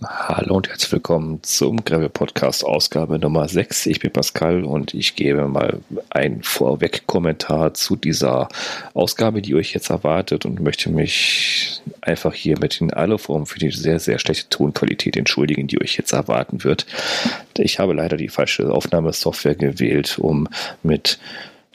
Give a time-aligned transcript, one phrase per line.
[0.00, 3.86] Hallo und herzlich willkommen zum Gravel Podcast Ausgabe Nummer 6.
[3.86, 8.48] Ich bin Pascal und ich gebe mal einen Vorweg-Kommentar zu dieser
[8.94, 13.58] Ausgabe, die euch jetzt erwartet und möchte mich einfach hier mit in aller Form für
[13.58, 16.86] die sehr, sehr schlechte Tonqualität entschuldigen, die euch jetzt erwarten wird.
[17.56, 20.46] Ich habe leider die falsche Aufnahmesoftware gewählt, um
[20.84, 21.18] mit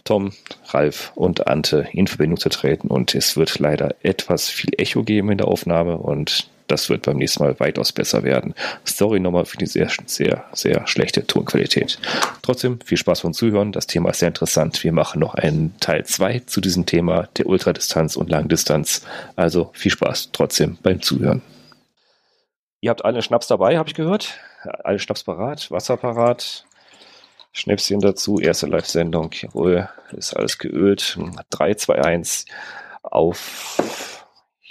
[0.06, 0.32] Tom,
[0.70, 5.30] Ralf und Ante in Verbindung zu treten und es wird leider etwas viel Echo geben
[5.30, 8.56] in der Aufnahme und das wird beim nächsten Mal weitaus besser werden.
[8.86, 12.00] Story nochmal für die sehr, sehr, sehr schlechte Tonqualität.
[12.42, 13.72] Trotzdem viel Spaß beim Zuhören.
[13.72, 14.84] Das Thema ist sehr interessant.
[14.84, 19.06] Wir machen noch einen Teil 2 zu diesem Thema der Ultradistanz und Langdistanz.
[19.36, 21.44] Also viel Spaß trotzdem beim Zuhören.
[22.82, 24.34] Ihr habt alle Schnaps dabei, habe ich gehört.
[24.84, 26.66] Alle Schnaps parat, Wasser parat,
[27.52, 29.30] Schnäpschen dazu, erste Live-Sendung.
[29.34, 31.20] Jawohl, ist alles geölt.
[31.52, 32.46] 3, 2, 1
[33.04, 34.23] auf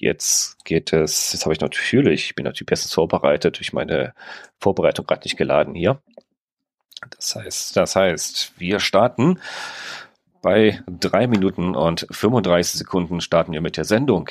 [0.02, 4.15] Jetzt geht es, jetzt habe ich natürlich, ich bin natürlich bestens vorbereitet, durch meine
[4.59, 6.02] Vorbereitung gerade nicht geladen hier.
[7.10, 9.38] Das heißt, das heißt, wir starten
[10.43, 14.29] bei drei Minuten und 35 Sekunden starten wir mit der Sendung.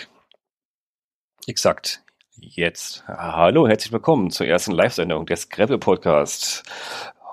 [1.47, 2.03] Exakt.
[2.35, 3.07] Jetzt.
[3.07, 6.63] Hallo, herzlich willkommen zur ersten Live-Sendung des Gravel Podcast.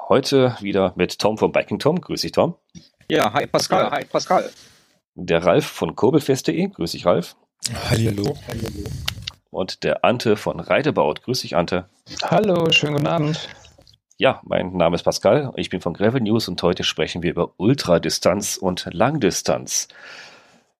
[0.08, 2.00] Heute wieder mit Tom von Biking Tom.
[2.00, 2.54] Grüß dich, Tom.
[3.10, 3.90] Ja, hi Pascal.
[3.90, 4.48] Hi Pascal.
[5.16, 6.68] Der Ralf von kurbelfest.de.
[6.68, 7.34] Grüß dich, Ralf.
[7.74, 8.36] Hallo.
[9.50, 11.22] Und der Ante von Reidebaut.
[11.22, 11.88] Grüß dich, Ante.
[12.22, 13.48] Hallo, schönen guten Abend.
[14.16, 17.52] Ja, mein Name ist Pascal, ich bin von Gravel News und heute sprechen wir über
[17.56, 19.88] Ultradistanz und Langdistanz.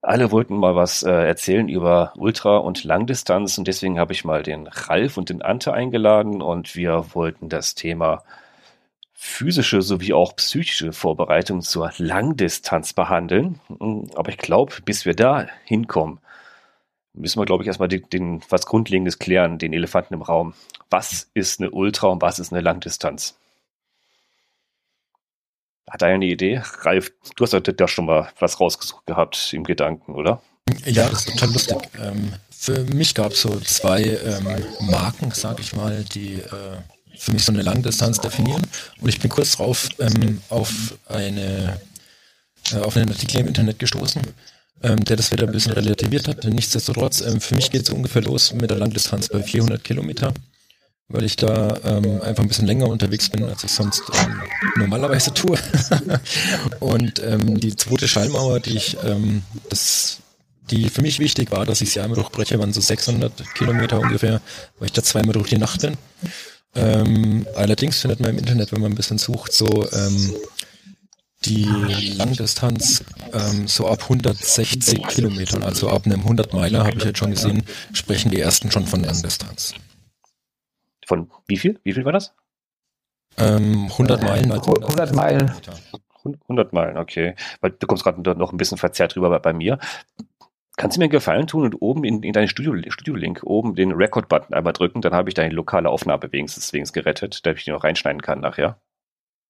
[0.03, 4.43] Alle wollten mal was äh, erzählen über Ultra- und Langdistanz und deswegen habe ich mal
[4.43, 8.25] den Ralf und den Ante eingeladen und wir wollten das Thema
[9.13, 13.61] physische sowie auch psychische Vorbereitung zur Langdistanz behandeln.
[14.15, 16.21] Aber ich glaube, bis wir da hinkommen,
[17.19, 20.55] müssen wir, glaube ich, erstmal den, den, was Grundlegendes klären, den Elefanten im Raum.
[20.91, 23.37] Was ist eine Ultra und was ist eine Langdistanz?
[25.89, 26.63] Hat er eine Idee?
[26.81, 30.43] Ralf, du hast da schon mal was rausgesucht gehabt im Gedanken, oder?
[30.85, 31.79] Ja, das ist total lustig.
[31.99, 36.77] Ähm, für mich gab es so zwei ähm, Marken, sage ich mal, die äh,
[37.17, 38.63] für mich so eine Langdistanz definieren.
[39.01, 41.81] Und ich bin kurz drauf ähm, auf eine
[42.73, 44.23] äh, auf einen Artikel im Internet gestoßen,
[44.83, 46.45] ähm, der das wieder ein bisschen relativiert hat.
[46.45, 50.33] Nichtsdestotrotz, ähm, für mich geht es ungefähr los mit der Langdistanz bei 400 Kilometer,
[51.09, 54.41] weil ich da ähm, einfach ein bisschen länger unterwegs bin, als ich sonst ähm,
[54.77, 55.59] normalerweise tue.
[56.81, 60.19] und ähm, die zweite Schallmauer, die ich, ähm, das,
[60.71, 64.41] die für mich wichtig war, dass ich sie einmal durchbreche, waren so 600 Kilometer ungefähr,
[64.79, 65.97] weil ich da zweimal durch die Nacht bin.
[66.75, 70.35] Ähm, allerdings findet man im Internet, wenn man ein bisschen sucht, so ähm,
[71.45, 71.65] die
[72.17, 77.31] Langdistanz ähm, so ab 160 Kilometern, also ab einem 100 Meiler, habe ich jetzt schon
[77.31, 77.63] gesehen,
[77.93, 79.75] sprechen die ersten schon von Langdistanz.
[81.07, 81.81] Von wie viel?
[81.85, 82.35] Wie viel war das?
[83.39, 84.53] Ähm, 100 Meilen.
[84.53, 85.53] Also 100 Meilen.
[86.25, 87.35] 100 Meilen, okay.
[87.61, 89.79] Weil du kommst gerade noch ein bisschen verzerrt rüber bei, bei mir.
[90.77, 93.93] Kannst du mir einen Gefallen tun und oben in, in deinen Studio-Link Studio oben den
[93.93, 97.71] Record-Button einmal drücken, dann habe ich deine lokale Aufnahme wenigstens, wenigstens gerettet, damit ich die
[97.71, 98.79] noch reinschneiden kann nachher.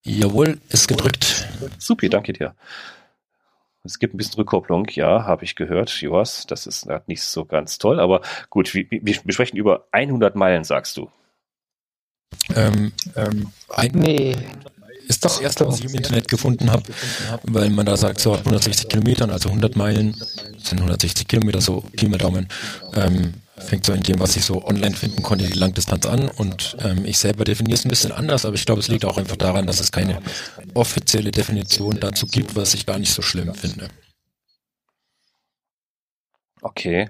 [0.04, 1.48] Jawohl, ist gedrückt.
[1.78, 2.54] Supi, danke dir.
[3.84, 6.46] Es gibt ein bisschen Rückkopplung, ja, habe ich gehört, Joas.
[6.46, 8.20] Das ist nicht so ganz toll, aber
[8.50, 11.10] gut, wir, wir sprechen über 100 Meilen, sagst du.
[12.54, 14.36] Ähm, ähm, ein, nee.
[15.06, 16.82] Ist das erste, was ich im Internet gefunden habe,
[17.44, 20.12] weil man da sagt, so ab 160 Kilometern, also 100 Meilen,
[20.58, 22.46] sind 160 Kilometer, so Pi mal Daumen.
[22.94, 23.32] Ähm,
[23.62, 26.28] fängt so in dem, was ich so online finden konnte, die Langdistanz an.
[26.28, 29.18] Und ähm, ich selber definiere es ein bisschen anders, aber ich glaube, es liegt auch
[29.18, 30.20] einfach daran, dass es keine
[30.74, 33.88] offizielle Definition dazu gibt, was ich gar nicht so schlimm finde.
[36.62, 37.08] Okay.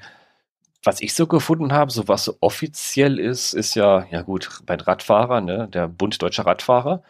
[0.84, 4.74] Was ich so gefunden habe, so was so offiziell ist, ist ja, ja gut, bei
[4.74, 7.02] Radfahrer, ne, der Bund Deutscher Radfahrer,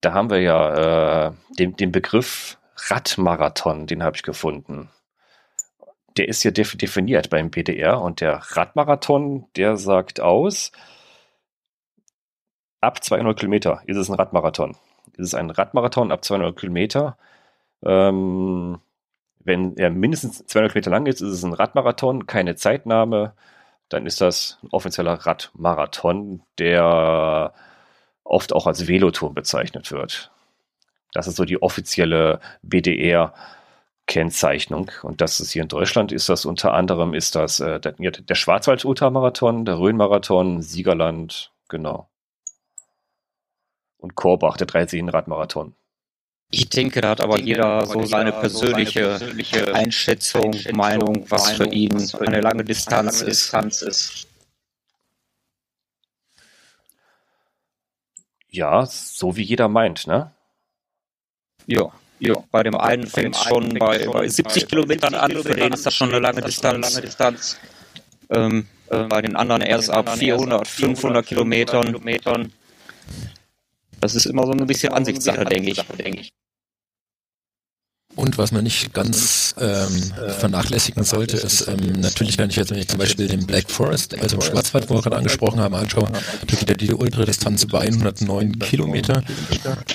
[0.00, 2.58] da haben wir ja äh, den, den Begriff
[2.88, 4.88] Radmarathon, den habe ich gefunden
[6.18, 10.72] der ist ja definiert beim PDR und der Radmarathon, der sagt aus,
[12.80, 14.76] ab 200 Kilometer ist es ein Radmarathon.
[15.16, 17.16] Ist es ein Radmarathon ab 200 Kilometer?
[17.84, 18.80] Ähm,
[19.40, 23.32] wenn er mindestens 200 Kilometer lang ist, ist es ein Radmarathon, keine Zeitnahme.
[23.88, 27.54] Dann ist das ein offizieller Radmarathon, der
[28.24, 30.30] oft auch als Velotour bezeichnet wird.
[31.12, 33.32] Das ist so die offizielle BDR
[34.08, 34.90] Kennzeichnung.
[35.02, 38.34] Und das ist hier in Deutschland ist das unter anderem ist das äh, der, der
[38.34, 42.08] Schwarzwald Ultramarathon, der Rhönmarathon, Siegerland, genau.
[43.98, 45.74] Und Korbach, der Dreiseenradmarathon.
[46.50, 49.18] Ich denke, da hat aber jeder so seine persönliche,
[49.74, 54.26] Einschätzung, Meinung, was für ihn eine lange Distanz ist.
[58.48, 60.32] Ja, so wie jeder meint, ne?
[61.66, 62.34] Ja, ja.
[62.50, 65.94] Bei dem einen fängt es schon bei, bei 70 Kilometern an, für den ist das
[65.94, 67.00] schon eine lange Distanz.
[68.30, 72.52] Ähm, äh, bei den anderen erst ab 400, 500 Kilometern.
[74.00, 76.32] Das ist immer so ein bisschen Ansichtssache, denke ich.
[78.18, 82.78] Und was man nicht ganz ähm, vernachlässigen sollte, ist ähm, natürlich, wenn ich jetzt wenn
[82.78, 86.08] ich zum Beispiel den Black Forest, also im Schwarzwald, wo wir gerade angesprochen haben, anschaue,
[86.10, 89.22] da geht ja die Ultradistanz über 109 Kilometer.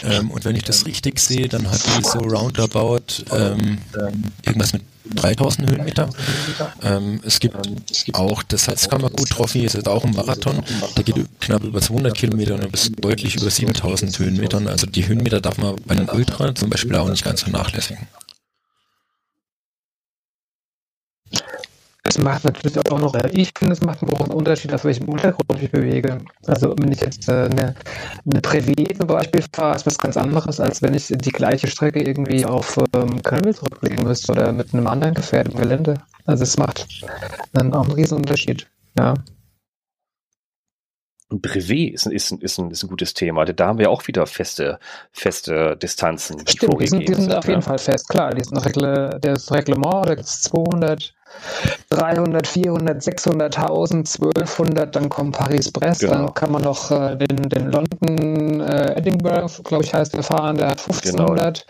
[0.06, 3.80] Ähm, und wenn ich das richtig sehe, dann hat die so roundabout ähm,
[4.46, 4.84] irgendwas mit
[5.16, 6.10] 3000 Höhenmeter.
[6.82, 7.56] Ähm, es gibt
[8.14, 10.64] auch das Salzkammergut Trophy, ist auch ein Marathon,
[10.98, 14.68] der geht knapp über 200 Kilometer und bis deutlich über 7000 Höhenmetern.
[14.68, 18.08] Also die Höhenmeter darf man bei einem Ultra zum Beispiel auch nicht ganz vernachlässigen.
[22.24, 25.62] Macht natürlich auch noch, ich finde, es macht einen großen Unterschied, auf welchem Untergrund ich
[25.62, 26.18] mich bewege.
[26.48, 27.76] Also wenn ich jetzt äh, eine,
[28.26, 32.02] eine Brevet zum Beispiel fahre, ist was ganz anderes, als wenn ich die gleiche Strecke
[32.02, 35.96] irgendwie auf ähm, Köln zurücklegen müsste oder mit einem anderen Gefährt im Gelände.
[36.26, 36.88] Also es macht
[37.52, 38.68] dann auch einen riesen Unterschied.
[38.98, 39.14] Ja.
[41.30, 43.46] Brevet ist, ist, ist, ein, ist ein gutes Thema.
[43.46, 44.80] Da haben wir auch wieder feste,
[45.12, 46.44] feste Distanzen.
[46.46, 48.34] Die Stimmt, die sind, die sind auf jeden Fall fest, klar.
[48.34, 51.14] Die sind Regle, das Reglement, da gibt es 200,
[51.90, 56.14] 300, 400, 600, 1000, 1200, dann kommt Paris-Brest, genau.
[56.14, 60.58] dann kann man noch äh, den, den London äh, Edinburgh, glaube ich, heißt der fahren,
[60.58, 61.66] der hat 1500.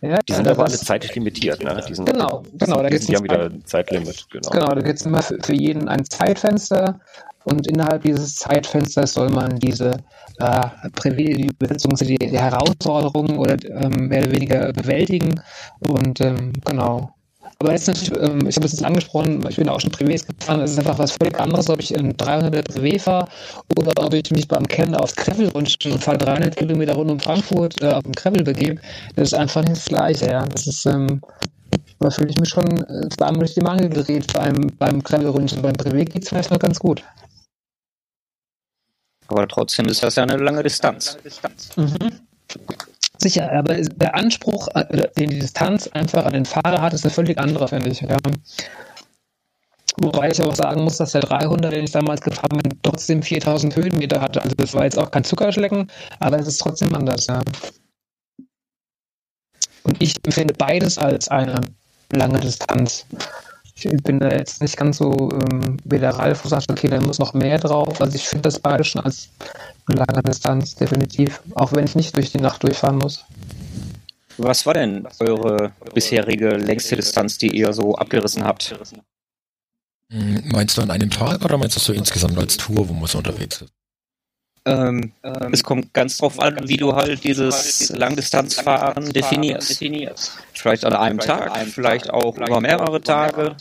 [0.00, 0.14] Genau.
[0.14, 1.82] Ja, die sind aber alle zeitlich limitiert, ne?
[1.88, 2.82] Die sind, genau, genau.
[2.82, 4.50] Da die haben wieder ein Zeitlimit, genau.
[4.50, 7.00] Genau, da gibt es immer für, für jeden ein Zeitfenster
[7.44, 9.92] und innerhalb dieses Zeitfensters soll man diese
[10.38, 10.66] äh,
[11.04, 15.40] die die, die Herausforderungen oder ähm, mehr oder weniger bewältigen.
[15.78, 17.15] Und ähm, genau.
[17.58, 20.60] Aber jetzt natürlich, ähm, ich habe es jetzt angesprochen, ich bin auch schon Privés gefahren,
[20.60, 23.28] es ist einfach was völlig anderes, ob ich in 300 Privé fahre
[23.78, 27.18] oder ob ich mich beim Kennen aufs Gravel rutschen und fahre 300 Kilometer rund um
[27.18, 28.80] Frankfurt äh, auf dem Gravel begebe.
[29.14, 30.44] Das ist einfach nicht das Gleiche, ja.
[30.44, 31.22] Das ist, ähm,
[31.98, 35.62] da fühle ich mich schon äh, zweimal durch die Mangel gerät beim, beim Gravel-Rutschen.
[35.62, 37.02] Beim Privé geht es vielleicht noch ganz gut.
[39.28, 41.18] Aber trotzdem ist das ja eine lange Distanz.
[41.76, 42.20] Mhm.
[43.18, 47.10] Sicher, aber der Anspruch, äh, den die Distanz einfach an den Fahrer hat, ist ein
[47.10, 48.00] völlig anderer, finde ich.
[48.00, 48.16] Ja.
[49.98, 53.74] Wobei ich auch sagen muss, dass der 300, den ich damals gefahren bin, trotzdem 4000
[53.74, 54.42] Höhenmeter hatte.
[54.42, 55.90] Also das war jetzt auch kein Zuckerschlecken,
[56.20, 57.40] aber es ist trotzdem anders, ja.
[59.84, 61.60] Und ich empfinde beides als eine
[62.12, 63.06] lange Distanz
[63.84, 67.00] ich bin da jetzt nicht ganz so ähm, wie der Ralf, wo sagt, okay, da
[67.00, 68.00] muss noch mehr drauf.
[68.00, 69.28] Also ich finde das beide schon als
[69.86, 71.42] eine lange Distanz, definitiv.
[71.54, 73.24] Auch wenn ich nicht durch die Nacht durchfahren muss.
[74.38, 78.74] Was war denn eure bisherige längste Distanz, die ihr so abgerissen habt?
[80.10, 83.06] Hm, meinst du an einem Tag oder meinst du so insgesamt als Tour, wo man
[83.06, 83.75] so unterwegs ist?
[84.66, 89.80] Ähm, ähm, es kommt ganz drauf an, wie du halt dieses Langdistanzfahren definierst.
[90.54, 93.54] Vielleicht an einem Tag, vielleicht auch über mehrere Tage.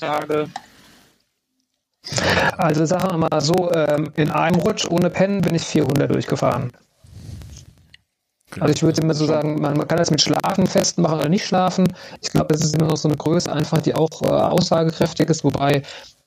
[2.57, 6.72] Also sagen wir mal so, ähm, in einem Rutsch ohne Pennen bin ich 400 durchgefahren.
[8.60, 11.86] Also ich würde immer so sagen, man, kann das mit Schlafen festmachen oder nicht schlafen.
[12.22, 15.44] Ich glaube, das ist immer noch so eine Größe einfach, die auch äh, aussagekräftig ist,
[15.44, 15.81] wobei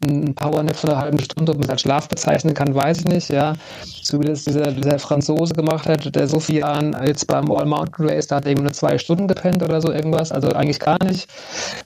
[0.04, 3.04] ein Powernap von einer halben Stunde, ob man es als Schlaf bezeichnen kann, weiß ich
[3.06, 3.54] nicht, ja.
[3.82, 7.66] So wie das dieser, dieser Franzose gemacht hat, der so viel Jahren jetzt beim All
[7.66, 10.78] Mountain Race, da hat er eben nur zwei Stunden gepennt oder so irgendwas, also eigentlich
[10.78, 11.28] gar nicht.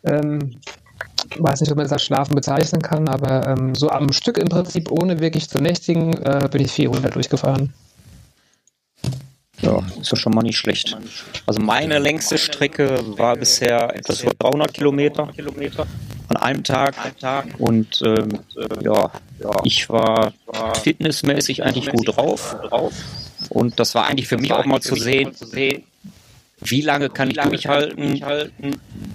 [0.05, 0.57] Ähm,
[1.39, 4.49] weiß nicht, ob man es als Schlafen bezeichnen kann, aber ähm, so am Stück im
[4.49, 7.73] Prinzip, ohne wirklich zu nächtigen, äh, bin ich 400 durchgefahren.
[9.63, 10.97] Ja, ist ja schon mal nicht schlecht.
[11.47, 15.29] Also meine längste Strecke war bisher etwas über 300 Kilometer
[16.29, 16.95] an einem Tag.
[17.59, 18.41] Und ähm,
[18.83, 19.11] ja,
[19.65, 20.33] ich war
[20.83, 22.57] fitnessmäßig eigentlich gut drauf.
[23.51, 25.33] Und das war eigentlich für mich auch mal zu sehen,
[26.65, 28.21] wie lange kann ich durchhalten,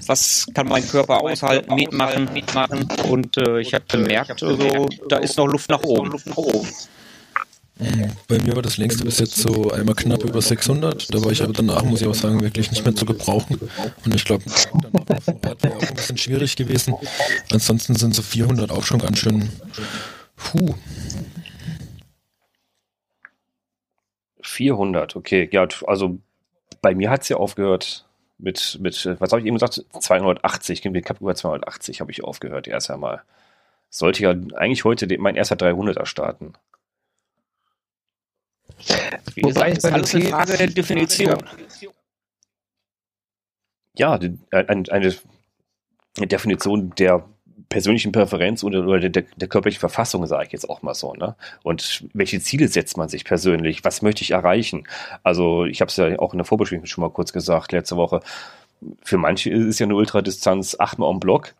[0.06, 2.88] was kann mein Körper aushalten, mitmachen.
[3.10, 6.13] Und äh, ich habe bemerkt, also, da ist noch Luft nach oben.
[8.27, 11.13] Bei mir war das längste bis jetzt so einmal knapp über 600.
[11.13, 13.60] Da war ich aber danach, muss ich auch sagen, wirklich nicht mehr zu gebrauchen.
[14.03, 16.96] Und ich glaube, danach Rad wäre auch ein bisschen schwierig gewesen.
[17.51, 19.50] Ansonsten sind so 400 auch schon ganz schön.
[20.36, 20.74] Puh.
[24.41, 25.48] 400, okay.
[25.51, 26.17] Ja, also
[26.81, 28.05] bei mir hat es ja aufgehört
[28.39, 29.84] mit, mit was habe ich eben gesagt?
[30.00, 33.22] 280, knapp über 280 habe ich aufgehört erst einmal.
[33.89, 36.53] Sollte ja eigentlich heute mein erster 300er starten.
[39.34, 41.43] Wie Wobei gesagt, ist alles eine Frage der Definition.
[43.96, 45.15] Ja, eine, eine
[46.27, 47.25] Definition der
[47.69, 51.13] persönlichen Präferenz oder, der, der körperlichen Verfassung, sage ich jetzt auch mal so.
[51.13, 51.36] Ne?
[51.63, 53.84] Und welche Ziele setzt man sich persönlich?
[53.84, 54.88] Was möchte ich erreichen?
[55.24, 58.22] Also ich habe es ja auch in der Vorbesprechung schon mal kurz gesagt, letzte Woche.
[59.01, 61.55] Für manche ist ja eine Ultradistanz achtmal am Block,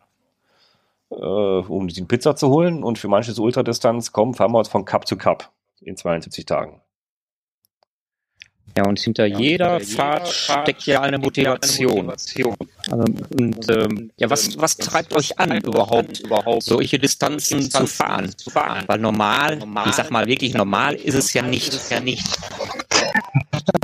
[1.10, 2.82] äh, um die Pizza zu holen.
[2.82, 6.80] Und für manche ist Ultradistanz, komm, fahren wir von Cup zu Cup in 72 Tagen.
[8.78, 12.06] Ja, und hinter ja, jeder, jeder Fahrt steckt ja eine Motivation.
[12.06, 12.56] Motivation.
[12.88, 13.04] Also,
[13.36, 18.30] und ähm, ja, was, was treibt euch an, überhaupt, überhaupt solche Distanzen zu fahren?
[18.38, 18.84] zu fahren?
[18.86, 21.74] Weil normal, normal, ich sag mal wirklich normal, ist es ja nicht.
[21.74, 22.24] Ist ja nicht.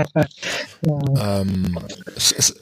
[0.87, 1.77] ähm,
[2.15, 2.61] es ist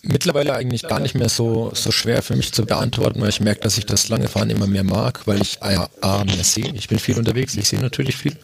[0.00, 3.60] mittlerweile eigentlich gar nicht mehr so, so schwer für mich zu beantworten, weil ich merke,
[3.60, 6.72] dass ich das lange Fahren immer mehr mag, weil ich A, A mehr sehe.
[6.72, 8.34] Ich bin viel unterwegs, ich sehe natürlich viel.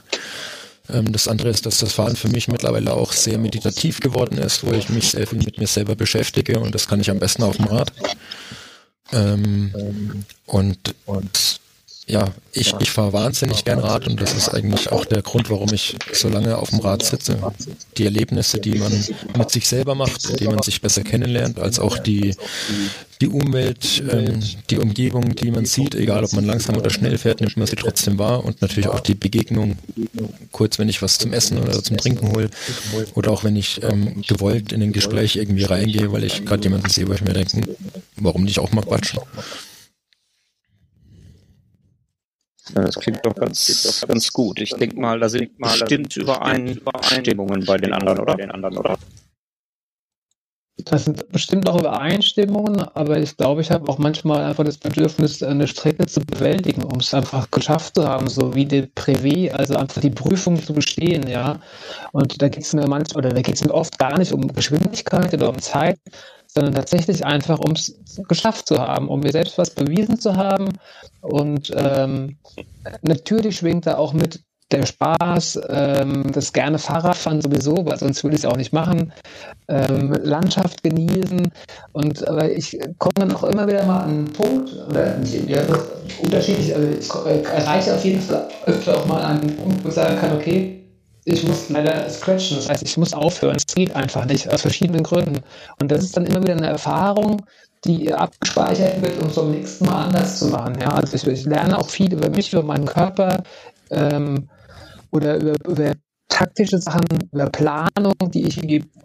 [0.89, 4.65] Ähm, das andere ist, dass das Fahren für mich mittlerweile auch sehr meditativ geworden ist,
[4.65, 7.43] wo ich mich sehr viel mit mir selber beschäftige und das kann ich am besten
[7.43, 7.93] auf dem Rad.
[9.13, 11.61] Ähm, und, und
[12.07, 15.73] ja, ich, ich fahre wahnsinnig gern Rad und das ist eigentlich auch der Grund, warum
[15.73, 17.39] ich so lange auf dem Rad sitze.
[17.97, 18.93] Die Erlebnisse, die man
[19.39, 22.37] mit sich selber macht, die man sich besser kennenlernt, als auch die,
[23.23, 27.41] die Umwelt, ähm, die Umgebung, die man sieht, egal ob man langsam oder schnell fährt,
[27.41, 29.79] nimmt man sie trotzdem wahr und natürlich auch die Begegnung,
[30.53, 32.51] kurz wenn ich was zum Essen oder zum Trinken hole
[33.15, 36.91] oder auch wenn ich ähm, gewollt in ein Gespräch irgendwie reingehe, weil ich gerade jemanden
[36.91, 37.63] sehe, wo ich mir denke,
[38.17, 39.21] warum nicht auch mal quatschen.
[42.73, 44.61] Das klingt doch ganz, ganz gut.
[44.61, 48.37] Ich denke mal, da sind bestimmt Übereinstimmungen bei den anderen, oder?
[48.37, 48.97] Den anderen, oder?
[50.77, 55.41] Das sind bestimmt auch Übereinstimmungen, aber ich glaube, ich habe auch manchmal einfach das Bedürfnis,
[55.41, 59.77] eine Strecke zu bewältigen, um es einfach geschafft zu haben, so wie die Privé, also
[59.77, 61.61] einfach die Prüfung zu bestehen, ja.
[62.11, 64.49] Und da geht es mir manchmal, oder da geht es mir oft gar nicht um
[64.49, 65.99] Geschwindigkeit oder um Zeit,
[66.55, 70.69] sondern tatsächlich einfach, um es geschafft zu haben, um mir selbst was bewiesen zu haben.
[71.21, 72.37] Und ähm,
[73.03, 78.37] natürlich schwingt da auch mit der Spaß, ähm, das gerne Fahrradfahren sowieso, weil sonst würde
[78.37, 79.13] ich es auch nicht machen,
[79.69, 81.53] ähm, Landschaft genießen
[81.93, 85.63] und aber ich komme dann auch immer wieder mal an einen Punkt, oder ja,
[86.23, 87.11] unterschiedlich, also ich
[87.45, 90.84] erreiche auf jeden Fall öfter auch mal einen Punkt, wo ich sagen kann, okay,
[91.25, 95.03] ich muss leider scratchen, das heißt, ich muss aufhören, es geht einfach nicht, aus verschiedenen
[95.03, 95.41] Gründen.
[95.81, 97.43] Und das ist dann immer wieder eine Erfahrung,
[97.85, 100.79] die abgespeichert wird, um es beim nächsten Mal anders zu machen.
[100.81, 103.43] Ja, also ich, ich lerne auch viel über mich, über meinen Körper
[103.91, 104.49] ähm,
[105.13, 105.93] oder über, über
[106.29, 108.61] taktische Sachen, über Planung, die ich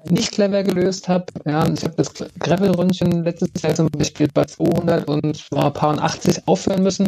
[0.09, 1.25] nicht clever gelöst habe.
[1.45, 6.47] Ja, ich habe das Gravel-Ründchen letztes Jahr zum Beispiel bei 200 und ein paar 80
[6.47, 7.07] aufhören müssen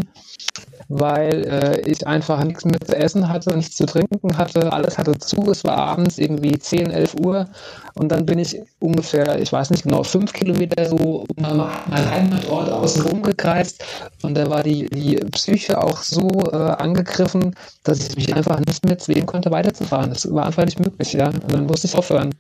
[0.90, 5.18] weil äh, ich einfach nichts mehr zu essen hatte, nichts zu trinken hatte, alles hatte
[5.18, 7.48] zu, es war abends irgendwie 10, 11 Uhr
[7.94, 12.70] und dann bin ich ungefähr, ich weiß nicht genau, fünf Kilometer so um meinen Heimatort
[12.70, 13.84] außen rumgekreist
[14.24, 18.86] und da war die, die Psyche auch so äh, angegriffen, dass ich mich einfach nicht
[18.86, 20.10] mehr zwingen konnte, weiterzufahren.
[20.10, 21.28] Das war einfach nicht möglich, ja.
[21.28, 22.34] Und dann musste ich aufhören.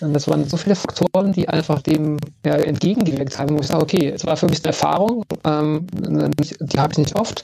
[0.00, 3.82] Und das waren so viele Faktoren, die einfach dem ja, entgegengewirkt haben, wo ich sage,
[3.82, 7.42] okay, es war für mich eine Erfahrung, ähm, die habe ich nicht oft,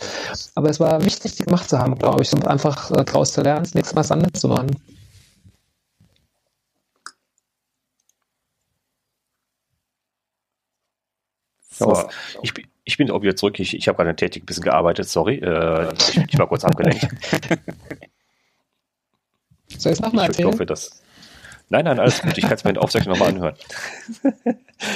[0.55, 3.43] aber es war wichtig, die gemacht zu haben, glaube ich, um einfach äh, daraus zu
[3.43, 4.71] lernen, das nächste Mal was anderes zu machen.
[11.71, 12.09] So,
[12.43, 12.53] ich,
[12.85, 13.61] ich bin auch wieder zurück.
[13.61, 15.37] Ich, ich habe gerade tätig ein bisschen gearbeitet, sorry.
[15.37, 17.07] Äh, ich, ich, war kurz abgelenkt.
[19.79, 20.49] Soll ich es nochmal erzählen?
[20.49, 21.03] Ich hoffe, dass,
[21.71, 22.37] Nein, nein, alles gut.
[22.39, 23.55] Ich kann es mir in Aufzeichnung nochmal anhören.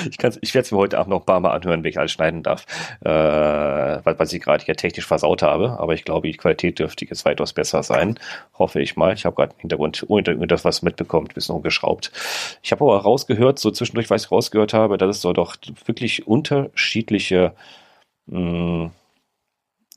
[0.08, 2.12] ich ich werde es mir heute auch noch ein paar Mal anhören, wenn ich alles
[2.12, 2.66] schneiden darf,
[3.00, 5.78] äh, weil, weil ich gerade hier technisch versaut habe.
[5.78, 8.18] Aber ich glaube, die Qualität dürfte jetzt weitaus besser sein.
[8.58, 9.12] Hoffe ich mal.
[9.12, 12.10] Ich habe gerade im Hintergrund ohne das was mitbekommen, ein bisschen umgeschraubt.
[12.62, 16.26] Ich habe aber rausgehört, so zwischendurch, was ich rausgehört habe, dass es so doch wirklich
[16.26, 17.52] unterschiedliche
[18.26, 18.90] mh,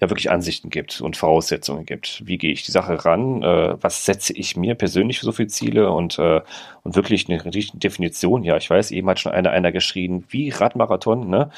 [0.06, 2.22] ja wirklich Ansichten gibt und Voraussetzungen gibt.
[2.26, 3.44] Wie gehe ich die Sache ran?
[3.44, 6.42] Äh, was setze ich mir persönlich für so viele Ziele und, äh,
[6.84, 8.44] und wirklich eine richtige Definition?
[8.44, 11.52] Ja, ich weiß, eben hat schon einer, einer geschrien, wie Radmarathon, ne?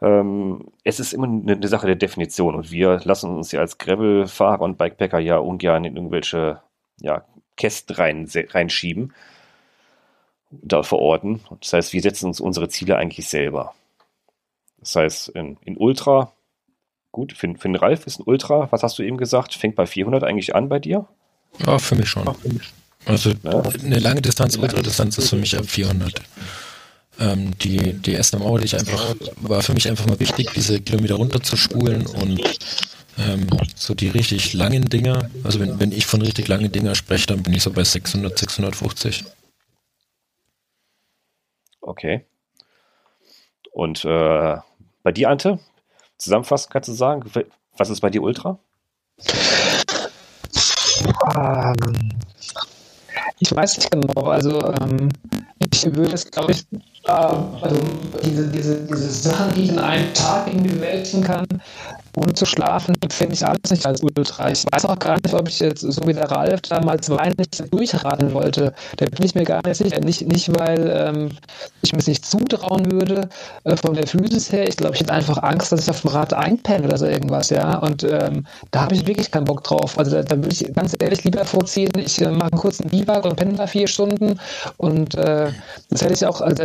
[0.00, 3.78] Ähm, es ist immer eine, eine, Sache der Definition und wir lassen uns ja als
[3.78, 6.60] Gravelfahrer und Bikepacker ja ungern in irgendwelche
[7.00, 7.24] ja,
[7.56, 9.12] Kästen rein, reinschieben,
[10.50, 11.40] da verorten.
[11.60, 13.74] Das heißt, wir setzen uns unsere Ziele eigentlich selber.
[14.80, 16.32] Das heißt, in, in Ultra
[17.12, 19.86] Gut, für, für den Ralf ist ein Ultra, was hast du eben gesagt, fängt bei
[19.86, 21.06] 400 eigentlich an bei dir?
[21.66, 22.26] Ja, für mich schon.
[23.04, 23.62] Also ja.
[23.84, 26.22] eine lange Distanz, Ultradistanz ist für mich ab 400.
[27.20, 30.80] Ähm, die, die erste Mauer, die ich einfach, war für mich einfach mal wichtig, diese
[30.80, 32.40] Kilometer runterzuspulen und
[33.18, 37.26] ähm, so die richtig langen Dinger, also wenn, wenn ich von richtig langen Dinger spreche,
[37.26, 39.24] dann bin ich so bei 600, 650.
[41.82, 42.24] Okay.
[43.72, 44.56] Und äh,
[45.02, 45.58] bei dir, Ante,
[46.22, 47.24] zusammenfassen, kannst du sagen,
[47.76, 48.58] was ist bei dir Ultra?
[51.36, 52.12] Ähm,
[53.38, 54.22] ich weiß nicht genau.
[54.28, 55.08] Also ähm,
[55.72, 57.80] ich würde es, glaube ich, äh, also
[58.24, 61.46] diese, diese, diese Sachen, die ich in einem Tag irgendwie bewältigen kann,
[62.16, 64.50] ohne zu schlafen, finde ich alles nicht als ultra.
[64.50, 68.32] Ich weiß auch gar nicht, ob ich jetzt, so wie der Ralf damals weinig durchraten
[68.34, 68.74] wollte.
[68.96, 70.00] Da bin ich mir gar nicht sicher.
[70.00, 71.30] Nicht, nicht weil ähm,
[71.82, 73.28] ich mir es nicht zutrauen würde,
[73.64, 74.68] äh, von der Physis her.
[74.68, 77.50] Ich glaube, ich hätte einfach Angst, dass ich auf dem Rad einpenne oder so irgendwas,
[77.50, 77.78] ja.
[77.78, 79.98] Und ähm, da habe ich wirklich keinen Bock drauf.
[79.98, 83.24] Also da, da würde ich ganz ehrlich lieber vorziehen, ich äh, mache einen kurzen Biwak
[83.24, 84.38] und penne da vier Stunden.
[84.76, 85.50] Und äh,
[85.88, 86.64] das hätte ich auch, also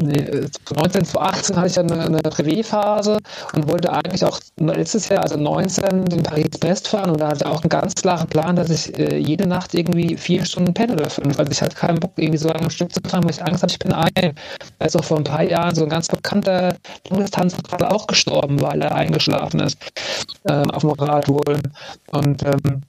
[0.00, 3.18] nee, 19 zu 18 hatte ich ja eine, eine Privé-Phase
[3.54, 4.38] und wollte eigentlich auch
[4.82, 8.56] letztes Jahr, also 19, den Paris-Brest fahren und da hatte auch einen ganz klaren Plan,
[8.56, 11.38] dass ich äh, jede Nacht irgendwie vier Stunden penne oder fünf.
[11.38, 13.74] Also ich hatte keinen Bock, irgendwie so lange Stück zu fahren, weil ich Angst hatte,
[13.74, 14.34] ich bin ein.
[14.80, 16.74] Da ist auch vor ein paar Jahren so ein ganz bekannter
[17.08, 19.78] Langdistanzradler auch gestorben, weil er eingeschlafen ist
[20.48, 21.60] ähm, auf dem Rad wohl.
[22.10, 22.82] Und ähm,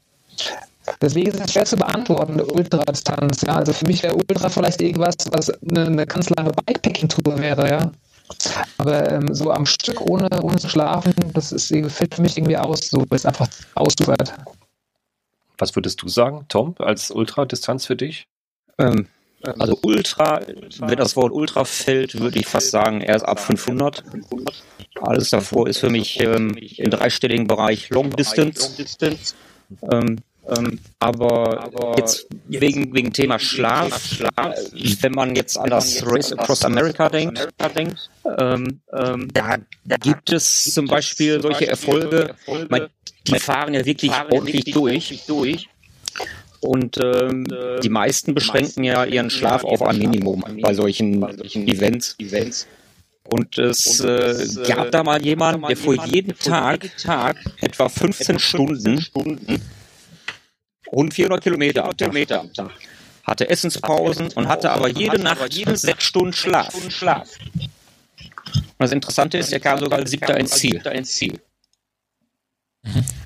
[1.00, 3.42] Deswegen ist es schwer zu beantworten, eine Ultradistanz.
[3.42, 7.70] Ja, also für mich wäre Ultra vielleicht irgendwas, was eine, eine ganz lange Bikepacking-Tour wäre,
[7.70, 7.92] ja.
[8.77, 12.58] Aber ähm, so am Stück ohne, ohne zu schlafen, das ist, fällt für mich irgendwie
[12.58, 14.34] aus, so ist einfach ausufert.
[15.58, 18.27] Was würdest du sagen, Tom, als Ultradistanz für dich?
[18.80, 19.08] Ähm,
[19.60, 20.42] also Ultra,
[20.80, 24.03] wenn das Wort Ultra fällt, würde ich fast sagen, erst ab 500.
[25.01, 28.86] Alles davor ist für mich ähm, im dreistelligen Bereich Long Distance.
[29.92, 34.56] Ähm, ähm, aber, aber, jetzt wegen, wegen Thema Schlaf, Schlaf,
[35.02, 40.66] wenn man jetzt an das Race Across America denkt, ähm, ähm, da, da gibt es
[40.74, 42.36] zum Beispiel solche Erfolge,
[43.28, 45.24] die fahren ja wirklich ordentlich durch.
[45.28, 45.70] durch.
[46.60, 47.46] Und ähm,
[47.82, 52.18] die meisten beschränken ja ihren Schlaf auf ein Minimum bei solchen, Events.
[53.26, 59.06] Und es äh, gab da mal jemanden, der vor jedem Tag, Tag etwa 15 Stunden
[60.94, 62.32] rund 400 Kilometer am Tag.
[62.32, 62.72] am Tag.
[63.24, 66.74] Hatte Essenspausen und hatte aber jede Nacht sechs Stunden Schlaf.
[66.76, 66.91] Und
[68.80, 70.82] das Interessante ist, er kam sogar als siebter ins Ziel.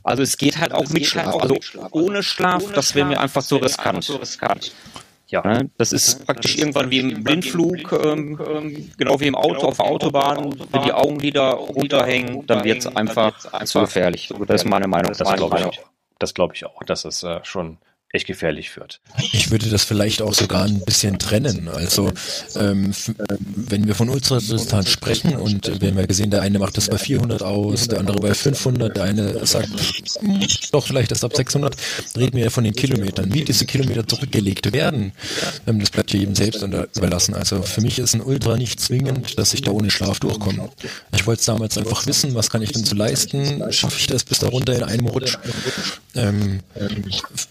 [0.04, 1.36] Also es geht halt auch mit Schlaf.
[1.36, 1.58] Also
[1.92, 4.22] ohne Schlaf, das wäre mir einfach so riskant.
[5.30, 9.86] Ja, das ist praktisch irgendwann wie im Blindflug, ähm, genau wie im Auto auf der
[9.86, 14.30] Autobahn, wenn die Augenlider runterhängen, dann wird es einfach zu gefährlich.
[14.48, 15.12] Das ist meine Meinung.
[15.12, 17.78] Das glaube ich auch das glaube ich auch, dass es äh, schon
[18.14, 19.02] echt gefährlich wird.
[19.34, 21.68] Ich würde das vielleicht auch sogar ein bisschen trennen.
[21.68, 22.12] Also
[22.56, 22.94] ähm,
[23.56, 26.98] wenn wir von Ultradistanz sprechen und wir haben ja gesehen, der eine macht das bei
[26.98, 29.70] 400 aus, der andere bei 500, der eine sagt,
[30.20, 30.40] hm,
[30.72, 31.76] doch vielleicht erst ab 600,
[32.16, 33.34] reden wir ja von den Kilometern.
[33.34, 35.12] Wie diese Kilometer zurückgelegt werden,
[35.68, 37.34] ähm, das bleibt ja jedem selbst überlassen.
[37.34, 40.70] Also für mich ist ein Ultra nicht zwingend, dass ich da ohne Schlaf durchkomme.
[41.14, 43.64] Ich wollte damals einfach wissen, was kann ich denn zu leisten?
[43.72, 45.38] Schaffe ich das bis da runter in einem Rutsch?
[46.16, 46.62] Ähm,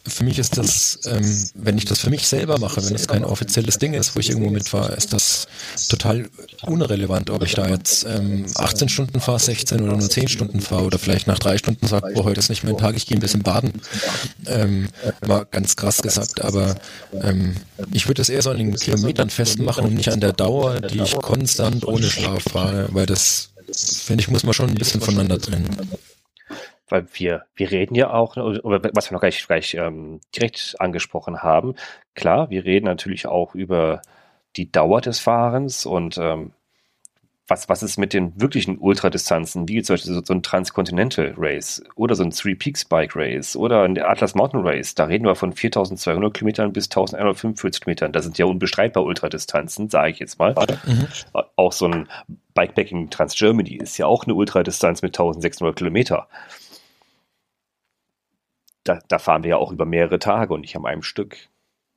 [0.07, 3.25] für mich ist das, ähm, wenn ich das für mich selber mache, wenn das kein
[3.25, 5.47] offizielles Ding ist, wo ich irgendwo mitfahre, ist das
[5.88, 6.29] total
[6.62, 10.85] unrelevant, ob ich da jetzt ähm, 18 Stunden fahre, 16 oder nur 10 Stunden fahre
[10.85, 13.21] oder vielleicht nach drei Stunden sage, boah, heute ist nicht mein Tag, ich gehe ein
[13.21, 13.73] bisschen baden.
[14.47, 14.88] Ähm,
[15.21, 16.77] war ganz krass gesagt, aber
[17.23, 17.57] ähm,
[17.92, 21.01] ich würde das eher so an den Kilometern festmachen und nicht an der Dauer, die
[21.01, 25.38] ich konstant ohne Schlaf fahre, weil das, finde ich, muss man schon ein bisschen voneinander
[25.38, 25.69] trennen
[26.88, 31.42] weil wir, wir reden ja auch, oder was wir noch gleich, gleich ähm, direkt angesprochen
[31.42, 31.75] haben,
[32.14, 34.03] klar, wir reden natürlich auch über
[34.57, 36.53] die Dauer des Fahrens und ähm,
[37.49, 41.83] was, was ist mit den wirklichen Ultradistanzen, wie zum Beispiel so, so ein Transcontinental Race
[41.94, 45.37] oder so ein Three Peaks Bike Race oder ein Atlas Mountain Race, da reden wir
[45.37, 48.12] von 4200 Kilometern bis 1145 Kilometern.
[48.12, 50.55] Das sind ja unbestreitbar Ultradistanzen, sage ich jetzt mal.
[50.87, 51.07] Mhm.
[51.55, 52.09] Auch so ein
[52.55, 56.27] Bikepacking Trans Germany ist ja auch eine Ultradistanz mit 1600 Kilometer
[58.88, 61.37] da, da fahren wir ja auch über mehrere Tage und nicht an einem Stück.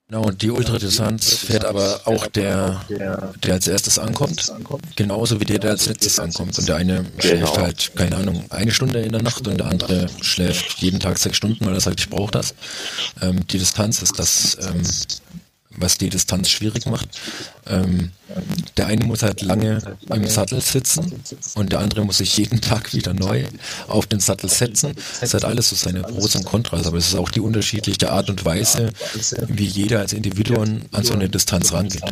[0.10, 4.52] Genau, und die Ultradistanz fährt aber auch der, der als erstes ankommt,
[4.95, 6.58] genauso wie der, der als letztes ankommt.
[6.58, 7.58] Und der eine schläft genau.
[7.58, 11.38] halt, keine Ahnung, eine Stunde in der Nacht und der andere schläft jeden Tag sechs
[11.38, 12.56] Stunden, weil er sagt, ich brauche das.
[13.21, 14.82] Ähm, die Distanz ist das ähm,
[15.80, 17.10] was die Distanz schwierig macht.
[17.68, 18.12] Ähm,
[18.78, 19.82] der eine muss halt lange
[20.13, 21.22] im Sattel sitzen
[21.56, 23.46] und der andere muss sich jeden Tag wieder neu
[23.88, 24.94] auf den Sattel setzen.
[25.22, 28.30] Es hat alles so seine Pros und Kontras, aber es ist auch die unterschiedliche Art
[28.30, 28.92] und Weise,
[29.48, 32.04] wie jeder als Individuum an so eine Distanz rangeht.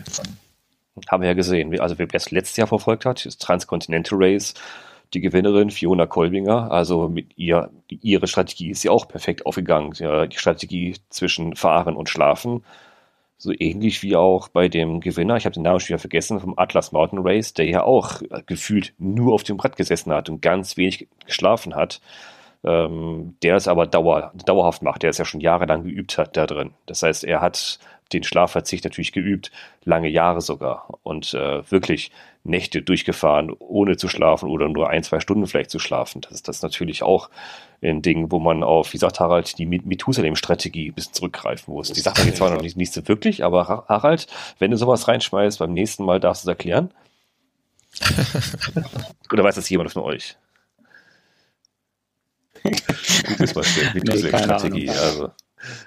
[1.10, 1.80] Haben wir ja gesehen.
[1.80, 4.56] Also wer es letztes Jahr verfolgt hat, das Transcontinental Race,
[5.13, 9.91] die Gewinnerin Fiona Kolbinger, also mit ihr, ihre Strategie ist ja auch perfekt aufgegangen.
[9.91, 12.63] Die Strategie zwischen Fahren und Schlafen
[13.39, 16.58] So ähnlich wie auch bei dem Gewinner, ich habe den Namen schon wieder vergessen, vom
[16.58, 20.76] Atlas Mountain Race, der ja auch gefühlt nur auf dem Rad gesessen hat und ganz
[20.76, 22.02] wenig geschlafen hat.
[22.63, 26.47] Ähm, der es aber dauer, dauerhaft macht, der es ja schon jahrelang geübt hat da
[26.47, 26.73] drin.
[26.88, 27.78] Das heißt, er hat
[28.13, 29.52] den Schlafverzicht natürlich geübt,
[29.84, 32.12] lange Jahre sogar und äh, wirklich
[32.43, 36.21] Nächte durchgefahren, ohne zu schlafen oder nur ein, zwei Stunden vielleicht zu schlafen.
[36.21, 37.30] Das ist das natürlich auch
[37.81, 41.91] ein Ding, wo man auf, wie sagt Harald, die Methusalem-Strategie ein bisschen zurückgreifen muss.
[41.91, 44.27] Die sagt man jetzt zwar noch nicht, nicht so wirklich, aber Harald,
[44.59, 46.91] wenn du sowas reinschmeißt, beim nächsten Mal darfst du es erklären.
[49.31, 50.37] oder weiß das jemand von euch?
[52.63, 53.91] Gut, ist mal still.
[53.93, 55.31] Methusalem-Strategie, also.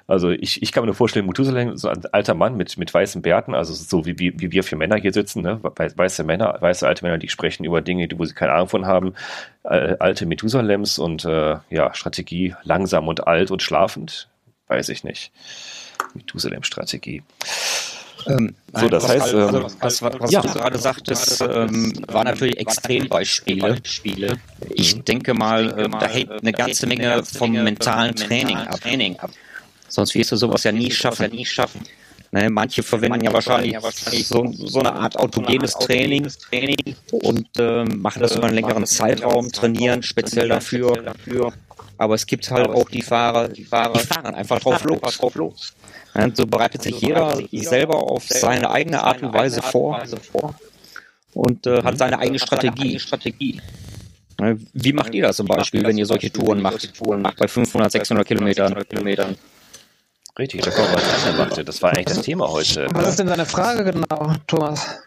[0.06, 3.22] Also ich, ich kann mir nur vorstellen, Methusalem, so ein alter Mann mit, mit weißen
[3.22, 5.60] Bärten, also so wie, wie, wie wir vier Männer hier sitzen, ne?
[5.62, 9.14] weiße Männer, weiße alte Männer, die sprechen über Dinge, wo sie keine Ahnung von haben,
[9.64, 14.28] äh, alte Methusalems und äh, ja, Strategie langsam und alt und schlafend,
[14.68, 15.32] weiß ich nicht.
[16.14, 17.22] Methusalem-Strategie.
[18.26, 20.40] Ähm, so, das heißt, also, ähm, was, was, was ja.
[20.40, 23.78] du gerade sagtest, ähm, waren natürlich Extrembeispiele.
[24.70, 25.04] Ich mhm.
[25.04, 28.56] denke mal, äh, da hängt eine ganze Menge vom mentalen Training
[29.18, 29.30] ab.
[29.90, 31.30] Sonst wirst du sowas ja nie schaffen.
[31.30, 31.82] Nie schaffen.
[32.32, 33.76] Ne, manche verwenden ja wahrscheinlich,
[34.24, 36.28] so, so, eine Art autogenes Training,
[37.10, 41.52] und äh, machen das über einen längeren Zeitraum, trainieren speziell dafür.
[41.98, 45.00] Aber es gibt halt auch die Fahrer, die, Fahrer, die fahren einfach drauf los.
[45.00, 45.72] Drauf los.
[46.14, 50.00] Ja, so bereitet sich jeder selber auf seine eigene Art und Weise vor
[51.34, 53.60] und äh, hat seine eigene Strategie.
[54.72, 56.92] Wie macht ihr das zum Beispiel, wenn ihr solche Touren macht,
[57.38, 59.36] bei 500, 600 Kilometern?
[60.40, 61.66] Richtig, da kommen wir als Anwendung.
[61.66, 62.86] Das war eigentlich das Thema heute.
[62.94, 65.02] Was ist denn deine Frage genau, Thomas?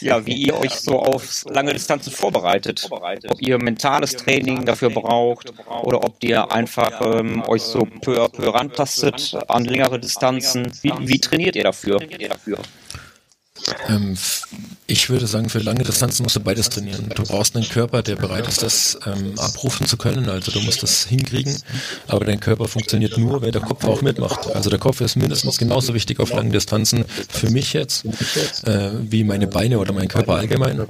[0.00, 2.88] ja, wie ihr euch so auf lange Distanzen vorbereitet.
[2.90, 8.28] Ob ihr mentales Training dafür braucht oder ob ihr einfach ähm, euch so peu à
[8.30, 10.72] peu rantastet an längere Distanzen.
[10.80, 12.00] Wie, wie trainiert ihr dafür?
[13.88, 14.16] Ähm,
[14.86, 17.10] ich würde sagen, für lange Distanzen musst du beides trainieren.
[17.14, 20.28] Du brauchst einen Körper, der bereit ist, das ähm, abrufen zu können.
[20.28, 21.56] Also du musst das hinkriegen.
[22.06, 24.54] Aber dein Körper funktioniert nur, wenn der Kopf auch mitmacht.
[24.54, 28.04] Also der Kopf ist mindestens genauso wichtig auf langen Distanzen für mich jetzt,
[28.66, 30.80] äh, wie meine Beine oder mein Körper allgemein.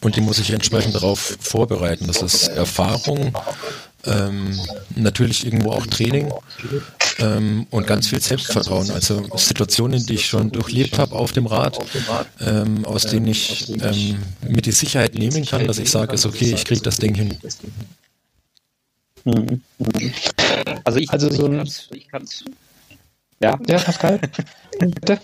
[0.00, 2.06] Und die muss ich entsprechend darauf vorbereiten.
[2.06, 3.34] Das ist Erfahrung,
[4.06, 4.58] ähm,
[4.94, 6.32] natürlich irgendwo auch Training
[7.18, 8.90] ähm, und ganz viel Selbstvertrauen.
[8.90, 11.78] Also Situationen, die ich schon durchlebt habe auf dem Rad,
[12.40, 16.52] ähm, aus denen ich ähm, mit die Sicherheit nehmen kann, dass ich sage, ist okay,
[16.54, 17.36] ich kriege das Ding hin.
[19.24, 19.60] Mhm.
[20.84, 21.68] Also ich, also so ein,
[23.40, 23.58] ja.
[23.68, 24.20] Ja, Pascal,
[24.78, 25.20] bitte.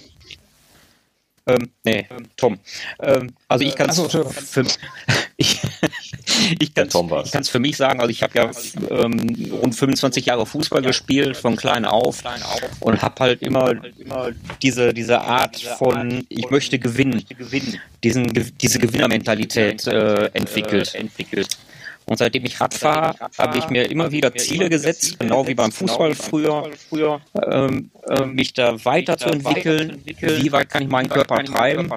[1.46, 2.58] Ähm, nee, Tom.
[3.00, 4.64] Ähm, also ich kann es so, für,
[5.36, 5.60] ich,
[6.60, 8.50] ich kann es für mich sagen, also ich habe ja
[8.90, 12.22] ähm, rund 25 Jahre Fußball gespielt, von klein auf
[12.80, 14.30] und habe halt immer, immer
[14.62, 17.24] diese, diese Art von, ich möchte gewinnen,
[18.04, 18.26] diesen,
[18.60, 20.94] diese Gewinnermentalität äh, entwickelt.
[22.12, 25.72] Und seitdem ich Rad fahre, habe ich mir immer wieder Ziele gesetzt, genau wie beim
[25.72, 26.70] Fußball früher,
[27.50, 30.02] ähm, äh, mich da weiterzuentwickeln.
[30.20, 31.90] Wie weit kann ich meinen Körper treiben?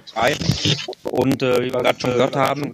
[1.03, 2.71] Und äh, wie wir gerade schon gehört haben,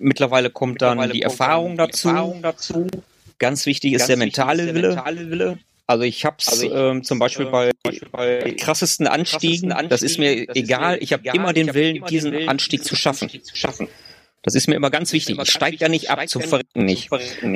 [0.00, 2.88] mittlerweile kommt dann die Erfahrung dazu.
[3.38, 5.58] Ganz wichtig ist der mentale Wille.
[5.86, 7.70] Also ich habe es also ähm, zum Beispiel bei,
[8.10, 12.96] bei krassesten Anstiegen, das ist mir egal, ich habe immer den Willen, diesen Anstieg zu
[12.96, 13.30] schaffen.
[14.44, 15.38] Das ist mir immer ganz wichtig.
[15.40, 17.10] Ich steige ja nicht ab, zum Verrecken nicht.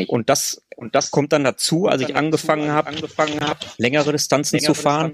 [0.08, 4.58] Und das, und das kommt dann dazu, als ich angefangen habe, angefangen habe, längere Distanzen
[4.58, 5.12] zu fahren,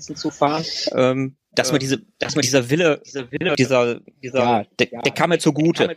[0.94, 3.00] ähm, dass man diese, dass man dieser Wille,
[3.58, 5.96] dieser, dieser, ja, der, der kam mir zugute.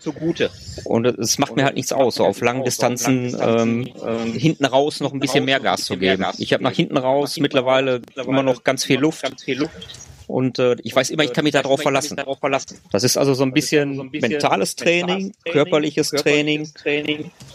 [0.83, 4.99] Und es macht mir halt nichts aus, so auf langen Distanzen ähm, ähm, hinten raus
[4.99, 6.25] noch ein bisschen mehr Gas zu geben.
[6.37, 9.25] Ich habe nach hinten raus mittlerweile immer noch ganz viel Luft.
[10.27, 12.21] Und äh, ich weiß immer, ich kann mich darauf verlassen.
[12.91, 16.69] Das ist also so ein bisschen mentales Training, körperliches Training.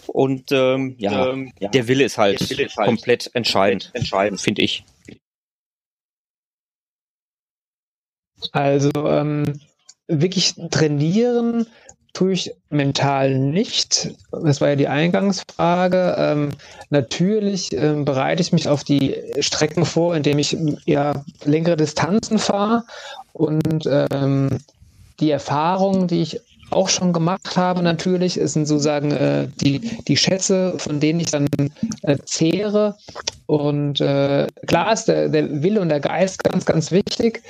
[0.06, 3.92] Und ähm, ja, der Wille ist halt, halt komplett entscheidend,
[4.40, 4.84] finde ich.
[8.52, 9.60] Also ähm,
[10.08, 11.66] wirklich trainieren
[12.12, 14.10] tue ich mental nicht.
[14.30, 16.14] Das war ja die Eingangsfrage.
[16.18, 16.50] Ähm,
[16.90, 22.84] natürlich ähm, bereite ich mich auf die Strecken vor, indem ich ja längere Distanzen fahre
[23.32, 24.58] und ähm,
[25.20, 26.40] die Erfahrungen, die ich
[26.72, 31.30] auch schon gemacht habe natürlich, es sind sozusagen äh, die, die Schätze, von denen ich
[31.30, 31.46] dann
[32.02, 32.96] äh, zehre.
[33.46, 37.42] Und äh, klar ist der, der Wille und der Geist ganz, ganz wichtig,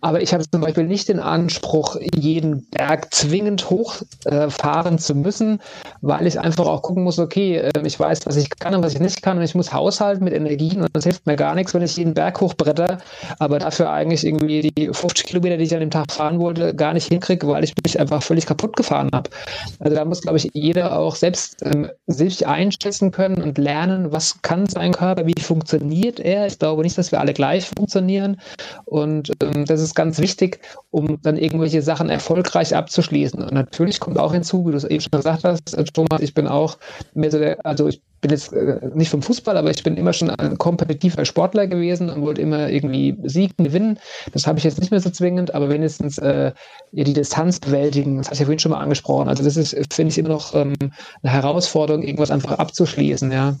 [0.00, 5.60] aber ich habe zum Beispiel nicht den Anspruch, jeden Berg zwingend hochfahren zu müssen,
[6.00, 8.94] weil ich einfach auch gucken muss, okay, äh, ich weiß, was ich kann und was
[8.94, 11.74] ich nicht kann und ich muss haushalten mit Energien und das hilft mir gar nichts,
[11.74, 12.98] wenn ich jeden Berg hochbretter,
[13.38, 16.94] aber dafür eigentlich irgendwie die 50 Kilometer, die ich an dem Tag fahren wollte, gar
[16.94, 19.30] nicht hinkriege, weil ich mich einfach völlig kaputt gefahren habe.
[19.78, 24.42] Also da muss, glaube ich, jeder auch selbst ähm, sich einschätzen können und lernen, was
[24.42, 26.46] kann sein Körper, wie funktioniert er.
[26.46, 28.40] Ich glaube nicht, dass wir alle gleich funktionieren
[28.84, 33.42] und ähm, das ist ganz wichtig, um dann irgendwelche Sachen erfolgreich abzuschließen.
[33.42, 36.34] Und natürlich kommt auch hinzu, wie du es eben schon gesagt hast, äh, Thomas, ich
[36.34, 36.78] bin auch
[37.14, 40.12] mehr so der, also ich bin jetzt äh, nicht vom Fußball, aber ich bin immer
[40.12, 43.98] schon ein kompetitiver Sportler gewesen und wollte immer irgendwie siegen, gewinnen.
[44.32, 46.52] Das habe ich jetzt nicht mehr so zwingend, aber wenigstens äh,
[46.92, 49.28] die Distanz bewältigen, das hatte ich ja vorhin schon mal angesprochen.
[49.28, 53.56] Also das ist, finde ich, immer noch ähm, eine Herausforderung, irgendwas einfach abzuschließen, ja.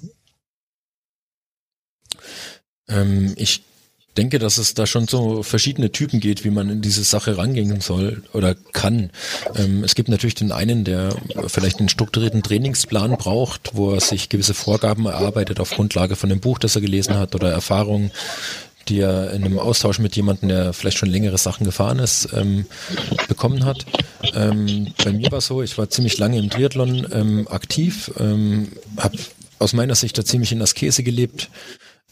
[2.88, 3.62] Ähm, ich
[4.20, 7.80] denke, dass es da schon so verschiedene Typen geht, wie man in diese Sache rangehen
[7.80, 9.08] soll oder kann.
[9.56, 14.28] Ähm, es gibt natürlich den einen, der vielleicht einen strukturierten Trainingsplan braucht, wo er sich
[14.28, 18.10] gewisse Vorgaben erarbeitet auf Grundlage von dem Buch, das er gelesen hat oder Erfahrungen,
[18.90, 22.66] die er in einem Austausch mit jemandem, der vielleicht schon längere Sachen gefahren ist, ähm,
[23.26, 23.86] bekommen hat.
[24.34, 28.68] Ähm, bei mir war es so, ich war ziemlich lange im Triathlon ähm, aktiv, ähm,
[28.98, 29.16] habe
[29.58, 31.48] aus meiner Sicht da ziemlich in Askese gelebt,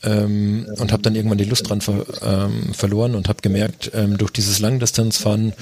[0.02, 4.18] ähm, und habe dann irgendwann die Lust dran ver, ähm, verloren und habe gemerkt, ähm,
[4.18, 5.52] durch dieses Langdistanzfahren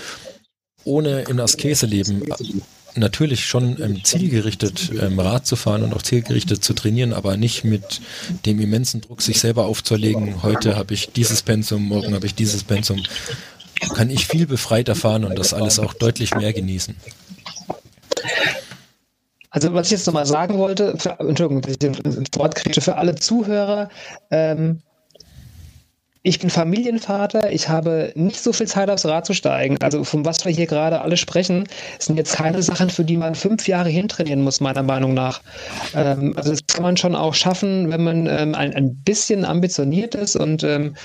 [0.85, 2.22] ohne in Askese leben,
[2.94, 7.64] natürlich schon ähm, zielgerichtet ähm, Rad zu fahren und auch zielgerichtet zu trainieren, aber nicht
[7.64, 8.01] mit
[8.46, 10.42] dem immensen Druck, sich selber aufzuerlegen.
[10.42, 13.03] Heute habe ich dieses Pensum, morgen habe ich dieses Pensum.
[13.94, 16.96] Kann ich viel befreiter fahren und das alles auch deutlich mehr genießen.
[19.57, 23.14] Also was ich jetzt nochmal sagen wollte, für, Entschuldigung, dass ich Wort kriege, für alle
[23.14, 23.88] Zuhörer,
[24.31, 24.83] ähm,
[26.26, 29.76] ich bin Familienvater, ich habe nicht so viel Zeit aufs Rad zu steigen.
[29.80, 31.68] Also von was wir hier gerade alle sprechen,
[32.00, 35.40] sind jetzt keine Sachen, für die man fünf Jahre hintrainieren muss, meiner Meinung nach.
[35.94, 40.16] Ähm, also das kann man schon auch schaffen, wenn man ähm, ein, ein bisschen ambitioniert
[40.16, 40.34] ist.
[40.34, 40.96] Und ähm,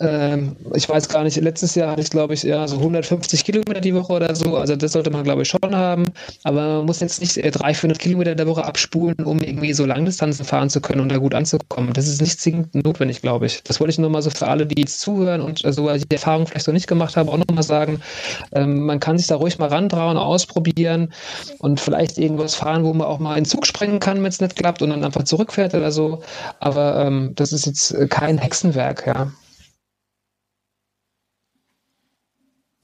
[0.00, 3.82] ähm ich weiß gar nicht, letztes Jahr hatte ich, glaube ich, ja, so 150 Kilometer
[3.82, 4.56] die Woche oder so.
[4.56, 6.06] Also das sollte man, glaube ich, schon haben.
[6.42, 9.84] Aber man muss jetzt nicht äh, 300, 400 Kilometer der Woche abspulen, um irgendwie so
[9.84, 11.92] Langdistanzen fahren zu können und da gut anzukommen.
[11.92, 13.62] Das ist nicht zwingend notwendig, glaube ich.
[13.64, 16.14] Das wollte ich nur mal so für alle, die jetzt zuhören und so also die
[16.14, 18.00] Erfahrung vielleicht noch nicht gemacht haben, auch nochmal sagen,
[18.52, 21.12] ähm, man kann sich da ruhig mal rantrauen, ausprobieren
[21.58, 24.56] und vielleicht irgendwas fahren, wo man auch mal in Zug springen kann, wenn es nicht
[24.56, 26.22] klappt und dann einfach zurückfährt oder so.
[26.60, 29.32] Aber ähm, das ist jetzt kein Hexenwerk, ja.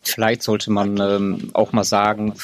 [0.02, 2.34] Vielleicht sollte man ähm, auch mal sagen,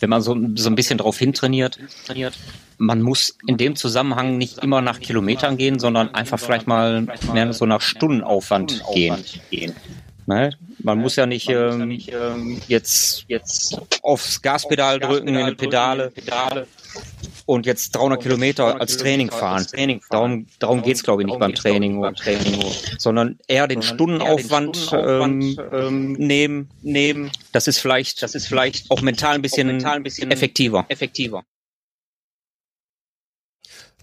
[0.00, 2.38] wenn man so, so ein bisschen darauf hintrainiert, trainiert,
[2.76, 7.52] man muss in dem Zusammenhang nicht immer nach Kilometern gehen, sondern einfach vielleicht mal mehr
[7.52, 9.74] so nach Stundenaufwand gehen.
[10.26, 10.50] Ne?
[10.78, 12.00] Man muss ja nicht ähm,
[12.68, 16.66] jetzt, jetzt aufs Gaspedal drücken in eine Pedale, Pedale
[17.50, 19.66] und jetzt 300 Kilometer als Training fahren.
[20.08, 22.00] Darum, darum geht's glaube ich nicht beim Training,
[22.96, 27.32] sondern eher den Stundenaufwand ähm, ähm, nehmen, nehmen.
[27.50, 30.86] Das ist vielleicht, das ist vielleicht auch mental ein bisschen, mental ein bisschen effektiver.
[30.88, 31.42] effektiver.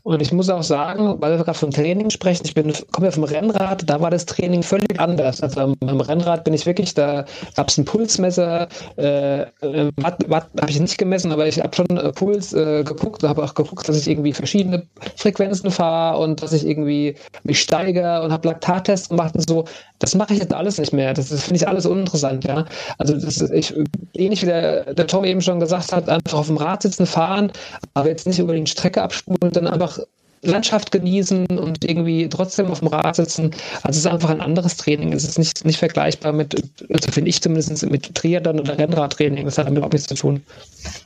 [0.07, 3.11] Und ich muss auch sagen, weil wir gerade vom Training sprechen, ich bin, komme ja
[3.11, 5.43] vom Rennrad, da war das Training völlig anders.
[5.43, 7.25] Also am, Rennrad bin ich wirklich, da
[7.57, 11.75] gab es ein Pulsmesser, äh, äh, Watt, Watt habe ich nicht gemessen, aber ich habe
[11.75, 16.41] schon äh, Puls äh, geguckt, habe auch geguckt, dass ich irgendwie verschiedene Frequenzen fahre und
[16.41, 19.65] dass ich irgendwie mich steigere und habe Laktattests gemacht und so.
[19.99, 21.13] Das mache ich jetzt alles nicht mehr.
[21.13, 22.63] Das, das finde ich alles uninteressant, ja.
[22.97, 23.73] Also das ist ich,
[24.13, 27.51] ähnlich wie der, der Tom eben schon gesagt hat, einfach auf dem Rad sitzen, fahren,
[27.93, 29.96] aber jetzt nicht unbedingt Strecke abspulen, dann einfach
[30.41, 33.51] Landschaft genießen und irgendwie trotzdem auf dem Rad sitzen.
[33.83, 35.13] Also es ist einfach ein anderes Training.
[35.13, 36.55] Es ist nicht, nicht vergleichbar mit,
[36.89, 39.45] also finde ich zumindest, mit Triathlon oder Rennradtraining.
[39.45, 40.41] Das hat damit überhaupt nichts zu tun.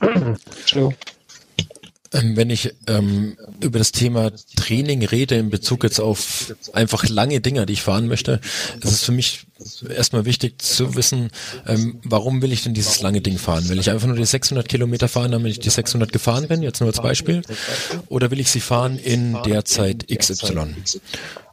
[0.00, 0.94] Entschuldigung.
[2.12, 7.40] Ähm, wenn ich ähm, über das Thema Training rede in Bezug jetzt auf einfach lange
[7.40, 8.40] Dinger, die ich fahren möchte,
[8.82, 9.46] ist es für mich
[9.88, 11.30] erstmal wichtig zu wissen,
[11.66, 13.68] ähm, warum will ich denn dieses lange Ding fahren?
[13.68, 16.80] Will ich einfach nur die 600 Kilometer fahren, damit ich die 600 gefahren bin, jetzt
[16.80, 17.42] nur als Beispiel?
[18.08, 20.74] Oder will ich sie fahren in der Zeit XY?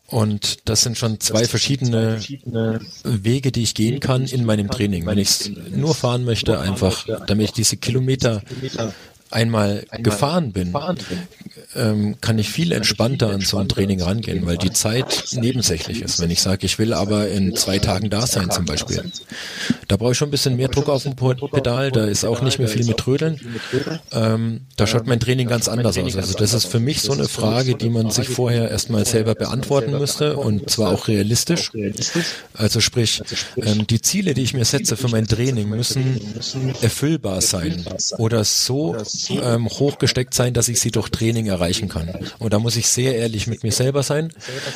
[0.08, 2.20] Und das sind schon zwei verschiedene
[3.04, 5.06] Wege, die ich gehen kann in meinem Training.
[5.06, 8.42] Wenn ich es nur fahren möchte, einfach damit ich diese Kilometer
[9.32, 11.20] einmal, einmal gefahren bin, gefahren bin
[11.76, 16.20] ähm, kann ich viel entspannter an so ein Training rangehen, weil die Zeit nebensächlich ist.
[16.20, 19.04] Wenn ich sage, ich will aber in zwei Tagen da sein zum Beispiel,
[19.88, 22.60] da brauche ich schon ein bisschen mehr Druck auf dem Pedal, da ist auch nicht
[22.60, 23.40] mehr viel mit Trödeln.
[24.12, 26.16] Ähm, da schaut mein Training ganz anders aus.
[26.16, 29.92] Also das ist für mich so eine Frage, die man sich vorher erstmal selber beantworten
[29.92, 31.72] müsste und zwar auch realistisch.
[32.54, 33.22] Also sprich,
[33.58, 36.20] ähm, die Ziele, die ich mir setze für mein Training, müssen
[36.82, 37.86] erfüllbar sein
[38.18, 38.96] oder so
[39.30, 42.10] ähm, hochgesteckt sein, dass ich sie durch Training erreichen kann.
[42.40, 44.34] Und da muss ich sehr ehrlich mit mir selber sein.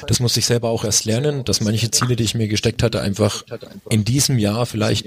[0.08, 3.01] Das muss ich selber auch erst lernen, dass manche Ziele, die ich mir gesteckt hatte,
[3.01, 3.43] einfach
[3.89, 5.06] in diesem Jahr vielleicht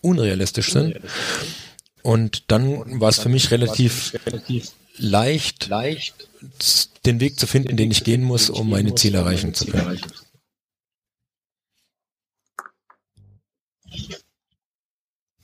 [0.00, 0.96] unrealistisch sind.
[2.02, 4.14] Und dann war es für mich relativ
[4.96, 5.70] leicht,
[7.06, 10.00] den Weg zu finden, den ich gehen muss, um meine Ziele erreichen zu können.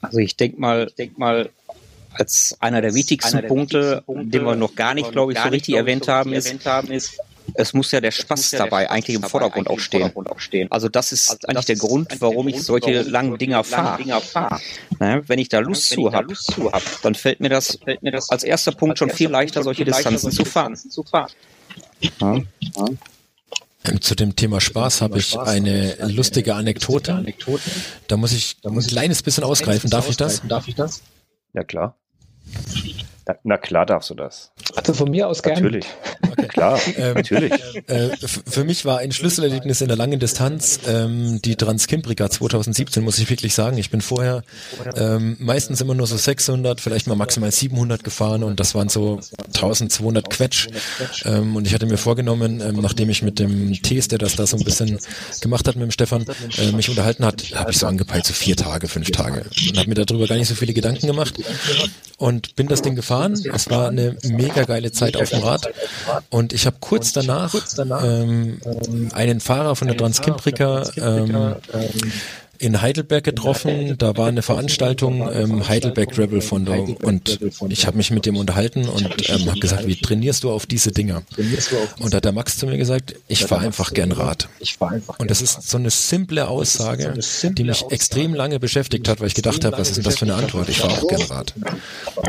[0.00, 1.50] Also ich denke mal, denk mal,
[2.14, 5.32] als einer der wichtigsten, einer der Punkte, wichtigsten Punkte, den wir noch gar nicht, glaube
[5.32, 7.18] ich, so richtig erwähnt, haben, ist, haben, ist,
[7.54, 10.12] es muss ja der Spaß ja dabei der Spaß eigentlich im Vordergrund, auch stehen.
[10.16, 10.70] auch stehen.
[10.72, 14.20] Also das ist also eigentlich der Grund, warum ich solche langen Dinger fahre.
[14.20, 14.60] Fahr.
[14.98, 16.34] wenn ich da Lust zu habe,
[16.72, 19.84] hab, dann fällt mir, das, fällt mir das als erster Punkt schon viel leichter, solche
[19.84, 20.76] Distanzen zu fahren.
[22.20, 22.38] Ja.
[23.86, 27.24] Ähm, zu dem Thema Spaß habe ich eine lustige Anekdote.
[28.08, 29.90] Da muss ich ein kleines bisschen ausgreifen.
[29.90, 30.42] Darf ich das?
[30.48, 31.02] Darf ich das?
[31.52, 31.96] Ja, klar.
[32.46, 33.13] Yeah.
[33.26, 34.52] Na, na, klar darfst du das.
[34.76, 35.62] Also von mir aus gerne.
[35.62, 35.86] Natürlich.
[36.30, 36.46] Okay.
[36.48, 37.52] Klar, ähm, natürlich.
[37.86, 38.10] Äh,
[38.46, 43.30] für mich war ein Schlüsselerlebnis in der langen Distanz ähm, die Transkimbrika 2017, muss ich
[43.30, 43.78] wirklich sagen.
[43.78, 44.42] Ich bin vorher
[44.96, 49.20] ähm, meistens immer nur so 600, vielleicht mal maximal 700 gefahren und das waren so
[49.54, 50.68] 1200 Quetsch.
[51.24, 54.46] Ähm, und ich hatte mir vorgenommen, ähm, nachdem ich mit dem Tees, der das da
[54.46, 54.98] so ein bisschen
[55.40, 56.26] gemacht hat mit dem Stefan,
[56.58, 59.44] äh, mich unterhalten hat, habe ich so angepeilt, so vier Tage, fünf Tage.
[59.68, 61.34] Und habe mir darüber gar nicht so viele Gedanken gemacht
[62.18, 63.32] und bin das Ding gefahren gefahren.
[63.54, 65.68] Es war eine mega geile Zeit auf dem Rad.
[66.30, 67.54] Und ich habe kurz danach
[68.02, 68.60] ähm,
[69.12, 71.56] einen Fahrer von der Transkimbrika ähm,
[72.58, 73.96] in Heidelberg getroffen.
[73.98, 78.88] Da war eine Veranstaltung ähm, Heidelberg Rebel Fondo und ich habe mich mit dem unterhalten
[78.88, 81.22] und ähm, habe gesagt, wie trainierst du auf diese Dinger?
[82.00, 84.48] Und da hat der Max zu mir gesagt, ich fahre einfach gern Rad.
[85.18, 89.34] Und das ist so eine simple Aussage, die mich extrem lange beschäftigt hat, weil ich
[89.34, 90.68] gedacht habe, was ist denn das für eine Antwort?
[90.68, 91.54] Ich fahre auch gern Rad.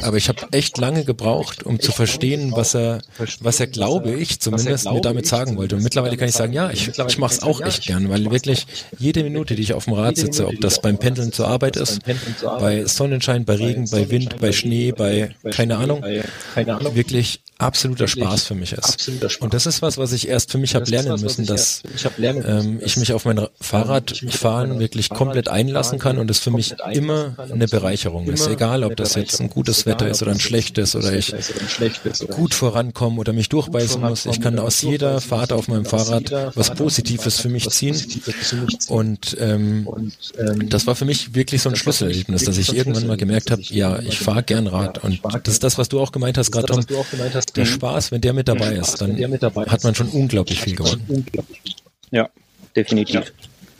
[0.01, 3.01] Aber ich habe echt lange gebraucht, um zu verstehen, was er,
[3.39, 5.75] was er glaube ich zumindest mir damit sagen wollte.
[5.75, 8.65] Und mittlerweile kann ich sagen, ja, ich, ich mache es auch echt gern, weil wirklich
[8.97, 11.99] jede Minute, die ich auf dem Rad sitze, ob das beim Pendeln zur Arbeit ist,
[12.59, 16.03] bei Sonnenschein, bei Regen, bei Wind, bei Schnee, bei keine Ahnung,
[16.93, 19.09] wirklich absoluter Spaß für mich ist.
[19.39, 21.83] Und das ist was, was ich erst für mich habe lernen müssen, dass
[22.19, 27.35] ähm, ich mich auf mein Fahrradfahren wirklich komplett einlassen kann und es für mich immer
[27.51, 28.47] eine Bereicherung ist.
[28.47, 31.33] Egal, ob das jetzt ein gutes Wetter ist oder ein schlechtes oder ich
[32.29, 34.25] gut vorankomme oder mich durchbeißen muss.
[34.25, 37.95] Ich kann aus jeder Fahrt auf meinem Fahrrad was Positives für mich ziehen.
[38.89, 39.87] Und ähm,
[40.69, 43.99] das war für mich wirklich so ein Schlüsselerlebnis, dass ich irgendwann mal gemerkt habe, ja,
[43.99, 45.03] ich fahre gern Rad.
[45.03, 46.85] Und das ist das, was du auch gemeint hast, gerade Tom
[47.55, 49.17] der Spaß, wenn der mit dabei ist, dann
[49.67, 51.25] hat man schon unglaublich viel gewonnen.
[52.11, 52.29] Ja,
[52.75, 53.31] definitiv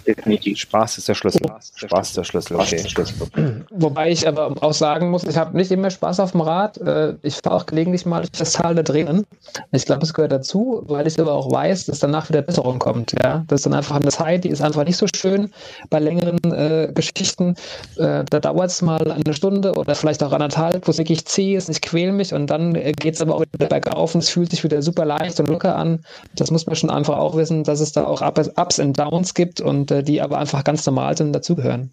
[0.07, 0.57] definitiv.
[0.59, 1.41] Spaß ist der Schlüssel.
[1.75, 3.63] Spaß ist der Schlüssel, okay.
[3.71, 6.77] Wobei ich aber auch sagen muss, ich habe nicht immer Spaß auf dem Rad.
[6.77, 9.25] Äh, ich fahre auch gelegentlich mal das Tal der Tränen.
[9.71, 13.13] Ich glaube, es gehört dazu, weil ich aber auch weiß, dass danach wieder Besserung kommt.
[13.21, 13.43] Ja?
[13.47, 15.51] Das ist dann einfach eine Zeit, die ist einfach nicht so schön
[15.89, 17.55] bei längeren äh, Geschichten.
[17.97, 21.55] Äh, da dauert es mal eine Stunde oder vielleicht auch anderthalb, wo es wirklich zäh
[21.55, 24.29] ist, ich quäle mich und dann äh, geht es aber auch wieder bergauf und es
[24.29, 26.03] fühlt sich wieder super leicht und locker an.
[26.35, 29.61] Das muss man schon einfach auch wissen, dass es da auch Ups und Downs gibt
[29.61, 31.91] und äh, die aber einfach ganz normal sind und dazugehören.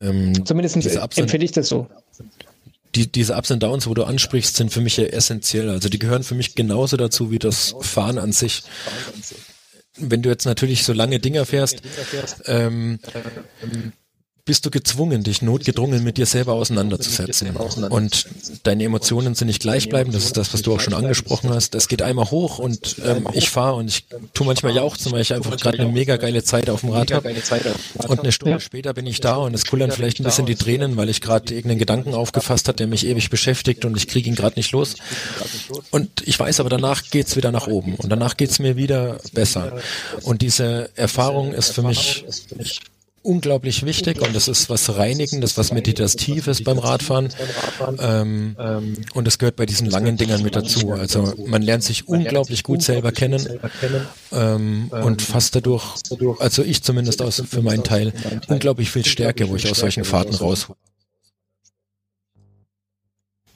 [0.00, 1.88] Ähm, Zumindest empfinde ich das so.
[2.94, 5.68] Die, diese Ups und Downs, wo du ansprichst, sind für mich ja essentiell.
[5.70, 8.62] Also die gehören für mich genauso dazu wie das Fahren an sich.
[9.98, 11.82] Wenn du jetzt natürlich so lange Dinger fährst,
[12.46, 12.98] ähm,
[14.46, 17.50] bist du gezwungen, dich notgedrungen mit dir selber auseinanderzusetzen.
[17.90, 18.28] Und
[18.62, 21.74] deine Emotionen sind nicht gleichbleibend, das ist das, was du auch schon angesprochen hast.
[21.74, 25.34] Es geht einmal hoch und ähm, ich fahre und ich tue manchmal jauchzen, weil ich
[25.34, 27.34] einfach gerade eine mega geile Zeit auf dem Rad habe.
[28.06, 30.96] Und eine Stunde später bin ich da und es kullern vielleicht ein bisschen die Tränen,
[30.96, 34.36] weil ich gerade irgendeinen Gedanken aufgefasst hat, der mich ewig beschäftigt und ich kriege ihn
[34.36, 34.94] gerade nicht los.
[35.90, 39.80] Und ich weiß aber, danach geht's wieder nach oben und danach geht's mir wieder besser.
[40.22, 42.24] Und diese Erfahrung ist für mich
[43.26, 47.28] unglaublich wichtig und das ist was Reinigendes, was Meditatives beim Radfahren.
[47.98, 48.56] Ähm,
[49.14, 50.92] und das gehört bei diesen langen Dingern mit dazu.
[50.92, 53.60] Also man lernt sich unglaublich gut selber kennen
[54.32, 55.94] ähm, und fast dadurch,
[56.38, 58.12] also ich zumindest aus für meinen Teil,
[58.48, 60.78] unglaublich viel Stärke, wo ich aus solchen Fahrten raushole.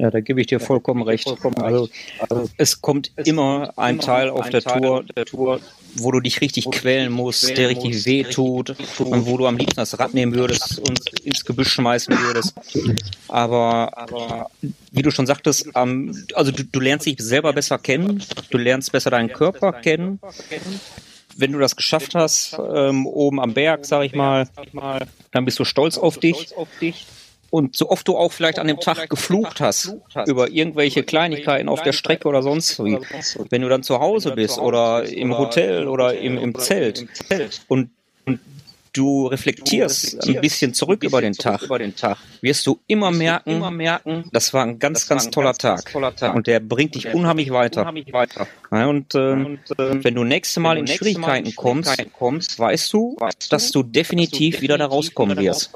[0.00, 1.28] Ja, da gebe ich dir vollkommen recht.
[1.56, 5.60] Also, also es kommt immer ein Teil auf der Tour, der Tour,
[5.96, 9.76] wo du dich richtig quälen musst, der richtig weh tut und wo du am liebsten
[9.76, 12.54] das Rad nehmen würdest und ins Gebüsch schmeißen würdest.
[13.28, 14.50] Aber, aber
[14.90, 19.10] wie du schon sagtest, also du, du lernst dich selber besser kennen, du lernst besser
[19.10, 20.18] deinen Körper kennen
[21.36, 24.48] wenn du das geschafft hast, ähm, oben am Berg, sag ich mal,
[25.30, 26.48] dann bist du stolz auf dich.
[27.50, 29.96] Und so oft du auch vielleicht an dem Tag geflucht hast
[30.26, 32.98] über irgendwelche Kleinigkeiten auf der Strecke oder sonst wie,
[33.50, 37.06] wenn du dann zu Hause bist oder im Hotel oder im, im Zelt.
[37.68, 37.90] und,
[38.24, 38.38] und
[38.92, 41.62] du reflektierst ein bisschen zurück über den Tag,
[42.40, 43.62] wirst du immer merken,
[44.32, 45.92] das war ein ganz, ganz toller Tag.
[46.34, 47.92] Und der bringt dich unheimlich weiter.
[48.70, 53.16] Und, äh, wenn du nächste Mal in Schwierigkeiten kommst, weißt du,
[53.50, 55.72] dass du definitiv wieder da rauskommen wirst.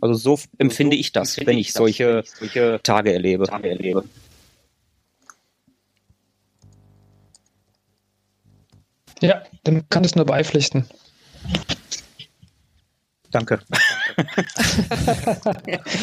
[0.00, 3.46] Also so empfinde ich das, wenn ich solche, solche Tage erlebe.
[9.20, 10.86] Ja, dann kann ich nur beipflichten.
[13.30, 13.60] Danke.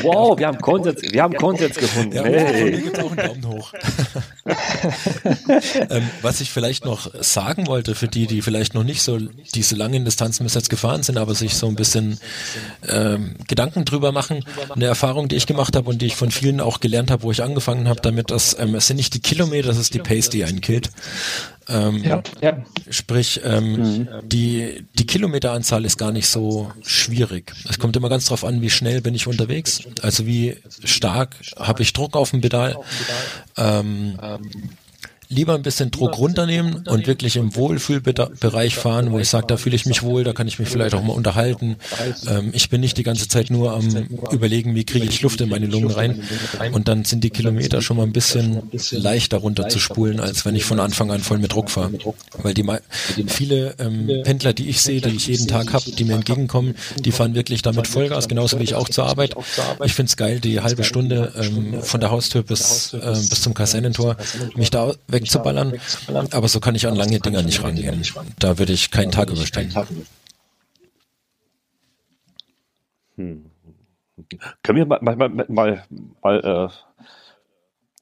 [0.03, 2.15] Wow, wir haben Konsens, wir haben Konsens gefunden.
[2.15, 2.81] Ja, hey.
[2.81, 3.73] gibt auch einen Daumen hoch.
[5.89, 9.17] ähm, was ich vielleicht noch sagen wollte für die, die vielleicht noch nicht so
[9.53, 12.19] diese langen Distanzen bis jetzt gefahren sind, aber sich so ein bisschen
[12.87, 14.45] ähm, Gedanken drüber machen.
[14.73, 17.31] Eine Erfahrung, die ich gemacht habe und die ich von vielen auch gelernt habe, wo
[17.31, 20.29] ich angefangen habe, damit, dass ähm, es sind nicht die Kilometer, das ist die Pace,
[20.29, 20.89] die einen killt.
[21.67, 22.63] Ähm, ja, ja.
[22.89, 24.07] Sprich, ähm, mhm.
[24.23, 27.53] die, die Kilometeranzahl ist gar nicht so schwierig.
[27.67, 31.81] Es kommt immer ganz drauf an, wie schnell bin ich unterwegs, also wie stark habe
[31.81, 32.77] ich Druck auf dem Pedal.
[33.57, 34.17] Ähm,
[35.29, 39.75] lieber ein bisschen Druck runternehmen und wirklich im Wohlfühlbereich fahren, wo ich sage, da fühle
[39.75, 41.77] ich mich wohl, da kann ich mich vielleicht auch mal unterhalten.
[42.27, 45.49] Ähm, ich bin nicht die ganze Zeit nur am überlegen, wie kriege ich Luft in
[45.49, 46.21] meine Lungen rein.
[46.71, 50.55] Und dann sind die Kilometer schon mal ein bisschen leichter runter zu spulen, als wenn
[50.55, 51.91] ich von Anfang an voll mit Druck fahre.
[52.41, 52.63] Weil die
[53.27, 57.11] viele ähm, Pendler, die ich sehe, die ich jeden Tag habe, die mir entgegenkommen, die
[57.11, 59.35] fahren wirklich damit Vollgas, genauso wie ich auch zur Arbeit.
[59.83, 63.53] Ich finde es geil, die halbe Stunde ähm, von der Haustür bis, äh, bis zum
[63.53, 64.17] Kasernentor,
[64.55, 65.79] mich da wegzuballern.
[66.31, 68.03] Aber so kann ich an lange Dinger nicht rangehen.
[68.39, 69.73] Da würde ich keinen Tag überstehen.
[73.15, 73.45] Hm.
[74.63, 75.83] Können wir mal, mal, mal,
[76.21, 76.71] mal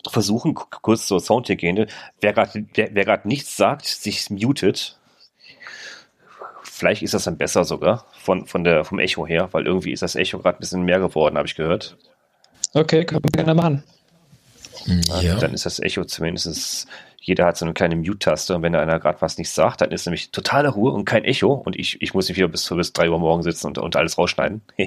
[0.03, 1.87] äh, versuchen, kurz zur Soundhygiene.
[2.21, 4.99] Wer gerade wer, wer nichts sagt, sich mutet.
[6.63, 10.03] Vielleicht ist das dann besser sogar von, von der, vom Echo her, weil irgendwie ist
[10.03, 11.97] das Echo gerade ein bisschen mehr geworden, habe ich gehört.
[12.73, 13.83] Okay, können wir gerne machen.
[14.85, 15.35] Ja.
[15.35, 16.87] Dann ist das Echo zumindest,
[17.19, 20.05] jeder hat so eine kleine Mute-Taste und wenn einer gerade was nicht sagt, dann ist
[20.05, 23.09] nämlich totale Ruhe und kein Echo und ich, ich muss nicht wieder bis, bis 3
[23.09, 24.61] Uhr morgen sitzen und, und alles rausschneiden.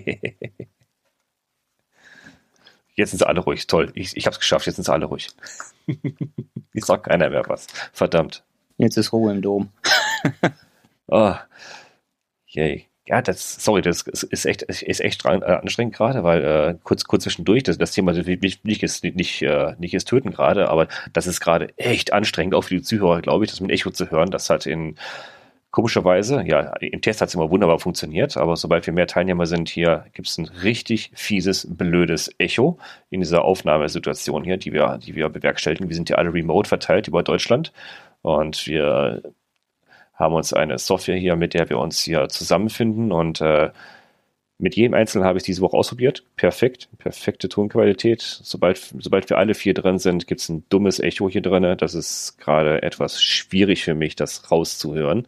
[2.94, 3.90] jetzt sind sie alle ruhig, toll.
[3.94, 5.28] Ich, ich habe es geschafft, jetzt sind sie alle ruhig.
[5.86, 7.66] ich sag keiner mehr was.
[7.92, 8.44] Verdammt.
[8.76, 9.70] Jetzt ist Ruhe im Dom.
[11.06, 11.34] oh.
[12.48, 17.04] Yay ja, das, sorry, das ist echt, ist echt äh, anstrengend gerade, weil äh, kurz,
[17.04, 20.88] kurz zwischendurch, das, das Thema nicht, nicht, ist, nicht, äh, nicht ist töten gerade, aber
[21.12, 24.10] das ist gerade echt anstrengend, auch für die Zuhörer, glaube ich, das mit Echo zu
[24.10, 24.30] hören.
[24.30, 24.96] Das hat in
[25.70, 29.68] komischerweise, ja, im Test hat es immer wunderbar funktioniert, aber sobald wir mehr Teilnehmer sind,
[29.68, 32.78] hier gibt es ein richtig fieses, blödes Echo
[33.10, 35.88] in dieser Aufnahmesituation hier, die wir, die wir bewerkstelligen.
[35.88, 37.72] Wir sind ja alle remote verteilt über Deutschland
[38.22, 39.22] und wir
[40.16, 43.70] haben uns eine Software hier, mit der wir uns hier zusammenfinden und äh,
[44.58, 46.24] mit jedem Einzelnen habe ich diese Woche ausprobiert.
[46.36, 48.22] Perfekt, perfekte Tonqualität.
[48.22, 51.76] Sobald, sobald wir alle vier drin sind, gibt es ein dummes Echo hier drin.
[51.76, 55.26] Das ist gerade etwas schwierig für mich, das rauszuhören.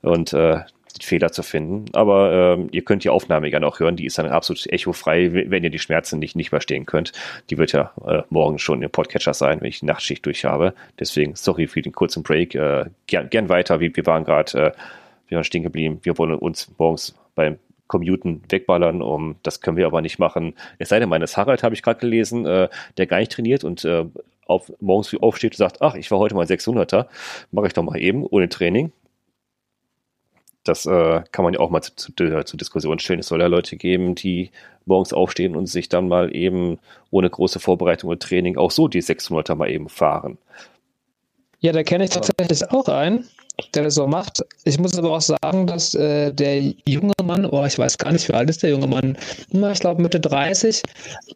[0.00, 0.60] Und äh,
[1.04, 1.86] Fehler zu finden.
[1.94, 3.96] Aber ähm, ihr könnt die Aufnahme gerne auch hören.
[3.96, 7.12] Die ist dann absolut echofrei, wenn ihr die Schmerzen nicht, nicht verstehen könnt.
[7.50, 10.74] Die wird ja äh, morgen schon im Podcatcher sein, wenn ich die Nachtschicht durch habe.
[10.98, 12.54] Deswegen, sorry für den kurzen Break.
[12.54, 13.80] Äh, gern, gern weiter.
[13.80, 14.74] Wir, wir waren gerade,
[15.30, 16.00] äh, stehen geblieben.
[16.02, 17.58] Wir wollen uns morgens beim
[17.92, 19.02] Commuten wegballern.
[19.02, 20.54] Um, das können wir aber nicht machen.
[20.78, 23.84] Es sei denn, meines Harald habe ich gerade gelesen, äh, der gar nicht trainiert und
[23.84, 24.04] äh,
[24.46, 27.06] auf, morgens aufsteht und sagt, ach, ich war heute mal 600er,
[27.50, 28.92] mache ich doch mal eben ohne Training.
[30.64, 33.20] Das äh, kann man ja auch mal zu, zu, zur Diskussion stellen.
[33.20, 34.50] Es soll ja Leute geben, die
[34.84, 36.78] morgens aufstehen und sich dann mal eben
[37.10, 40.38] ohne große Vorbereitung und Training auch so die 600er mal eben fahren.
[41.60, 43.28] Ja, da kenne ich tatsächlich auch einen
[43.74, 44.44] der das so macht.
[44.64, 48.28] Ich muss aber auch sagen, dass äh, der junge Mann, oh, ich weiß gar nicht,
[48.28, 49.16] wie alt ist der junge Mann,
[49.50, 50.82] ich glaube Mitte 30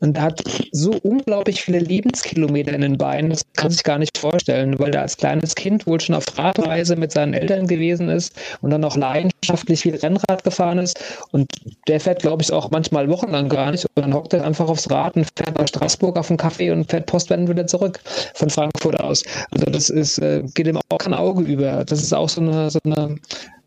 [0.01, 4.79] und hat so unglaublich viele Lebenskilometer in den Beinen, das kann sich gar nicht vorstellen,
[4.79, 8.71] weil er als kleines Kind wohl schon auf Radreise mit seinen Eltern gewesen ist und
[8.71, 10.99] dann noch leidenschaftlich viel Rennrad gefahren ist
[11.33, 11.51] und
[11.89, 14.91] der fährt, glaube ich, auch manchmal wochenlang gar nicht und dann hockt er einfach aufs
[14.91, 18.01] Rad und fährt nach Straßburg auf den Kaffee und fährt postwendend wieder zurück
[18.35, 19.23] von Frankfurt aus.
[19.51, 21.85] Also das ist, äh, geht ihm auch kein Auge über.
[21.85, 23.17] Das ist auch so eine, so eine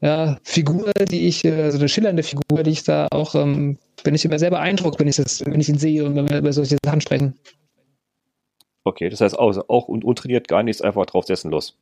[0.02, 4.16] ja, Figur, die ich, äh, so eine schillernde Figur, die ich da auch, ähm, bin
[4.16, 6.54] ich immer sehr beeindruckt, wenn ich das, wenn ich ihn sehe und wenn wir über
[6.54, 7.36] solche Sachen sprechen.
[8.86, 11.76] Okay, das heißt auch, auch untrainiert gar nichts, einfach drauf setzen los.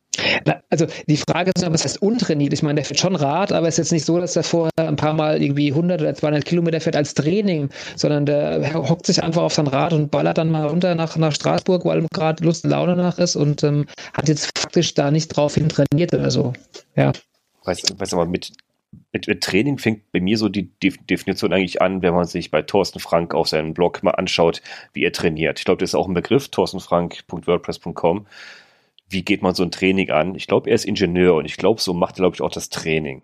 [0.46, 2.54] Na, also die Frage ist, was heißt untrainiert?
[2.54, 4.72] Ich meine, der fährt schon Rad, aber es ist jetzt nicht so, dass er vorher
[4.78, 9.24] ein paar Mal irgendwie 100 oder 200 Kilometer fährt als Training, sondern der hockt sich
[9.24, 12.44] einfach auf sein Rad und ballert dann mal runter nach, nach Straßburg, weil ihm gerade
[12.44, 16.14] Lust und Laune nach ist und ähm, hat jetzt faktisch da nicht drauf hin trainiert
[16.14, 16.54] oder so.
[16.96, 17.12] Ja.
[17.64, 18.54] Weiß, weiß aber mit
[19.12, 22.62] mit, mit, Training fängt bei mir so die Definition eigentlich an, wenn man sich bei
[22.62, 24.62] Thorsten Frank auf seinem Blog mal anschaut,
[24.94, 25.60] wie er trainiert.
[25.60, 28.28] Ich glaube, das ist auch ein Begriff, thorstenfrank.wordpress.com.
[29.10, 30.36] Wie geht man so ein Training an?
[30.36, 32.70] Ich glaube, er ist Ingenieur und ich glaube, so macht er, glaube ich, auch das
[32.70, 33.24] Training.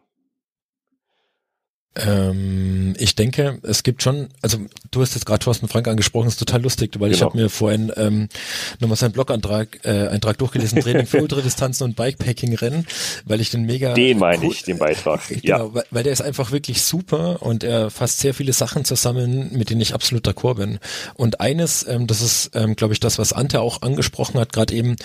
[1.95, 4.57] Ähm, ich denke, es gibt schon, also
[4.89, 7.15] du hast jetzt gerade Thorsten Frank angesprochen, ist total lustig, weil genau.
[7.15, 8.29] ich habe mir vorhin ähm,
[8.79, 12.87] nochmal seinen Blogantrag äh, Eintrag durchgelesen, Training für Ultradistanzen und Bikepacking-Rennen,
[13.25, 15.21] weil ich den mega Den meine cool, ich, den Beitrag.
[15.43, 15.73] Genau, ja.
[15.73, 19.69] weil, weil der ist einfach wirklich super und er fasst sehr viele Sachen zusammen, mit
[19.69, 20.79] denen ich absolut d'accord bin.
[21.15, 24.73] Und eines, ähm, das ist, ähm, glaube ich, das, was Ante auch angesprochen hat, gerade
[24.73, 24.95] eben,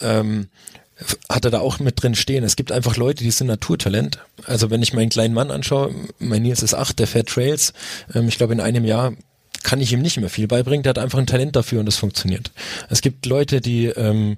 [0.00, 0.48] ähm,
[1.28, 2.44] hat er da auch mit drin stehen.
[2.44, 4.18] Es gibt einfach Leute, die sind Naturtalent.
[4.44, 7.72] Also wenn ich meinen kleinen Mann anschaue, mein Nils ist acht, der fährt Trails.
[8.14, 9.12] Ähm, ich glaube, in einem Jahr
[9.62, 10.82] kann ich ihm nicht mehr viel beibringen.
[10.82, 12.50] Der hat einfach ein Talent dafür und das funktioniert.
[12.88, 14.36] Es gibt Leute, die, ähm,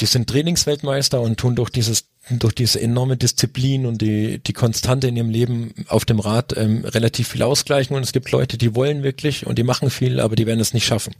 [0.00, 5.06] die sind Trainingsweltmeister und tun durch dieses durch diese enorme Disziplin und die, die Konstante
[5.06, 8.74] in ihrem Leben auf dem Rad ähm, relativ viel ausgleichen und es gibt Leute, die
[8.74, 11.14] wollen wirklich und die machen viel, aber die werden es nicht schaffen.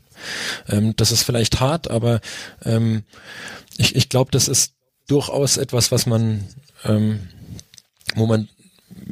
[0.68, 2.20] Ähm, das ist vielleicht hart, aber
[2.64, 3.04] ähm,
[3.78, 4.74] ich, ich glaube, das ist
[5.08, 6.44] durchaus etwas, was man,
[6.84, 7.28] ähm,
[8.14, 8.48] wo man,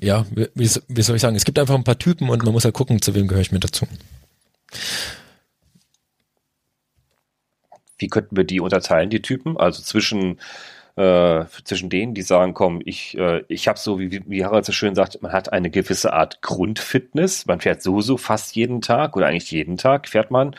[0.00, 0.48] ja, wie,
[0.88, 2.74] wie soll ich sagen, es gibt einfach ein paar Typen und man muss ja halt
[2.74, 3.86] gucken, zu wem gehöre ich mit dazu.
[7.98, 9.56] Wie könnten wir die unterteilen, die Typen?
[9.56, 10.38] Also zwischen
[10.96, 14.72] äh, zwischen denen, die sagen, komm, ich, äh, ich habe so, wie, wie Harald so
[14.72, 17.46] schön sagt, man hat eine gewisse Art Grundfitness.
[17.46, 20.54] Man fährt sowieso fast jeden Tag oder eigentlich jeden Tag fährt man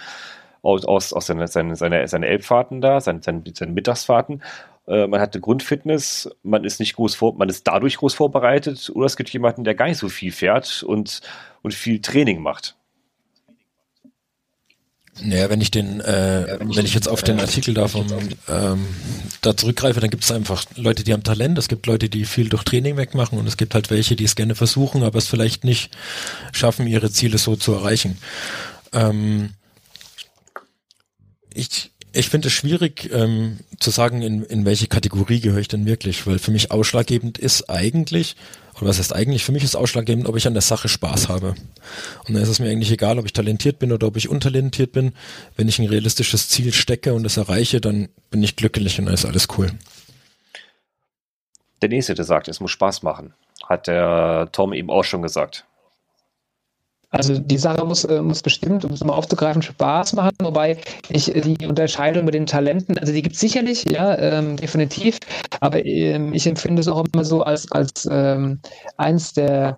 [0.66, 4.42] aus, aus, aus seine, seine, seine, seine Elbfahrten da, seine, seine, seine Mittagsfahrten.
[4.88, 8.92] Äh, man hat eine Grundfitness, man ist nicht groß vor, man ist dadurch groß vorbereitet,
[8.94, 11.22] oder es gibt jemanden, der gar nicht so viel fährt und,
[11.62, 12.76] und viel Training macht.
[15.22, 17.88] Naja, wenn ich den, äh, ja, wenn, ich, wenn ich jetzt auf den Artikel da
[17.88, 18.06] vom,
[18.50, 18.86] ähm,
[19.42, 22.50] da zurückgreife, dann gibt es einfach Leute, die haben Talent, es gibt Leute, die viel
[22.50, 25.64] durch Training wegmachen und es gibt halt welche, die es gerne versuchen, aber es vielleicht
[25.64, 25.96] nicht
[26.52, 28.18] schaffen, ihre Ziele so zu erreichen.
[28.92, 29.52] Ähm,
[31.56, 35.86] ich, ich finde es schwierig ähm, zu sagen, in, in welche Kategorie gehöre ich denn
[35.86, 38.36] wirklich, weil für mich ausschlaggebend ist eigentlich,
[38.76, 41.56] oder was heißt eigentlich, für mich ist ausschlaggebend, ob ich an der Sache Spaß habe.
[42.28, 44.92] Und dann ist es mir eigentlich egal, ob ich talentiert bin oder ob ich untalentiert
[44.92, 45.14] bin.
[45.56, 49.14] Wenn ich ein realistisches Ziel stecke und es erreiche, dann bin ich glücklich und dann
[49.14, 49.72] ist alles cool.
[51.82, 53.34] Der nächste, der sagt, es muss Spaß machen,
[53.64, 55.66] hat der Tom eben auch schon gesagt.
[57.16, 61.32] Also die Sache muss, äh, muss bestimmt, um es mal aufzugreifen, Spaß machen, wobei ich
[61.32, 65.20] die Unterscheidung mit den Talenten, also die gibt es sicherlich, ja, ähm, definitiv,
[65.62, 68.60] aber ähm, ich empfinde es auch immer so als, als ähm,
[68.98, 69.78] eins der,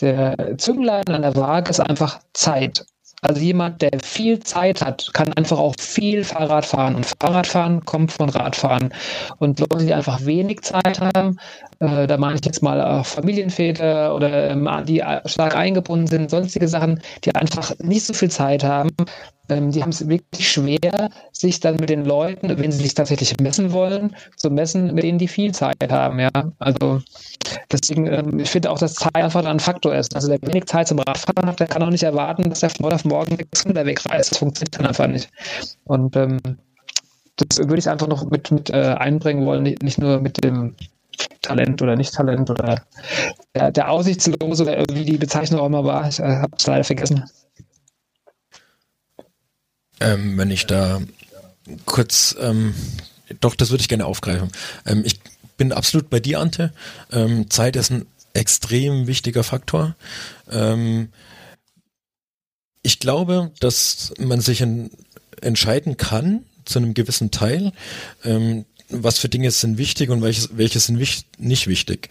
[0.00, 2.84] der Zünglein an der Waage ist einfach Zeit.
[3.24, 6.96] Also jemand, der viel Zeit hat, kann einfach auch viel Fahrrad fahren.
[6.96, 8.92] Und Fahrradfahren kommt von Radfahren.
[9.38, 11.38] Und Leute, die einfach wenig Zeit haben,
[11.82, 16.68] äh, da meine ich jetzt mal auch Familienväter oder ähm, die stark eingebunden sind, sonstige
[16.68, 18.90] Sachen, die einfach nicht so viel Zeit haben,
[19.48, 23.36] ähm, die haben es wirklich schwer, sich dann mit den Leuten, wenn sie sich tatsächlich
[23.40, 26.20] messen wollen, zu messen, mit denen die viel Zeit haben.
[26.20, 26.30] Ja,
[26.60, 27.02] also
[27.72, 30.14] deswegen, ähm, ich finde auch, dass Zeit einfach ein Faktor ist.
[30.14, 32.86] Also, wer wenig Zeit zum Radfahren hat, der kann auch nicht erwarten, dass er von
[32.86, 34.30] heute auf morgen 600 wegreist.
[34.30, 35.28] Das funktioniert dann einfach nicht.
[35.84, 36.38] Und ähm,
[37.36, 40.76] das würde ich einfach noch mit, mit äh, einbringen wollen, nicht, nicht nur mit dem
[41.40, 42.84] Talent oder nicht Talent oder
[43.54, 46.08] der, der Aussichtslose oder wie die Bezeichnung auch immer war.
[46.08, 47.24] Ich äh, habe es leider vergessen.
[50.00, 51.00] Ähm, wenn ich da
[51.86, 52.74] kurz, ähm,
[53.40, 54.50] doch, das würde ich gerne aufgreifen.
[54.86, 55.20] Ähm, ich
[55.56, 56.72] bin absolut bei dir, Ante.
[57.12, 59.94] Ähm, Zeit ist ein extrem wichtiger Faktor.
[60.50, 61.10] Ähm,
[62.82, 64.90] ich glaube, dass man sich in,
[65.40, 67.72] entscheiden kann, zu einem gewissen Teil,
[68.24, 72.08] ähm, was für Dinge sind wichtig und welche, welche sind wich nicht wichtig.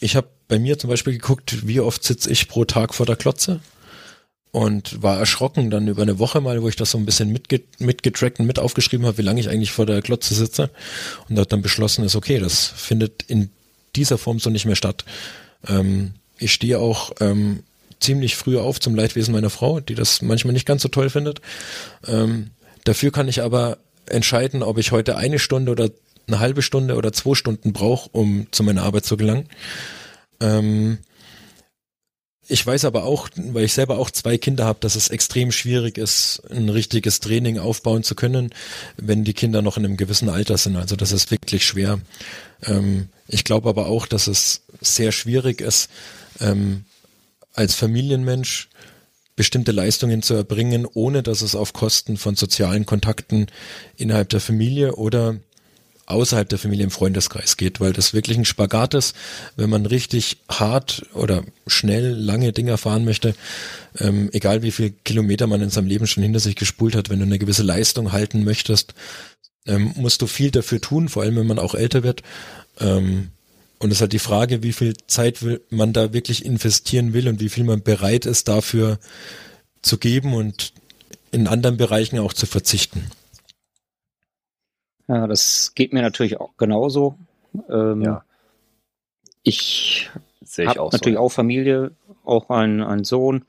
[0.00, 3.16] ich habe bei mir zum Beispiel geguckt, wie oft sitze ich pro Tag vor der
[3.16, 3.60] Klotze
[4.54, 7.62] und war erschrocken dann über eine Woche mal, wo ich das so ein bisschen mitge
[7.78, 10.70] mitgetrackt und mit aufgeschrieben habe, wie lange ich eigentlich vor der Klotze sitze
[11.28, 13.50] und hat dann beschlossen ist, okay, das findet in
[13.96, 15.04] dieser Form so nicht mehr statt.
[15.66, 17.64] Ähm, ich stehe auch ähm,
[17.98, 21.40] ziemlich früh auf zum Leidwesen meiner Frau, die das manchmal nicht ganz so toll findet.
[22.06, 22.50] Ähm,
[22.84, 25.90] dafür kann ich aber entscheiden, ob ich heute eine Stunde oder
[26.26, 29.48] eine halbe Stunde oder zwei Stunden brauche, um zu meiner Arbeit zu gelangen.
[30.40, 30.98] Ähm,
[32.46, 35.96] ich weiß aber auch, weil ich selber auch zwei Kinder habe, dass es extrem schwierig
[35.96, 38.50] ist, ein richtiges Training aufbauen zu können,
[38.98, 40.76] wenn die Kinder noch in einem gewissen Alter sind.
[40.76, 42.00] Also das ist wirklich schwer.
[42.62, 45.88] Ähm, ich glaube aber auch, dass es sehr schwierig ist,
[46.40, 46.84] ähm,
[47.54, 48.68] als Familienmensch
[49.36, 53.46] bestimmte Leistungen zu erbringen, ohne dass es auf Kosten von sozialen Kontakten
[53.96, 55.36] innerhalb der Familie oder
[56.06, 59.16] außerhalb der Familie im Freundeskreis geht, weil das wirklich ein Spagat ist,
[59.56, 63.34] wenn man richtig hart oder schnell lange Dinge fahren möchte,
[63.98, 67.20] ähm, egal wie viel Kilometer man in seinem Leben schon hinter sich gespult hat, wenn
[67.20, 68.94] du eine gewisse Leistung halten möchtest,
[69.66, 72.22] ähm, musst du viel dafür tun, vor allem wenn man auch älter wird.
[72.80, 73.30] Ähm,
[73.78, 77.28] und es ist halt die Frage, wie viel Zeit will man da wirklich investieren will
[77.28, 78.98] und wie viel man bereit ist dafür
[79.82, 80.72] zu geben und
[81.30, 83.10] in anderen Bereichen auch zu verzichten.
[85.08, 87.18] Ja, das geht mir natürlich auch genauso.
[87.68, 88.24] Ähm, ja.
[89.42, 90.10] Ich
[90.58, 91.22] habe auch natürlich so.
[91.22, 91.90] auch Familie,
[92.24, 93.44] auch einen, einen Sohn.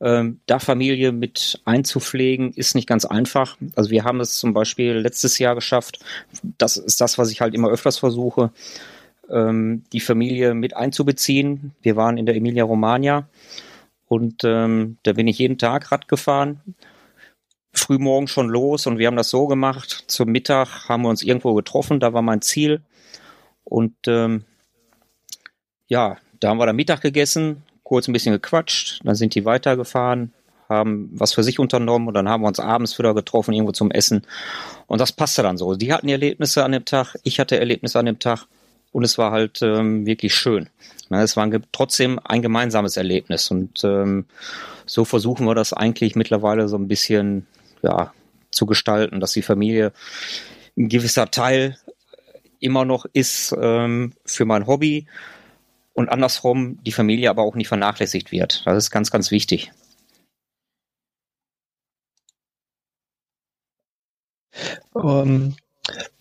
[0.00, 3.56] Ähm, da Familie mit einzupflegen, ist nicht ganz einfach.
[3.74, 5.98] Also wir haben es zum Beispiel letztes Jahr geschafft.
[6.58, 8.50] Das ist das, was ich halt immer öfters versuche,
[9.30, 11.72] ähm, die Familie mit einzubeziehen.
[11.82, 13.28] Wir waren in der Emilia Romagna
[14.08, 16.60] und ähm, da bin ich jeden Tag Rad gefahren
[17.78, 20.04] frühmorgen schon los und wir haben das so gemacht.
[20.08, 22.82] Zum Mittag haben wir uns irgendwo getroffen, da war mein Ziel.
[23.64, 24.44] Und ähm,
[25.88, 30.32] ja, da haben wir dann Mittag gegessen, kurz ein bisschen gequatscht, dann sind die weitergefahren,
[30.68, 33.90] haben was für sich unternommen und dann haben wir uns abends wieder getroffen, irgendwo zum
[33.90, 34.22] Essen.
[34.86, 35.74] Und das passte dann so.
[35.74, 38.46] Die hatten Erlebnisse an dem Tag, ich hatte Erlebnisse an dem Tag
[38.96, 40.70] und es war halt ähm, wirklich schön.
[41.10, 44.24] es war trotzdem ein gemeinsames Erlebnis und ähm,
[44.86, 47.46] so versuchen wir das eigentlich mittlerweile so ein bisschen
[47.82, 48.14] ja,
[48.50, 49.92] zu gestalten, dass die Familie
[50.78, 51.76] ein gewisser Teil
[52.58, 55.06] immer noch ist ähm, für mein Hobby
[55.92, 58.62] und andersrum die Familie aber auch nicht vernachlässigt wird.
[58.64, 59.72] Das ist ganz, ganz wichtig.
[64.94, 65.56] Um, ähm,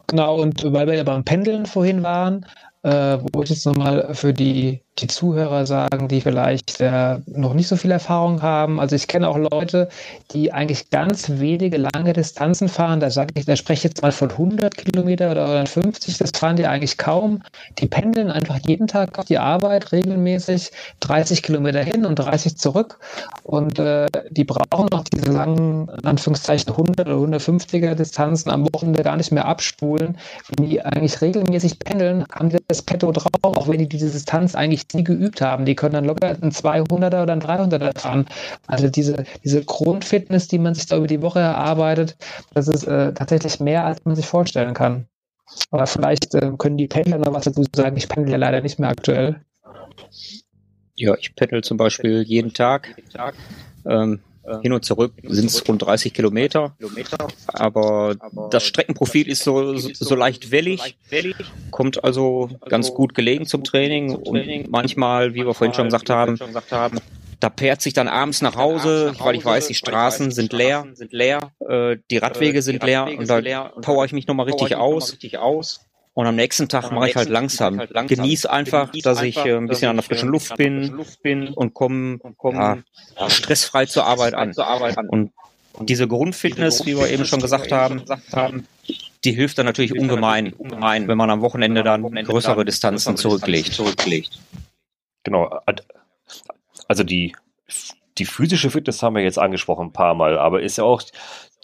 [0.08, 2.46] genau, und weil wir ja beim Pendeln vorhin waren,
[2.84, 7.68] äh, wo ich jetzt nochmal für die, die Zuhörer sagen, die vielleicht äh, noch nicht
[7.68, 8.80] so viel Erfahrung haben.
[8.80, 9.90] Also ich kenne auch Leute,
[10.32, 13.02] die eigentlich ganz wenige lange Distanzen fahren.
[13.02, 16.18] Da ich, da spreche ich jetzt mal von 100 Kilometer oder 150.
[16.18, 17.42] Das fahren die eigentlich kaum.
[17.78, 20.72] Die pendeln einfach jeden Tag auf die Arbeit regelmäßig
[21.02, 22.98] 30 Kilometer hin und 30 zurück.
[23.44, 29.04] Und äh, die brauchen auch diese langen, in Anführungszeichen 100 oder 150er Distanzen am Wochenende
[29.04, 30.18] gar nicht mehr abspulen.
[30.56, 34.56] Wenn die eigentlich regelmäßig pendeln, haben sie das Petto drauf, auch wenn die diese Distanz
[34.56, 35.66] eigentlich nie geübt haben.
[35.66, 38.26] Die können dann locker einen 200er oder einen 300er fahren.
[38.68, 42.18] Also diese, diese Grundfitness, die man sich da über die Woche erarbeitet,
[42.54, 45.08] das ist äh, tatsächlich mehr, als man sich vorstellen kann.
[45.72, 47.98] Aber vielleicht äh, können die Pendler noch was dazu sagen.
[47.98, 49.42] Ich pendle ja leider nicht mehr aktuell.
[50.96, 52.96] Ja, ich pendel zum Beispiel jeden Tag.
[53.86, 54.22] Ähm,
[54.62, 56.76] hin und zurück sind es rund 30 Kilometer.
[57.48, 58.16] Aber
[58.52, 60.98] das Streckenprofil ist so, so, leicht wellig,
[61.72, 64.16] kommt also ganz gut gelegen zum Training.
[64.16, 66.38] Und manchmal, wie wir vorhin schon gesagt haben,
[67.40, 70.86] da pairt sich dann abends nach Hause, weil ich weiß, die Straßen sind leer,
[71.60, 75.85] äh, die Radwege sind leer und da power ich mich nochmal richtig aus.
[76.16, 77.78] Und am nächsten Tag mache ich halt langsam.
[77.78, 78.16] Halt langsam.
[78.16, 80.94] Genieße einfach, dass ich äh, ein bisschen an der frischen Luft bin,
[81.54, 84.54] und komme komm, ja, stressfrei zur Arbeit an.
[85.10, 85.34] Und
[85.82, 88.06] diese Grundfitness, wie wir eben schon gesagt haben,
[89.26, 93.78] die hilft dann natürlich ungemein, wenn man am Wochenende dann größere Distanzen zurücklegt.
[95.26, 95.60] Genau.
[96.88, 97.36] Also die,
[98.18, 101.02] die physische Fitness haben wir jetzt angesprochen ein paar Mal, aber ist ja auch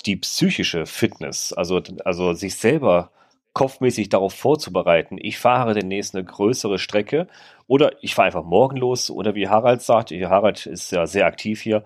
[0.06, 3.12] die psychische Fitness, also, also sich selber
[3.54, 5.18] kopfmäßig darauf vorzubereiten.
[5.20, 7.28] Ich fahre demnächst eine größere Strecke
[7.68, 11.62] oder ich fahre einfach morgen los oder wie Harald sagt, Harald ist ja sehr aktiv
[11.62, 11.84] hier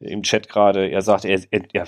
[0.00, 1.86] im Chat gerade, er sagt, er, er, er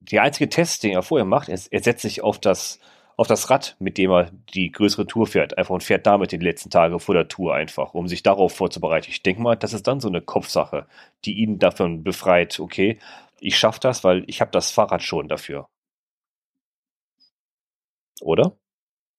[0.00, 2.80] der einzige Test, den er vorher macht, ist, er setzt sich auf das,
[3.16, 6.36] auf das Rad, mit dem er die größere Tour fährt, einfach und fährt damit die
[6.38, 9.08] letzten Tage vor der Tour einfach, um sich darauf vorzubereiten.
[9.10, 10.86] Ich denke mal, das ist dann so eine Kopfsache,
[11.24, 12.98] die ihn davon befreit, okay,
[13.40, 15.68] ich schaffe das, weil ich habe das Fahrrad schon dafür
[18.20, 18.56] oder?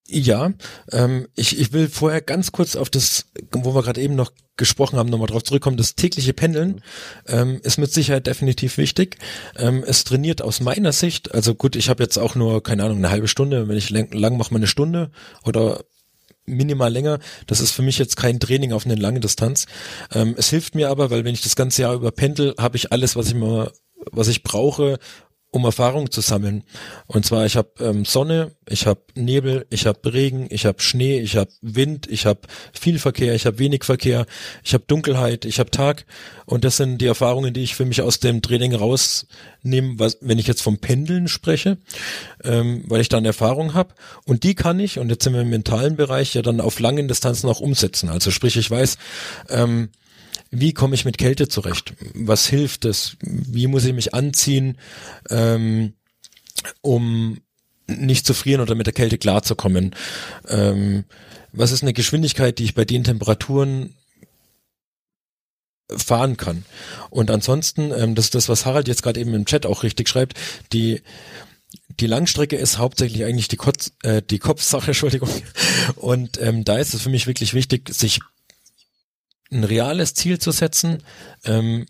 [0.10, 0.54] Ja,
[0.92, 4.98] ähm, ich, ich will vorher ganz kurz auf das, wo wir gerade eben noch gesprochen
[4.98, 5.76] haben, nochmal drauf zurückkommen.
[5.76, 6.82] Das tägliche Pendeln
[7.28, 9.18] ähm, ist mit Sicherheit definitiv wichtig.
[9.58, 12.98] Ähm, es trainiert aus meiner Sicht, also gut, ich habe jetzt auch nur, keine Ahnung,
[12.98, 15.12] eine halbe Stunde, wenn ich lang, lang mache, mal eine Stunde
[15.44, 15.84] oder
[16.46, 17.20] minimal länger.
[17.46, 19.66] Das ist für mich jetzt kein Training auf eine lange Distanz.
[20.14, 22.94] Ähm, es hilft mir aber, weil wenn ich das ganze Jahr über pendel, habe ich
[22.94, 23.74] alles, was ich mir,
[24.12, 25.00] was ich brauche,
[25.50, 26.64] um Erfahrung zu sammeln.
[27.08, 31.20] Und zwar, ich habe ähm, Sonne, ich habe Nebel, ich habe Regen, ich habe Schnee,
[31.20, 32.42] ich habe Wind, ich habe
[32.74, 34.26] viel Verkehr, ich habe wenig Verkehr,
[34.64, 36.06] ich habe Dunkelheit, ich habe Tag.
[36.46, 40.38] Und das sind die Erfahrungen, die ich für mich aus dem Training rausnehme, was, wenn
[40.38, 41.78] ich jetzt vom Pendeln spreche,
[42.44, 43.94] ähm, weil ich da eine Erfahrung habe.
[44.26, 47.08] Und die kann ich, und jetzt sind wir im mentalen Bereich, ja dann auf langen
[47.08, 48.10] Distanzen auch umsetzen.
[48.10, 48.98] Also sprich, ich weiß,
[49.50, 49.90] ähm,
[50.52, 51.94] wie komme ich mit Kälte zurecht?
[52.14, 53.18] Was hilft es?
[53.22, 54.78] Wie muss ich mich anziehen,
[55.30, 55.94] ähm,
[56.82, 57.42] um
[57.88, 59.96] nicht zu frieren oder mit der Kälte klarzukommen?
[60.48, 61.06] Ähm,
[61.52, 63.96] was ist eine Geschwindigkeit, die ich bei den Temperaturen
[65.90, 66.66] fahren kann?
[67.10, 70.10] Und ansonsten, ähm, das ist das, was Harald jetzt gerade eben im Chat auch richtig
[70.10, 70.38] schreibt,
[70.74, 71.02] die
[72.00, 75.30] die Langstrecke ist hauptsächlich eigentlich die, Kotz, äh, die Kopfsache, Entschuldigung.
[75.96, 78.20] Und ähm, da ist es für mich wirklich wichtig, sich
[79.52, 81.04] ein reales Ziel zu setzen,
[81.46, 81.86] ähm,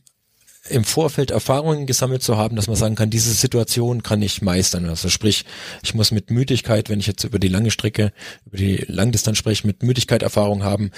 [0.70, 4.86] im Vorfeld Erfahrungen gesammelt zu haben, dass man sagen kann, diese Situation kann ich meistern.
[4.86, 5.46] Also sprich,
[5.82, 8.12] ich muss mit Müdigkeit, wenn ich jetzt über die lange Strecke,
[8.46, 10.92] über die Langdistanz spreche, mit Müdigkeit Erfahrung haben.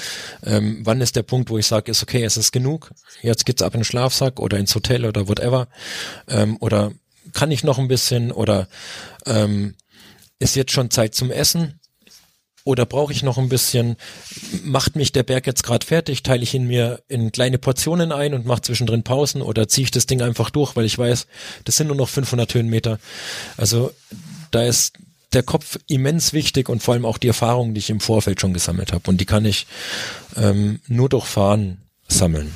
[0.43, 2.91] Ähm, wann ist der Punkt, wo ich sage, ist okay, es ist genug,
[3.21, 5.67] jetzt geht's ab in den Schlafsack oder ins Hotel oder whatever.
[6.27, 6.91] Ähm, oder
[7.33, 8.67] kann ich noch ein bisschen oder
[9.25, 9.75] ähm,
[10.39, 11.78] ist jetzt schon Zeit zum Essen?
[12.63, 13.95] Oder brauche ich noch ein bisschen,
[14.63, 18.33] macht mich der Berg jetzt gerade fertig, teile ich ihn mir in kleine Portionen ein
[18.33, 21.27] und mache zwischendrin Pausen oder ziehe ich das Ding einfach durch, weil ich weiß,
[21.65, 22.99] das sind nur noch 500 Höhenmeter.
[23.57, 23.91] Also
[24.51, 24.93] da ist
[25.33, 28.53] der Kopf immens wichtig und vor allem auch die Erfahrungen, die ich im Vorfeld schon
[28.53, 29.09] gesammelt habe.
[29.09, 29.67] Und die kann ich
[30.35, 32.51] ähm, nur durch Fahren sammeln.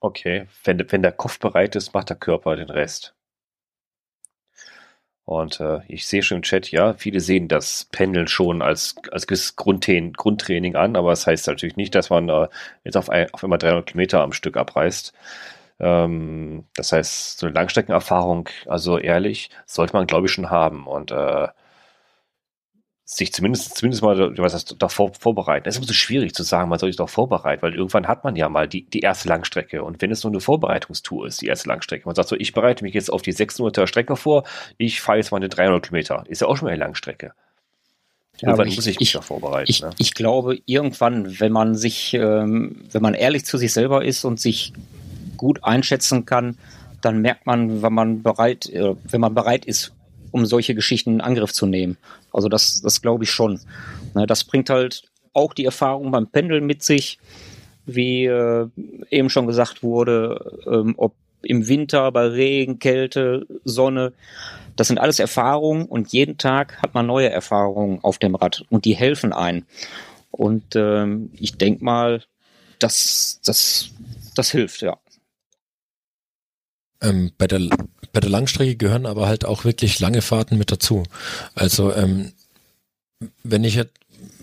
[0.00, 3.14] Okay, wenn, wenn der Kopf bereit ist, macht der Körper den Rest.
[5.24, 9.56] Und äh, ich sehe schon im Chat, ja, viele sehen das Pendeln schon als, als
[9.56, 12.48] Grundtraining, Grundtraining an, aber das heißt natürlich nicht, dass man äh,
[12.84, 15.12] jetzt auf, ein, auf immer 300 Kilometer am Stück abreißt.
[15.80, 20.86] Ähm, das heißt, so eine Langstreckenerfahrung, also ehrlich, sollte man, glaube ich, schon haben.
[20.86, 21.48] Und äh,
[23.14, 25.68] sich zumindest, zumindest mal was heißt, davor vorbereiten.
[25.68, 28.24] Es ist immer so schwierig zu sagen, man soll sich doch vorbereiten, weil irgendwann hat
[28.24, 29.84] man ja mal die, die erste Langstrecke.
[29.84, 32.84] Und wenn es nur eine Vorbereitungstour ist, die erste Langstrecke, man sagt so, ich bereite
[32.84, 34.44] mich jetzt auf die 600er Strecke vor,
[34.78, 36.24] ich fahre jetzt mal eine 300 Kilometer.
[36.26, 37.34] Ist ja auch schon mal eine Langstrecke.
[38.40, 39.70] Ja, irgendwann ich, muss ich mich ich, ja vorbereiten.
[39.70, 39.90] Ich, ne?
[39.98, 44.40] ich glaube, irgendwann, wenn man sich, ähm, wenn man ehrlich zu sich selber ist und
[44.40, 44.72] sich
[45.36, 46.56] gut einschätzen kann,
[47.02, 49.92] dann merkt man, wenn man bereit, äh, wenn man bereit ist,
[50.30, 51.98] um solche Geschichten in Angriff zu nehmen.
[52.32, 53.60] Also das, das glaube ich schon.
[54.14, 57.18] Ne, das bringt halt auch die Erfahrung beim Pendeln mit sich,
[57.86, 58.68] wie äh,
[59.10, 64.12] eben schon gesagt wurde, ähm, ob im Winter, bei Regen, Kälte, Sonne.
[64.76, 68.84] Das sind alles Erfahrungen und jeden Tag hat man neue Erfahrungen auf dem Rad und
[68.84, 69.66] die helfen ein.
[70.30, 72.22] Und ähm, ich denke mal,
[72.78, 73.90] das, das,
[74.34, 74.96] das hilft, ja.
[77.02, 77.60] Ähm, bei, der,
[78.12, 81.04] bei der Langstrecke gehören aber halt auch wirklich lange Fahrten mit dazu.
[81.54, 82.32] Also ähm,
[83.42, 83.92] wenn ich jetzt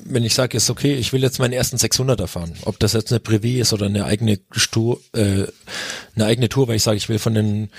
[0.06, 3.12] wenn ich sage, ist okay, ich will jetzt meinen ersten 600er fahren, ob das jetzt
[3.12, 4.40] eine Privé ist oder eine eigene
[4.72, 5.44] Tour, äh,
[6.16, 7.70] eine eigene Tour, weil ich sage, ich will von den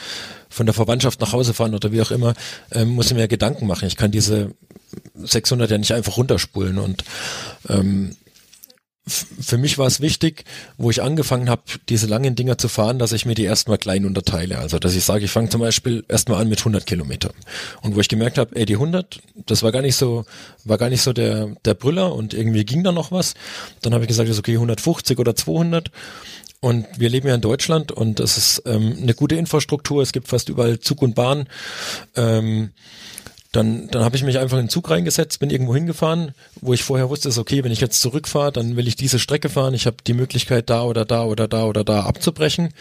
[0.48, 2.34] von der Verwandtschaft nach Hause fahren oder wie auch immer,
[2.70, 3.86] äh, muss ich mir Gedanken machen.
[3.86, 4.52] Ich kann diese
[5.14, 7.04] 600 ja nicht einfach runterspulen und
[7.68, 8.16] ähm,
[9.06, 10.44] für mich war es wichtig,
[10.76, 14.04] wo ich angefangen habe, diese langen Dinger zu fahren, dass ich mir die erstmal klein
[14.04, 14.58] unterteile.
[14.58, 17.32] Also, dass ich sage, ich fange zum Beispiel erstmal an mit 100 Kilometern.
[17.82, 20.26] Und wo ich gemerkt habe, ey, die 100, das war gar nicht so,
[20.64, 23.34] war gar nicht so der, der Brüller und irgendwie ging da noch was.
[23.82, 25.90] Dann habe ich gesagt, okay, 150 oder 200.
[26.60, 30.02] Und wir leben ja in Deutschland und das ist ähm, eine gute Infrastruktur.
[30.02, 31.46] Es gibt fast überall Zug und Bahn.
[32.16, 32.70] Ähm,
[33.52, 36.84] dann, dann habe ich mich einfach in den Zug reingesetzt, bin irgendwo hingefahren, wo ich
[36.84, 39.74] vorher wusste, ist okay, wenn ich jetzt zurückfahre, dann will ich diese Strecke fahren.
[39.74, 42.72] Ich habe die Möglichkeit, da oder da oder da oder da abzubrechen,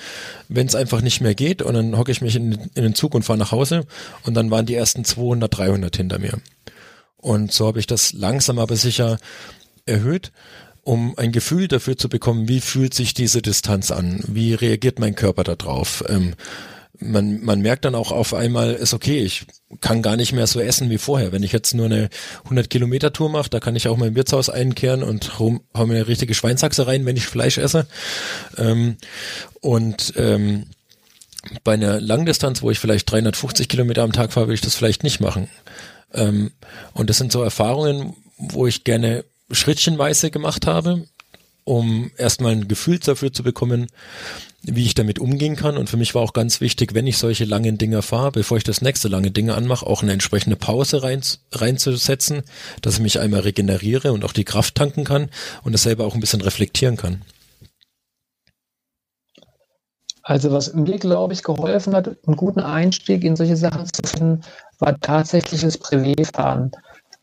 [0.47, 1.63] wenn es einfach nicht mehr geht.
[1.63, 3.87] Und dann hocke ich mich in, in den Zug und fahre nach Hause.
[4.23, 6.39] Und dann waren die ersten 200, 300 hinter mir.
[7.17, 9.17] Und so habe ich das langsam aber sicher
[9.87, 10.31] erhöht,
[10.83, 15.15] um ein Gefühl dafür zu bekommen, wie fühlt sich diese Distanz an, wie reagiert mein
[15.15, 16.03] Körper darauf.
[16.07, 16.35] Ähm,
[16.99, 19.45] man, man merkt dann auch auf einmal, ist okay, ich
[19.81, 21.31] kann gar nicht mehr so essen wie vorher.
[21.31, 22.09] Wenn ich jetzt nur eine
[22.45, 25.95] 100 Kilometer Tour mache, da kann ich auch mein Wirtshaus einkehren und hau, hau mir
[25.95, 27.87] eine richtige Schweinshaxe rein, wenn ich Fleisch esse.
[28.57, 28.97] Ähm,
[29.61, 30.65] und ähm,
[31.63, 35.03] bei einer Langdistanz, wo ich vielleicht 350 Kilometer am Tag fahre, will ich das vielleicht
[35.03, 35.49] nicht machen.
[36.13, 36.51] Ähm,
[36.93, 41.05] und das sind so Erfahrungen, wo ich gerne schrittchenweise gemacht habe
[41.69, 43.87] um erstmal ein Gefühl dafür zu bekommen,
[44.63, 45.77] wie ich damit umgehen kann.
[45.77, 48.63] Und für mich war auch ganz wichtig, wenn ich solche langen Dinge fahre, bevor ich
[48.63, 52.41] das nächste lange Dinge anmache, auch eine entsprechende Pause rein, reinzusetzen,
[52.81, 55.29] dass ich mich einmal regeneriere und auch die Kraft tanken kann
[55.63, 57.21] und das selber auch ein bisschen reflektieren kann.
[60.23, 64.41] Also was mir, glaube ich, geholfen hat, einen guten Einstieg in solche Sachen zu finden,
[64.79, 66.71] war tatsächlich das Privé-Fahren.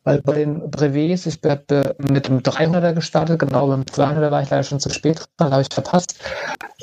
[0.07, 1.59] Weil bei den Brevets, ich bin
[1.99, 5.63] mit dem 300er gestartet, genau beim 200er war ich leider schon zu spät dran, habe
[5.63, 6.15] ich verpasst,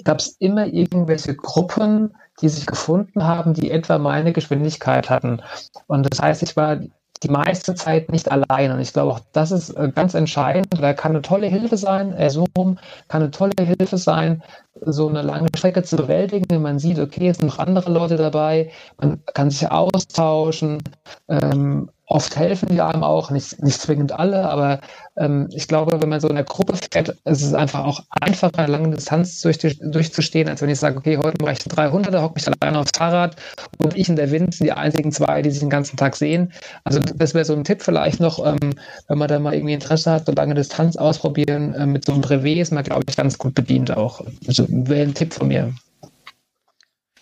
[0.04, 5.42] gab es immer irgendwelche Gruppen, die sich gefunden haben, die etwa meine Geschwindigkeit hatten.
[5.88, 6.80] Und das heißt, ich war
[7.24, 8.72] die meiste Zeit nicht allein.
[8.72, 10.68] Und ich glaube auch, das ist äh, ganz entscheidend.
[10.78, 14.44] Da kann eine tolle Hilfe sein, äh, so rum kann eine tolle Hilfe sein,
[14.82, 18.18] so eine lange Strecke zu bewältigen, wenn man sieht, okay, es sind noch andere Leute
[18.18, 18.70] dabei,
[19.00, 20.84] man kann sich austauschen.
[21.30, 24.82] Ähm, oft helfen die einem auch, nicht, nicht zwingend alle, aber
[25.18, 28.68] ähm, ich glaube, wenn man so in der Gruppe fährt, ist es einfach auch einfacher,
[28.68, 32.40] lange Distanz durch, durchzustehen, als wenn ich sage, okay, heute mache ich 300, da hocke
[32.40, 33.36] ich alleine aufs Fahrrad
[33.80, 36.54] und ich und der Wind sind die einzigen zwei, die sich den ganzen Tag sehen.
[36.84, 38.76] Also das wäre so ein Tipp vielleicht noch, ähm,
[39.08, 42.22] wenn man da mal irgendwie Interesse hat, so lange Distanz ausprobieren, äh, mit so einem
[42.22, 44.22] Brevet ist man, glaube ich, ganz gut bedient auch.
[44.48, 45.74] Also wäre ein Tipp von mir.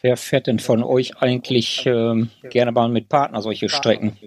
[0.01, 4.17] Wer fährt denn von euch eigentlich ähm, gerne mal mit Partner solche Strecken?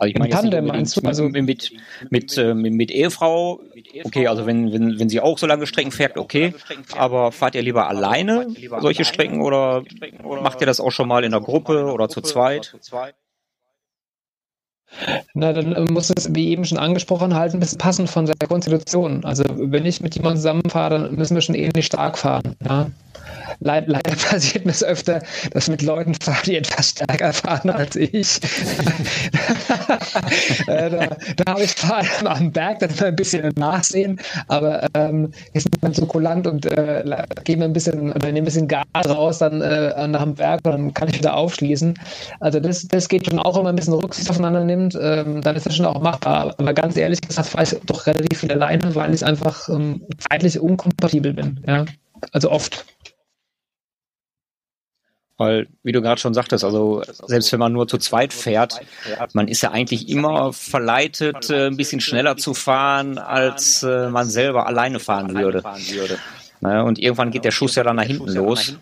[0.00, 1.02] Also ich meine Tandem meinst du?
[1.06, 1.72] Also mit, mit,
[2.08, 3.60] mit, äh, mit, Ehefrau,
[4.04, 6.54] okay, also wenn, wenn, wenn sie auch so lange Strecken fährt, okay.
[6.96, 8.46] Aber fahrt ihr lieber alleine
[8.80, 9.84] solche Strecken oder
[10.22, 12.74] macht ihr das auch schon mal in der Gruppe oder zu zweit?
[15.34, 19.24] Na, dann muss es, wie eben schon angesprochen, halt ein bisschen passend von der Konstitution.
[19.26, 22.56] Also wenn ich mit jemandem zusammenfahre, dann müssen wir schon ähnlich stark fahren.
[22.64, 22.90] Ja?
[23.58, 25.22] Leider, leider passiert mir es öfter,
[25.52, 28.40] dass mit Leuten fahre, die etwas stärker fahren als ich.
[30.66, 35.32] Äh, da, da habe ich vor allem am Berg dann ein bisschen Nachsehen, aber ähm,
[35.52, 37.04] ist man so kulant und äh,
[37.44, 40.72] geben ein bisschen oder nehmen ein bisschen Gas raus dann äh, nach dem Berg und
[40.72, 41.94] dann kann ich wieder aufschließen.
[42.40, 45.56] Also das, das geht schon auch, wenn man ein bisschen Rücksicht aufeinander nimmt, ähm, dann
[45.56, 46.54] ist das schon auch machbar.
[46.58, 50.58] Aber ganz ehrlich gesagt fahre ich doch relativ viel alleine, weil ich einfach ähm, zeitlich
[50.58, 51.60] unkompatibel bin.
[51.66, 51.84] Ja?
[52.32, 52.84] Also oft.
[55.40, 58.78] Weil, wie du gerade schon sagtest, also selbst wenn man nur zu zweit fährt,
[59.32, 64.28] man ist ja eigentlich immer verleitet, äh, ein bisschen schneller zu fahren, als äh, man
[64.28, 65.62] selber alleine fahren würde.
[66.60, 68.76] Naja, und irgendwann geht der Schuss ja dann nach hinten los,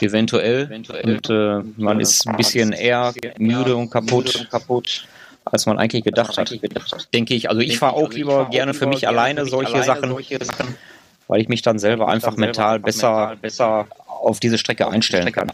[0.00, 0.82] eventuell.
[1.04, 4.48] Und äh, man ist ein bisschen eher müde und kaputt,
[5.44, 6.52] als man eigentlich gedacht hat.
[7.14, 7.48] Denke ich.
[7.50, 10.12] Also ich fahre auch lieber gerne für mich alleine solche Sachen,
[11.28, 13.86] weil ich mich dann selber einfach mental besser, besser
[14.20, 15.50] auf diese Strecke einstellen kann.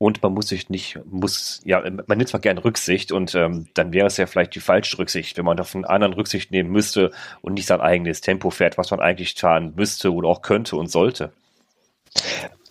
[0.00, 3.92] Und man muss sich nicht, muss, ja, man nimmt zwar gerne Rücksicht und ähm, dann
[3.92, 7.10] wäre es ja vielleicht die falsche Rücksicht, wenn man auf einen anderen Rücksicht nehmen müsste
[7.40, 10.88] und nicht sein eigenes Tempo fährt, was man eigentlich fahren müsste oder auch könnte und
[10.88, 11.32] sollte.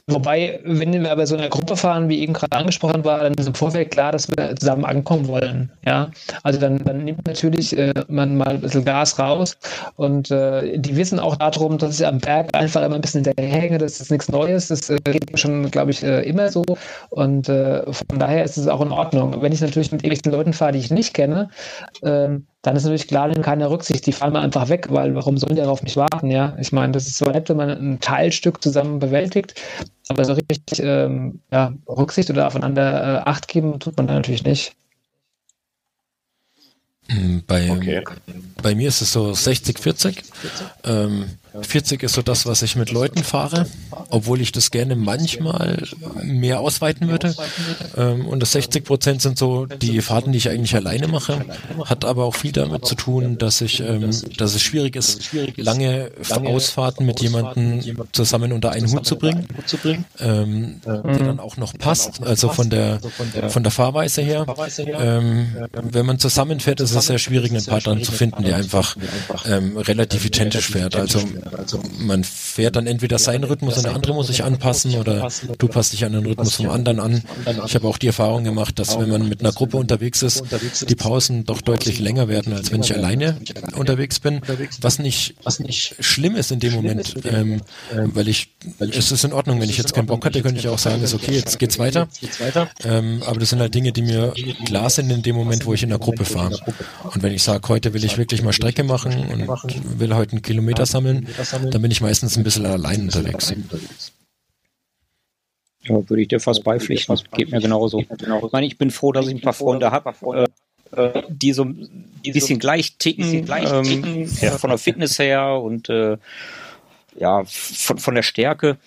[0.09, 3.33] Wobei, wenn wir aber so in einer Gruppe fahren, wie eben gerade angesprochen war, dann
[3.33, 5.69] ist im Vorfeld klar, dass wir zusammen ankommen wollen.
[5.85, 6.11] Ja,
[6.43, 9.57] also dann, dann nimmt natürlich äh, man mal ein bisschen Gas raus
[9.97, 13.79] und äh, die wissen auch darum, dass ich am Berg einfach immer ein bisschen hinterherhänge.
[13.79, 14.69] Das ist nichts Neues.
[14.69, 16.63] Das äh, geht schon, glaube ich, äh, immer so.
[17.09, 19.41] Und äh, von daher ist es auch in Ordnung.
[19.41, 21.49] Wenn ich natürlich mit irgendwelchen Leuten fahre, die ich nicht kenne,
[22.01, 25.37] ähm, dann ist natürlich klar, in keiner Rücksicht, die fallen mir einfach weg, weil warum
[25.37, 26.53] sollen die auf mich warten, ja?
[26.59, 29.55] Ich meine, das ist so nett, wenn man ein Teilstück zusammen bewältigt,
[30.09, 34.43] aber so richtig ähm, ja, Rücksicht oder aufeinander äh, Acht geben tut man da natürlich
[34.43, 34.75] nicht.
[37.07, 38.03] Hm, bei, okay.
[38.61, 40.23] bei mir ist es so 60-40.
[40.83, 41.25] Ähm,
[41.61, 43.65] 40 ist so das, was ich mit Leuten fahre,
[44.09, 45.83] obwohl ich das gerne manchmal
[46.23, 47.35] mehr ausweiten würde.
[47.95, 51.45] Ähm, und das 60 Prozent sind so die Fahrten, die ich eigentlich alleine mache.
[51.85, 56.11] Hat aber auch viel damit zu tun, dass ich, ähm, dass es schwierig ist, lange
[56.29, 57.81] Ausfahrten mit jemandem
[58.11, 59.47] zusammen unter einen Hut zu bringen,
[60.19, 62.23] ähm, der dann auch noch passt.
[62.23, 62.99] Also von der,
[63.49, 64.45] von der Fahrweise her.
[64.77, 68.95] Ähm, wenn man zusammenfährt, ist es sehr schwierig, einen Partner zu finden, der einfach
[69.45, 70.95] ähm, relativ identisch fährt.
[70.95, 71.19] Also
[71.57, 75.67] also man fährt dann entweder seinen Rhythmus und der andere muss sich anpassen oder du
[75.67, 77.23] passt dich an den Rhythmus vom anderen an.
[77.65, 80.43] Ich habe auch die Erfahrung gemacht, dass wenn man mit einer Gruppe unterwegs ist,
[80.87, 83.37] die Pausen doch deutlich länger werden, als wenn ich alleine
[83.75, 84.41] unterwegs bin,
[84.81, 85.35] was nicht,
[85.99, 87.61] schlimm ist in dem Moment, ähm,
[87.93, 90.79] weil ich, es ist in Ordnung, wenn ich jetzt keinen Bock hatte, könnte ich auch
[90.79, 92.07] sagen, ist okay, jetzt geht's weiter.
[92.83, 94.33] Ähm, aber das sind halt Dinge, die mir
[94.65, 96.57] klar sind in dem Moment, wo ich in der Gruppe fahre.
[97.03, 100.41] Und wenn ich sage, heute will ich wirklich mal Strecke machen und will heute einen
[100.41, 103.53] Kilometer sammeln, dann bin ich meistens ein bisschen allein unterwegs.
[105.83, 107.17] Ja, würde ich dir fast beipflichten.
[107.33, 107.99] Geht mir genauso.
[107.99, 110.13] Ich meine, ich bin froh, dass ich ein paar Freunde habe,
[110.91, 115.19] äh, die so, ein bisschen gleich ticken, bisschen gleich ähm, ticken ja, von der Fitness
[115.19, 116.17] her und äh,
[117.15, 118.77] ja, von, von der Stärke.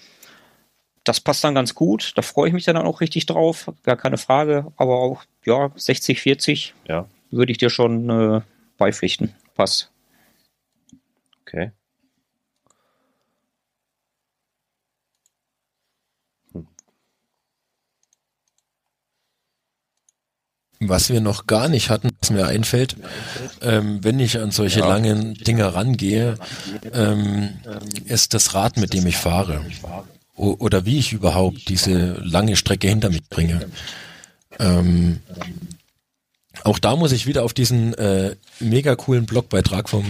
[1.04, 2.12] Das passt dann ganz gut.
[2.16, 3.72] Da freue ich mich dann auch richtig drauf.
[3.82, 4.66] Gar keine Frage.
[4.76, 7.06] Aber auch, ja, 60, 40 ja.
[7.30, 8.40] würde ich dir schon äh,
[8.76, 9.34] beipflichten.
[9.54, 9.90] Passt.
[11.42, 11.72] Okay.
[20.82, 22.96] Was wir noch gar nicht hatten, was mir einfällt,
[23.60, 26.38] ähm, wenn ich an solche langen Dinge rangehe,
[26.94, 27.50] ähm,
[28.06, 29.60] ist das Rad, mit dem ich fahre.
[30.36, 33.66] O oder wie ich überhaupt diese lange Strecke hinter mich bringe.
[34.58, 35.20] Ähm,
[36.64, 40.04] auch da muss ich wieder auf diesen äh, mega coolen Blogbeitrag vom,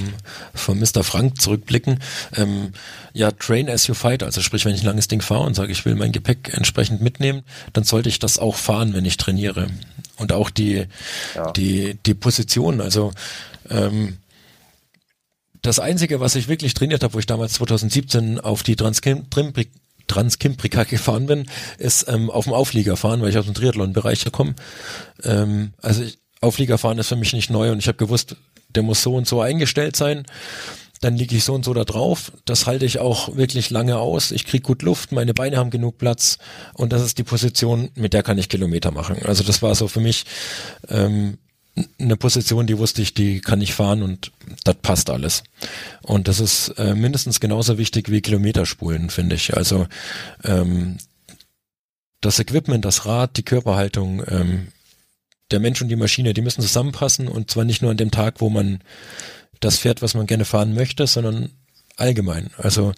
[0.54, 1.04] vom Mr.
[1.04, 2.00] Frank zurückblicken.
[2.34, 2.72] Ähm,
[3.12, 5.70] ja, train as you fight, also sprich, wenn ich ein langes Ding fahre und sage,
[5.70, 9.68] ich will mein Gepäck entsprechend mitnehmen, dann sollte ich das auch fahren, wenn ich trainiere.
[10.16, 10.86] Und auch die,
[11.34, 11.50] ja.
[11.52, 13.12] die, die Position, also
[13.68, 14.16] ähm,
[15.62, 19.70] das Einzige, was ich wirklich trainiert habe, wo ich damals 2017 auf die Transkimbrick
[20.06, 21.46] Transkimbrika gefahren bin,
[21.78, 24.56] ist ähm, auf dem Auflieger fahren, weil ich aus dem Triathlon-Bereich komme.
[25.22, 28.36] Ähm, also ich, Aufliegerfahren ist für mich nicht neu und ich habe gewusst,
[28.74, 30.24] der muss so und so eingestellt sein.
[31.02, 32.32] Dann liege ich so und so da drauf.
[32.44, 34.30] Das halte ich auch wirklich lange aus.
[34.32, 36.38] Ich kriege gut Luft, meine Beine haben genug Platz
[36.74, 39.16] und das ist die Position, mit der kann ich Kilometer machen.
[39.24, 40.24] Also das war so für mich
[40.88, 41.38] ähm,
[41.98, 44.32] eine Position, die wusste ich, die kann ich fahren und
[44.64, 45.42] das passt alles.
[46.02, 49.56] Und das ist äh, mindestens genauso wichtig wie Kilometerspulen, finde ich.
[49.56, 49.86] Also
[50.44, 50.98] ähm,
[52.20, 54.68] das Equipment, das Rad, die Körperhaltung, ähm,
[55.50, 58.40] der Mensch und die Maschine, die müssen zusammenpassen und zwar nicht nur an dem Tag,
[58.40, 58.80] wo man
[59.60, 61.50] das fährt, was man gerne fahren möchte, sondern
[61.96, 62.50] allgemein.
[62.56, 62.92] Also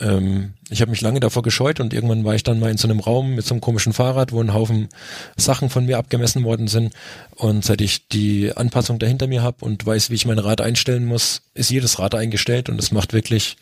[0.00, 2.88] ähm, ich habe mich lange davor gescheut und irgendwann war ich dann mal in so
[2.88, 4.88] einem Raum mit so einem komischen Fahrrad, wo ein Haufen
[5.36, 6.94] Sachen von mir abgemessen worden sind.
[7.34, 11.04] Und seit ich die Anpassung dahinter mir habe und weiß, wie ich mein Rad einstellen
[11.04, 13.56] muss, ist jedes Rad eingestellt und es macht wirklich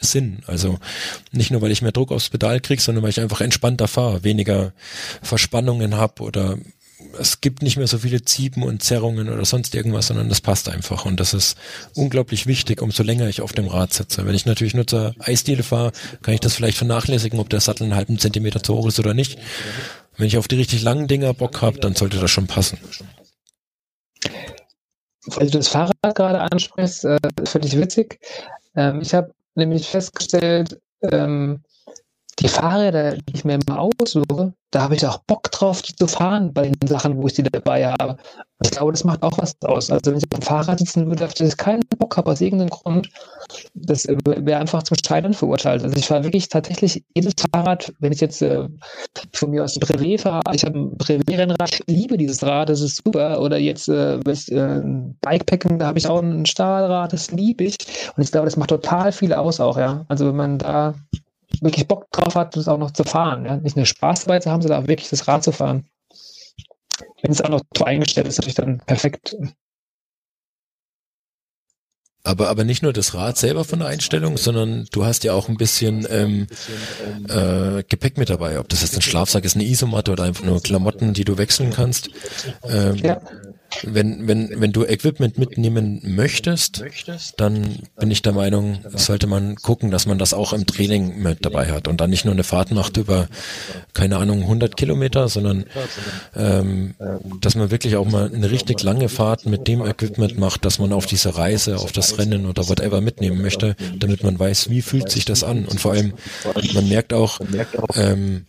[0.00, 0.38] Sinn.
[0.46, 0.78] Also
[1.30, 4.24] nicht nur, weil ich mehr Druck aufs Pedal kriege, sondern weil ich einfach entspannter fahre,
[4.24, 4.72] weniger
[5.22, 6.58] Verspannungen habe oder
[7.18, 10.68] es gibt nicht mehr so viele Ziepen und Zerrungen oder sonst irgendwas, sondern das passt
[10.68, 11.04] einfach.
[11.04, 11.56] Und das ist
[11.94, 14.26] unglaublich wichtig, umso länger ich auf dem Rad sitze.
[14.26, 15.92] Wenn ich natürlich nur zur Eisdiele fahre,
[16.22, 19.14] kann ich das vielleicht vernachlässigen, ob der Sattel einen halben Zentimeter zu hoch ist oder
[19.14, 19.38] nicht.
[20.16, 22.78] Wenn ich auf die richtig langen Dinger Bock habe, dann sollte das schon passen.
[25.26, 28.20] Weil du das Fahrrad gerade ansprichst, äh, völlig witzig.
[28.76, 31.63] Ähm, ich habe nämlich festgestellt, ähm,
[32.38, 36.08] die Fahrräder, die ich mir immer aussuche, da habe ich auch Bock drauf, die zu
[36.08, 38.16] fahren bei den Sachen, wo ich die dabei habe.
[38.64, 39.88] Ich glaube, das macht auch was aus.
[39.88, 42.40] Also wenn ich auf dem Fahrrad sitzen würde, auf das ich keinen Bock habe aus
[42.40, 43.08] irgendeinem Grund,
[43.74, 45.84] das wäre einfach zum Scheitern verurteilt.
[45.84, 48.66] Also ich fahre wirklich tatsächlich jedes Fahrrad, wenn ich jetzt äh,
[49.32, 52.80] von mir aus ein Brevet fahre, ich habe ein Brevet-Rennrad, ich liebe dieses Rad, das
[52.80, 53.40] ist super.
[53.40, 54.82] Oder jetzt äh, äh,
[55.20, 57.76] Bikepacken, da habe ich auch ein Stahlrad, das liebe ich.
[58.16, 60.04] Und ich glaube, das macht total viel aus auch, ja.
[60.08, 60.94] Also wenn man da
[61.62, 63.44] wirklich Bock drauf hat, das auch noch zu fahren.
[63.44, 63.56] Ja?
[63.56, 65.86] Nicht eine Spaß dabei zu haben, sondern auch wirklich das Rad zu fahren.
[67.22, 69.36] Wenn es auch noch so eingestellt ist, natürlich dann perfekt.
[72.22, 75.48] Aber, aber nicht nur das Rad selber von der Einstellung, sondern du hast ja auch
[75.48, 76.46] ein bisschen ähm,
[77.28, 78.58] äh, Gepäck mit dabei.
[78.58, 81.70] Ob das jetzt ein Schlafsack ist, eine Isomatte oder einfach nur Klamotten, die du wechseln
[81.70, 82.08] kannst.
[82.66, 83.20] Ähm, ja
[83.82, 86.84] wenn, wenn, wenn du Equipment mitnehmen möchtest,
[87.36, 91.44] dann bin ich der Meinung, sollte man gucken, dass man das auch im Training mit
[91.44, 93.28] dabei hat und dann nicht nur eine Fahrt macht über,
[93.92, 95.64] keine Ahnung, 100 Kilometer, sondern
[96.36, 96.94] ähm,
[97.40, 100.92] dass man wirklich auch mal eine richtig lange Fahrt mit dem Equipment macht, dass man
[100.92, 105.10] auf diese Reise, auf das Rennen oder whatever mitnehmen möchte, damit man weiß, wie fühlt
[105.10, 105.64] sich das an.
[105.64, 106.14] Und vor allem,
[106.74, 107.40] man merkt auch,
[107.94, 108.46] ähm,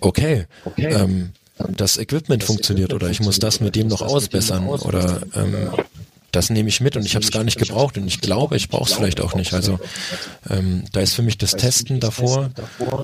[0.00, 0.46] okay,
[0.76, 5.70] ähm, das Equipment funktioniert oder ich muss das mit dem noch ausbessern oder ähm,
[6.32, 8.68] das nehme ich mit und ich habe es gar nicht gebraucht und ich glaube, ich
[8.68, 9.54] brauche es vielleicht auch nicht.
[9.54, 9.80] Also
[10.50, 12.50] ähm, da ist für mich das Testen davor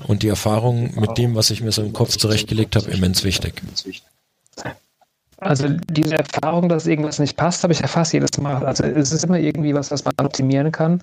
[0.07, 3.61] und die Erfahrung mit dem, was ich mir so im Kopf zurechtgelegt habe, immens wichtig.
[5.43, 8.65] Also diese Erfahrung, dass irgendwas nicht passt, habe ich ja fast jedes Mal.
[8.65, 11.01] Also es ist immer irgendwie was, was man optimieren kann.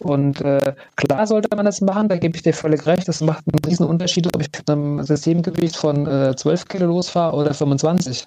[0.00, 3.08] Und äh, klar sollte man das machen, da gebe ich dir völlig recht.
[3.08, 7.36] Das macht einen riesen Unterschied, ob ich mit einem Systemgewicht von äh, 12 Kilo losfahre
[7.36, 8.26] oder 25.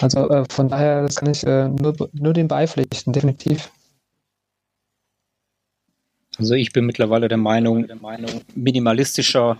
[0.00, 3.70] Also äh, von daher, das kann ich äh, nur, nur dem beipflichten, definitiv.
[6.38, 7.86] Also ich bin mittlerweile der Meinung,
[8.54, 9.58] minimalistischer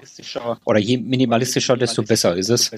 [0.64, 2.70] oder je minimalistischer, desto besser ist es.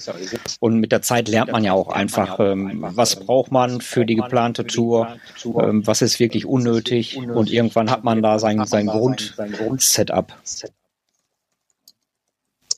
[0.60, 4.16] Und mit der Zeit lernt man ja auch einfach, ähm, was braucht man für die
[4.16, 10.32] geplante Tour, ähm, was ist wirklich unnötig und irgendwann hat man da sein, sein Grund-Setup.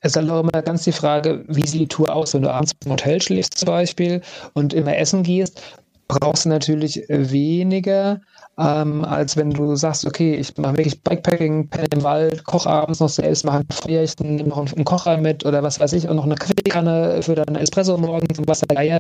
[0.00, 2.52] Es ist halt auch immer ganz die Frage, wie sieht die Tour aus, wenn du
[2.52, 4.22] abends im Hotel schläfst zum Beispiel
[4.54, 5.60] und immer essen gehst
[6.08, 8.22] brauchst du natürlich weniger,
[8.58, 12.98] ähm, als wenn du sagst, okay, ich mache wirklich Bikepacking, penne im Wald, koche abends
[12.98, 16.08] noch selbst, mache ein Feuer, ich nehme noch einen Kocher mit oder was weiß ich
[16.08, 18.98] und noch eine Kaffeekanne für deine Espresso morgens und was da Das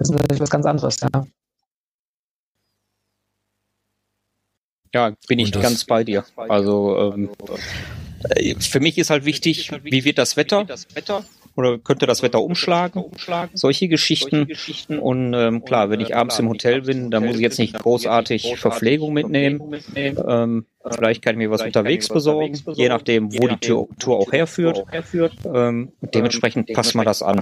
[0.00, 1.24] ist natürlich was ganz anderes, ja.
[4.94, 6.24] Ja, bin ich ganz bei dir.
[6.36, 8.01] Also ähm, äh,
[8.60, 10.66] für mich ist halt wichtig, wie wird das Wetter?
[11.54, 13.04] Oder könnte das Wetter umschlagen?
[13.52, 14.48] Solche Geschichten.
[14.98, 18.56] Und ähm, klar, wenn ich abends im Hotel bin, dann muss ich jetzt nicht großartig
[18.56, 19.60] Verpflegung mitnehmen.
[19.94, 24.82] Ähm, vielleicht kann ich mir was unterwegs besorgen, je nachdem, wo die Tour, auch herführt.
[25.44, 27.38] Ähm, dementsprechend passt man das an.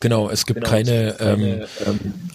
[0.00, 1.62] Genau, es gibt keine ähm,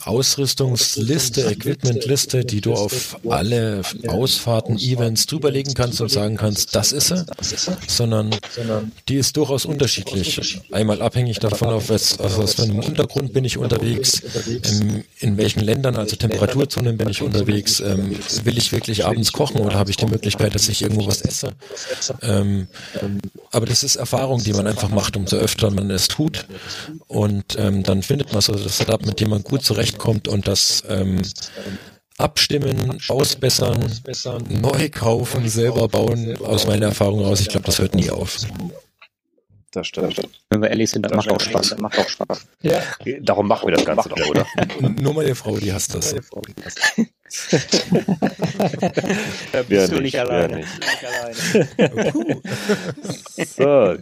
[0.03, 7.07] Ausrüstungsliste, Equipmentliste, die du auf alle Ausfahrten, Events drüberlegen kannst und sagen kannst, das ist
[7.09, 7.25] sie,
[7.87, 8.35] sondern
[9.07, 10.61] die ist durchaus unterschiedlich.
[10.71, 15.59] Einmal abhängig davon, auf was, also für einem Untergrund bin ich unterwegs, in, in welchen
[15.59, 19.97] Ländern, also Temperaturzonen bin ich unterwegs, ähm, will ich wirklich abends kochen oder habe ich
[19.97, 21.51] die Möglichkeit, dass ich irgendwo was esse.
[22.23, 22.67] Ähm,
[23.51, 26.47] aber das ist Erfahrung, die man einfach macht, umso öfter man es tut.
[27.07, 30.83] Und ähm, dann findet man so das Setup, mit dem man gut zurechtkommt und das
[30.89, 31.21] ähm,
[32.17, 33.79] abstimmen, ausbessern,
[34.49, 38.39] neu kaufen, selber bauen, aus meiner Erfahrung raus, ich glaube, das hört nie auf.
[39.71, 40.21] Das stimmt.
[40.49, 41.69] Wenn wir ehrlich sind, das macht auch Spaß.
[41.69, 42.45] Das macht auch Spaß.
[42.61, 42.83] Ja.
[43.21, 44.45] Darum machen wir das Ganze doch, oder?
[45.01, 46.13] Nur meine Frau, die hasst das.
[49.53, 50.57] da bist du nicht, alleine.
[53.37, 53.55] Nicht.
[53.55, 53.95] so.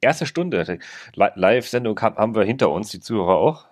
[0.00, 0.78] Erste Stunde.
[1.14, 3.66] Live-Sendung haben wir hinter uns, die Zuhörer auch.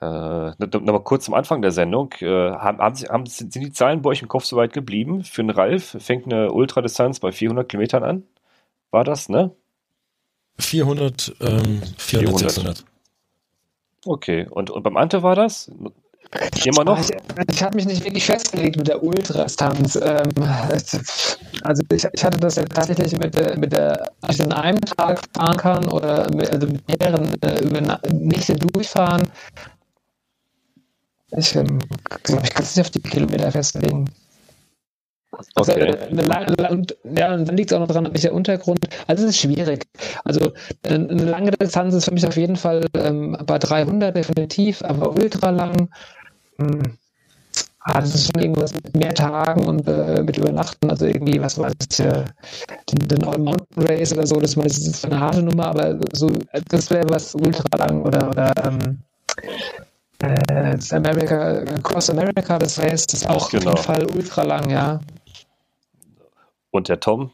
[0.00, 2.12] Äh, Nochmal kurz zum Anfang der Sendung.
[2.20, 5.24] Äh, haben, haben, sind die Zahlen bei euch im Kopf soweit geblieben?
[5.24, 8.22] Für einen Ralf fängt eine Ultradistanz bei 400 Kilometern an.
[8.90, 9.54] War das, ne?
[10.58, 12.38] 400, ähm, 400, 400.
[12.50, 12.84] 600.
[14.06, 15.70] Okay, und, und beim Ante war das?
[16.64, 17.00] Immer noch?
[17.00, 17.10] Ich,
[17.50, 19.96] ich habe mich nicht wirklich festgelegt mit der Ultrastanz.
[19.96, 20.28] Ähm,
[21.62, 24.80] also ich, ich, hatte das ja tatsächlich mit der, mit der, ob ich an einem
[24.80, 29.22] Tag fahren kann oder mit, also mit mehreren äh, über Nächte durchfahren.
[31.36, 31.80] Ich ähm,
[32.22, 34.08] glaube, ich kann es nicht auf die Kilometer festlegen.
[35.54, 35.90] Also, okay.
[35.90, 36.82] Äh,
[37.16, 38.88] ja, und dann liegt es auch noch daran, welcher Untergrund.
[39.06, 39.86] Also es ist schwierig.
[40.24, 40.52] Also
[40.84, 45.50] eine lange Distanz ist für mich auf jeden Fall ähm, bei 300 definitiv, aber ultra
[45.50, 45.88] lang.
[47.82, 51.58] Ah, das ist schon irgendwas mit mehr Tagen und äh, mit Übernachten, also irgendwie, was
[51.58, 52.24] weiß ich, äh,
[52.90, 56.30] den, den All Mountain Race oder so, das, das ist eine harte Nummer, aber so,
[56.68, 58.98] das wäre was ultra lang oder, oder ähm,
[60.18, 63.72] äh, das America, Cross America, das Race, das ist auch genau.
[63.72, 65.00] auf jeden Fall ultra lang, ja.
[66.70, 67.30] Und der Tom,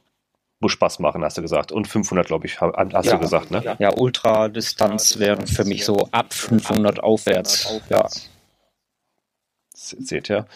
[0.60, 1.72] muss Spaß machen, hast du gesagt.
[1.72, 3.76] Und 500, glaube ich, hast ja, du gesagt, ne?
[3.78, 7.82] Ja, Ultradistanz wäre für mich so ab 500 aufwärts.
[7.90, 8.06] Ja
[9.76, 10.46] seht ihr.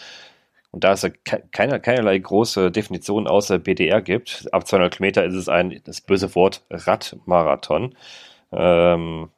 [0.71, 1.05] Und da es
[1.51, 6.33] keine, keinerlei große Definition außer BDR gibt, ab 200 Kilometer ist es ein, das böse
[6.33, 7.95] Wort Radmarathon,
[8.53, 9.29] ähm,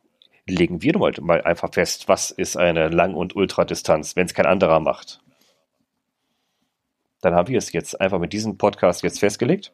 [0.46, 4.46] legen wir mal, mal einfach fest, was ist eine Lang- und Ultradistanz, wenn es kein
[4.46, 5.22] anderer macht.
[7.22, 9.74] Dann haben wir es jetzt einfach mit diesem Podcast jetzt festgelegt,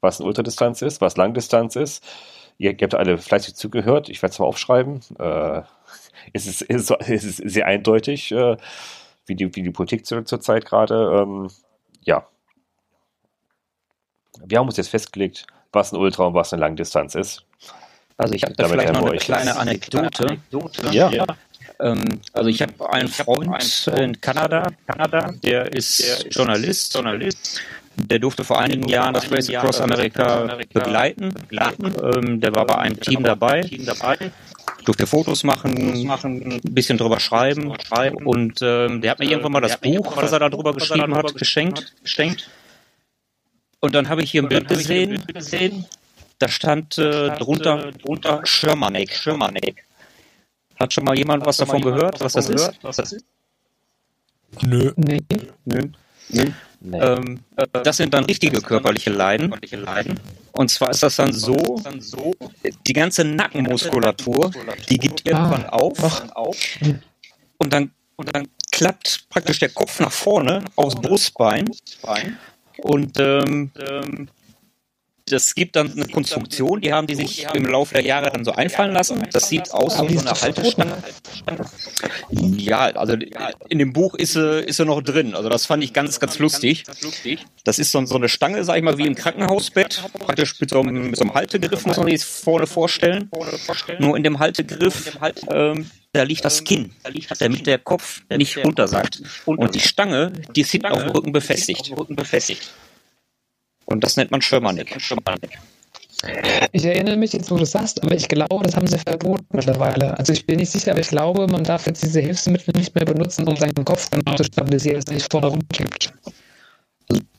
[0.00, 2.04] was eine Ultradistanz ist, was Langdistanz ist.
[2.56, 5.00] Ihr, habt alle fleißig zugehört, ich werde es mal aufschreiben.
[5.18, 5.62] Äh,
[6.32, 8.32] es, ist, es, ist, ist sehr eindeutig.
[8.32, 8.56] Äh,
[9.28, 11.22] wie die, wie die Politik zur, zur Zeit gerade.
[11.22, 11.48] Ähm,
[12.02, 12.26] ja.
[14.44, 17.44] Wir haben uns jetzt festgelegt, was ein Ultra und was eine Langdistanz ist.
[18.16, 20.24] Also ich habe da vielleicht noch eine kleine Anekdote.
[20.26, 20.88] Anekdote.
[20.90, 21.10] Ja.
[21.10, 21.26] ja.
[21.80, 27.60] Ähm, also ich habe einen Freund in Kanada, Kanada, der ist Journalist, Journalist.
[27.96, 31.34] Der durfte vor einigen Jahren das Race Across America begleiten.
[31.50, 33.62] Ähm, der war bei einem Team dabei
[34.88, 37.70] durfte Fotos machen, machen, ein bisschen drüber schreiben.
[38.24, 41.34] Und ähm, der hat mir irgendwann mal das Buch, was er da drüber geschrieben hat,
[41.34, 41.94] geschenkt.
[42.02, 42.50] geschenkt.
[43.80, 45.22] Und dann habe ich hier ein Bild gesehen.
[46.38, 49.12] Da stand äh, drunter, drunter Shermanek.
[49.12, 49.84] Shermanek.
[50.76, 52.78] Hat schon mal jemand was davon gehört, was das ist?
[52.82, 53.26] Was das ist?
[54.62, 54.92] Nö.
[54.96, 55.20] Nee.
[55.64, 55.80] Nö.
[56.30, 56.44] Nö.
[56.80, 56.98] Nee.
[56.98, 57.40] Ähm,
[57.72, 59.52] das sind dann richtige körperliche Leiden.
[60.52, 61.56] Und zwar ist das dann so,
[62.86, 64.50] die ganze Nackenmuskulatur,
[64.88, 66.24] die gibt irgendwann auf.
[67.58, 71.68] Und dann, und dann klappt praktisch der Kopf nach vorne aus Brustbein.
[72.78, 73.72] Und ähm,
[75.28, 78.52] das gibt dann eine Konstruktion, die haben die sich im Laufe der Jahre dann so
[78.52, 79.26] einfallen lassen.
[79.32, 81.02] Das sieht aus wie so eine Haltestange.
[82.30, 83.16] Ja, also
[83.68, 85.34] in dem Buch ist sie, ist sie noch drin.
[85.34, 86.84] Also das fand ich ganz, ganz lustig.
[87.64, 90.02] Das ist so, eine Stange, sag ich mal, wie im Krankenhausbett.
[90.18, 93.30] Praktisch mit so, einem, mit so einem Haltegriff, muss man sich vorne vorstellen.
[93.98, 95.18] Nur in dem Haltegriff,
[95.50, 96.92] ähm, da liegt das Kinn,
[97.38, 99.22] damit der Kopf nicht runtersackt.
[99.44, 101.94] Und die Stange, die ist hinten auf dem Rücken befestigt.
[103.88, 104.98] Und das nennt man Schirmernick.
[106.72, 110.18] Ich erinnere mich jetzt, wo du sagst, aber ich glaube, das haben sie verboten mittlerweile.
[110.18, 113.06] Also ich bin nicht sicher, aber ich glaube, man darf jetzt diese Hilfsmittel nicht mehr
[113.06, 116.12] benutzen, um seinen Kopf genau zu stabilisieren, dass er nicht vorne rumkippt.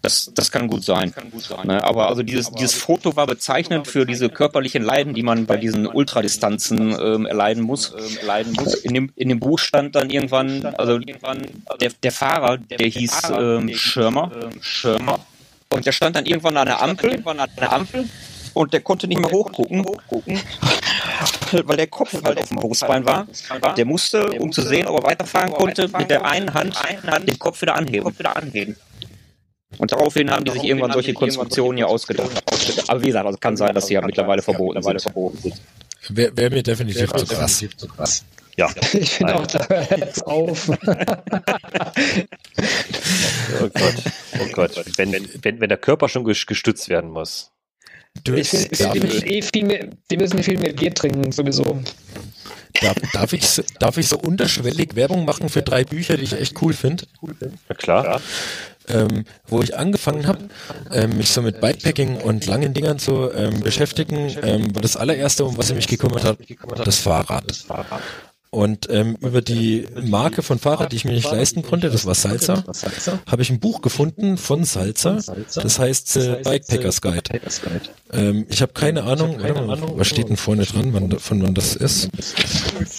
[0.02, 1.14] Das, das kann gut sein.
[1.14, 1.68] Kann gut sein.
[1.68, 1.84] Ne?
[1.84, 5.86] Aber also dieses, dieses Foto war bezeichnend für diese körperlichen Leiden, die man bei diesen
[5.86, 7.94] Ultradistanzen ähm, erleiden muss.
[7.94, 8.74] Ähm, erleiden muss.
[8.74, 13.70] In, dem, in dem Buch stand dann irgendwann, also der, der Fahrer, der hieß ähm,
[13.76, 14.32] Schirmer.
[14.62, 15.20] Schirmer.
[15.72, 18.10] Und der stand dann irgendwann an der Ampel, an der Ampel
[18.56, 19.86] und der konnte nicht mehr hochgucken,
[21.52, 23.28] weil der Kopf halt auf dem Brustbein war.
[23.78, 26.76] Der musste, um zu sehen, ob er weiterfahren konnte, mit der einen Hand
[27.28, 28.16] den Kopf wieder anheben.
[29.78, 32.44] Und daraufhin haben die sich irgendwann solche Konstruktionen hier ausgedacht.
[32.88, 35.14] Aber wie gesagt, also kann sein, dass sie ja mittlerweile verboten sind.
[36.10, 37.64] Wäre wär mir definitiv zu krass.
[38.58, 38.70] Ja.
[38.94, 40.70] Ich finde auch, da hört jetzt auf.
[43.62, 43.96] Oh Gott,
[44.40, 44.98] oh Gott.
[44.98, 47.52] Wenn, wenn, wenn der Körper schon gestützt werden muss.
[48.26, 51.80] Ich finde, die, müssen eh viel mehr, die müssen viel mehr Bier trinken, sowieso.
[52.82, 56.62] Darf, darf, ich, darf ich so unterschwellig Werbung machen für drei Bücher, die ich echt
[56.62, 57.06] cool finde?
[57.68, 58.22] Na klar.
[58.88, 60.50] Ähm, wo ich angefangen habe,
[60.92, 65.46] ähm, mich so mit Bikepacking und langen Dingern zu ähm, beschäftigen, ähm, war das allererste,
[65.46, 66.44] um was ich mich gekümmert habe,
[66.84, 67.66] das Fahrrad.
[68.52, 72.16] Und ähm, über die Marke von Fahrrad, die ich mir nicht leisten konnte, das war
[72.16, 72.64] Salzer,
[73.28, 75.20] habe ich ein Buch gefunden von Salzer,
[75.54, 77.40] das heißt äh, Bikepackers Guide.
[78.12, 79.38] Ähm, ich habe keine Ahnung,
[79.96, 82.10] was steht denn vorne dran, wann, von wann das ist.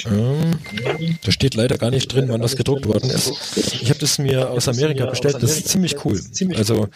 [0.06, 0.60] Ähm,
[1.24, 3.32] da steht leider gar nicht drin, wann das gedruckt worden ist.
[3.56, 6.20] Ich habe das mir aus Amerika bestellt, das ist ziemlich cool.
[6.56, 6.88] Also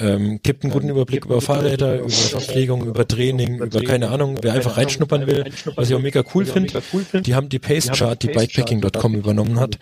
[0.00, 4.52] ähm, gibt einen guten Überblick über Fahrräder, über Verpflegung, über Training, über keine Ahnung, wer
[4.52, 5.44] einfach reinschnuppern will,
[5.76, 6.82] was ich auch mega cool finde.
[7.20, 9.78] Die haben die Pace Chart, die Bikepacking.com übernommen hat,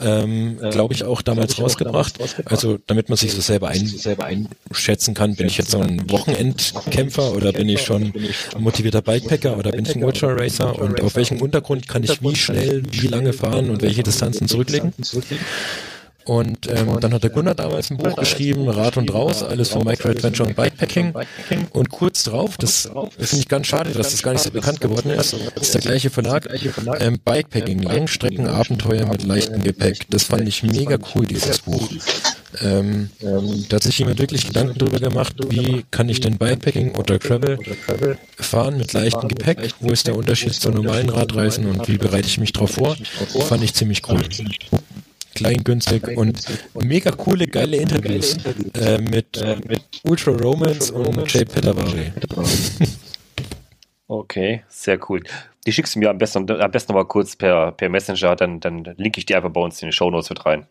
[0.00, 2.14] ähm, glaube ich auch damals rausgebracht.
[2.44, 7.52] Also damit man sich so selber einschätzen kann, bin ich jetzt so ein Wochenendkämpfer oder
[7.52, 8.12] bin ich schon
[8.54, 12.22] ein motivierter Bikepacker oder bin ich ein Ultra Racer und auf welchem Untergrund kann ich
[12.22, 14.92] wie schnell, wie lange fahren und welche Distanzen zurücklegen.
[16.26, 19.84] Und ähm, dann hat der Gunnar damals ein Buch geschrieben, Rad und Raus, alles von
[19.84, 21.14] Micro Adventure und Bikepacking.
[21.70, 25.10] Und kurz drauf, das finde ich ganz schade, dass das gar nicht so bekannt geworden
[25.10, 26.48] ist, ist der gleiche Verlag,
[26.98, 30.10] ähm, Bikepacking, Langstreckenabenteuer mit leichtem Gepäck.
[30.10, 31.88] Das fand ich mega cool, dieses Buch.
[32.60, 33.10] Ähm,
[33.68, 37.58] da hat sich jemand wirklich Gedanken darüber gemacht, wie kann ich denn Bikepacking oder Travel
[38.36, 39.74] fahren mit leichtem Gepäck?
[39.78, 42.96] Wo ist der Unterschied zu normalen Radreisen und wie bereite ich mich darauf vor?
[43.46, 44.22] Fand ich ziemlich cool
[45.36, 46.42] kleingünstig und
[46.74, 48.36] mega coole, geile Interviews
[48.74, 52.12] äh, mit, äh, mit Ultra Romans und Jay Petavari.
[54.08, 55.22] Okay, sehr cool.
[55.66, 58.84] Die schickst du mir am besten, am besten mal kurz per, per Messenger, dann, dann
[58.96, 60.66] linke ich die einfach bei uns in die Show Notes mit rein.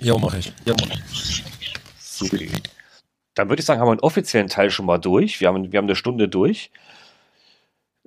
[0.00, 0.52] Ja, mache ich.
[0.64, 1.42] Ja, mach ich.
[1.98, 2.36] Super.
[3.34, 5.40] Dann würde ich sagen, haben wir einen offiziellen Teil schon mal durch.
[5.40, 6.70] Wir haben, wir haben eine Stunde durch.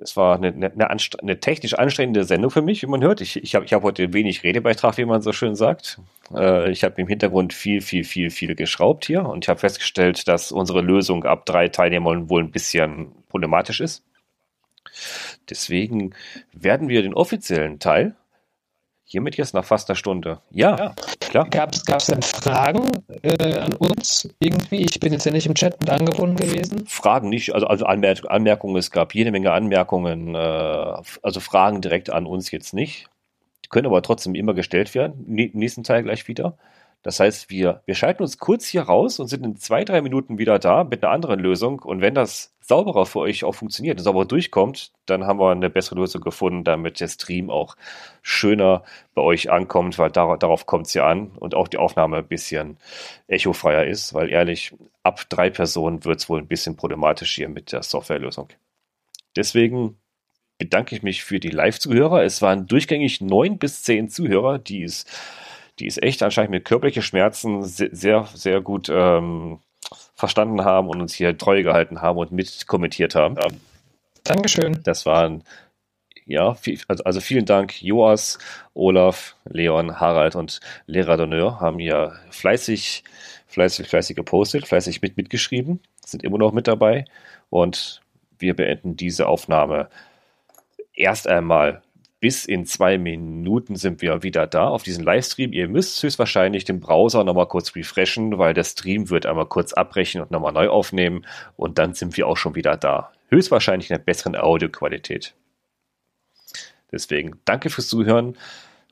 [0.01, 3.21] Es war eine, eine, eine, technisch anstrengende Sendung für mich, wie man hört.
[3.21, 5.99] Ich, ich habe ich hab heute wenig Redebeitrag, wie man so schön sagt.
[6.34, 10.27] Äh, ich habe im Hintergrund viel, viel, viel, viel geschraubt hier und ich habe festgestellt,
[10.27, 14.03] dass unsere Lösung ab drei Teilnehmern wohl ein bisschen problematisch ist.
[15.49, 16.15] Deswegen
[16.53, 18.15] werden wir den offiziellen Teil
[19.11, 20.39] Hiermit jetzt nach fast einer Stunde.
[20.51, 20.95] Ja, ja.
[21.30, 21.47] Klar.
[21.49, 22.91] Gab es denn Fragen
[23.22, 24.84] äh, an uns irgendwie?
[24.84, 26.85] Ich bin jetzt ja nicht im Chat mit angebunden gewesen.
[26.85, 30.38] Fragen nicht, also, also Anmer Anmerkungen, es gab jede Menge Anmerkungen, äh,
[31.22, 33.07] also Fragen direkt an uns jetzt nicht.
[33.64, 35.26] Die können aber trotzdem immer gestellt werden.
[35.27, 36.57] Im nächsten Teil gleich wieder.
[37.01, 40.38] Das heißt, wir, wir schalten uns kurz hier raus und sind in zwei, drei Minuten
[40.38, 41.80] wieder da mit einer anderen Lösung.
[41.80, 45.69] Und wenn das sauberer für euch auch funktioniert und sauberer durchkommt, dann haben wir eine
[45.69, 47.77] bessere Lösung gefunden, damit der Stream auch
[48.21, 48.84] schöner
[49.15, 52.27] bei euch ankommt, weil dar darauf kommt es ja an und auch die Aufnahme ein
[52.27, 52.77] bisschen
[53.27, 57.71] echofreier ist, weil ehrlich, ab drei Personen wird es wohl ein bisschen problematisch hier mit
[57.71, 58.49] der Softwarelösung.
[59.38, 59.97] Deswegen
[60.57, 62.23] bedanke ich mich für die Live-Zuhörer.
[62.23, 65.09] Es waren durchgängig neun bis zehn Zuhörer, die ist,
[65.80, 69.60] die ist echt anscheinend mit körperlichen Schmerzen sehr, sehr gut ähm,
[70.14, 73.38] verstanden haben und uns hier treu gehalten haben und mitkommentiert haben.
[74.23, 74.80] Dankeschön.
[74.84, 75.43] Das waren,
[76.26, 78.38] ja, viel, also, also, vielen Dank, Joas,
[78.73, 83.03] Olaf, Leon, Harald und Lehrer d'Honneur haben hier fleißig,
[83.47, 85.80] fleißig, fleißig gepostet, fleißig mit mitgeschrieben.
[86.06, 87.06] sind immer noch mit dabei
[87.49, 88.01] und
[88.38, 89.89] wir beenden diese Aufnahme
[90.93, 91.81] erst einmal
[92.19, 95.53] bis in zwei Minuten sind wir wieder da auf diesem Livestream.
[95.53, 100.21] Ihr müsst höchstwahrscheinlich den Browser nochmal kurz refreshen, weil der Stream wird einmal kurz abbrechen
[100.21, 101.25] und nochmal neu aufnehmen
[101.55, 103.11] und dann sind wir auch schon wieder da.
[103.29, 105.33] Höchstwahrscheinlich in einer besseren Audioqualität.
[106.91, 108.37] Deswegen danke fürs Zuhören.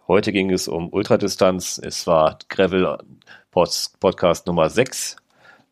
[0.08, 1.82] Heute ging es um Ultradistanz.
[1.84, 2.98] Es war Gravel
[3.52, 5.18] Podcast Nummer 6.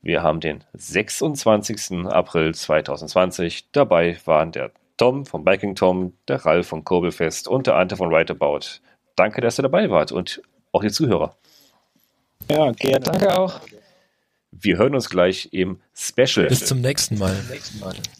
[0.01, 2.07] Wir haben den 26.
[2.07, 3.71] April 2020.
[3.71, 8.13] Dabei waren der Tom vom Biking Tom, der Ralf von Kurbelfest und der Ante von
[8.13, 8.81] Rightabout.
[9.15, 10.41] Danke, dass ihr dabei wart und
[10.71, 11.35] auch die Zuhörer.
[12.49, 12.99] Ja, gerne.
[12.99, 13.61] Danke auch.
[14.51, 16.47] Wir hören uns gleich im Special.
[16.47, 17.35] Bis zum nächsten Mal.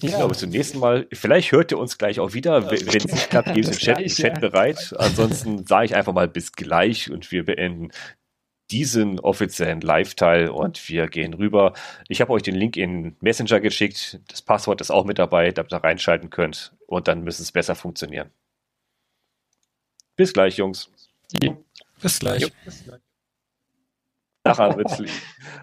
[0.02, 0.18] Ich ja.
[0.18, 1.08] glaube, bis zum nächsten Mal.
[1.14, 2.70] Vielleicht hört ihr uns gleich auch wieder.
[2.70, 4.94] Wenn es nicht klappt, gebt im Chat, im Chat bereit.
[4.98, 7.92] Ansonsten sage ich einfach mal bis gleich und wir beenden
[8.72, 11.74] diesen offiziellen Live-Teil und wir gehen rüber.
[12.08, 14.20] Ich habe euch den Link in Messenger geschickt.
[14.28, 17.76] Das Passwort ist auch mit dabei, damit ihr reinschalten könnt und dann müsste es besser
[17.76, 18.32] funktionieren.
[20.16, 20.90] Bis gleich, Jungs.
[21.42, 21.56] Ja.
[22.02, 22.42] Bis gleich.
[22.44, 22.48] Jo.
[22.64, 23.05] Bis gleich.
[24.46, 25.10] Nachher wird's lieb.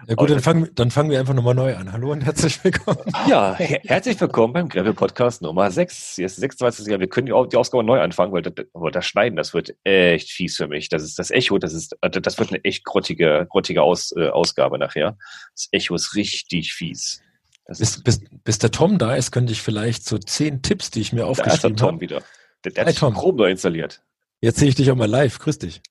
[0.07, 1.93] Ja gut, dann fangen, dann fangen wir einfach nochmal neu an.
[1.93, 2.99] Hallo und herzlich willkommen.
[3.27, 6.17] Ja, her herzlich willkommen beim Gravel Podcast Nummer 6.
[6.17, 6.87] Jetzt 26.
[6.87, 6.99] Jahr.
[6.99, 8.53] Wir können die, die Ausgabe neu anfangen, weil das,
[8.91, 10.89] das Schneiden, das wird echt fies für mich.
[10.89, 14.27] Das ist das Echo, das ist, also das wird eine echt grottige, grottige Aus, äh,
[14.27, 15.17] Ausgabe nachher.
[15.55, 17.21] Das Echo ist richtig fies.
[17.65, 21.13] Bis, bis, bis, der Tom da ist, könnte ich vielleicht so zehn Tipps, die ich
[21.13, 21.61] mir aufgeschrieben habe.
[21.61, 22.01] Da ist der Tom hab.
[22.01, 22.21] wieder.
[22.65, 23.13] Der, der hat Tom.
[23.13, 24.01] Chrome neu installiert.
[24.41, 25.39] Jetzt sehe ich dich auch mal live.
[25.39, 25.81] Grüß dich.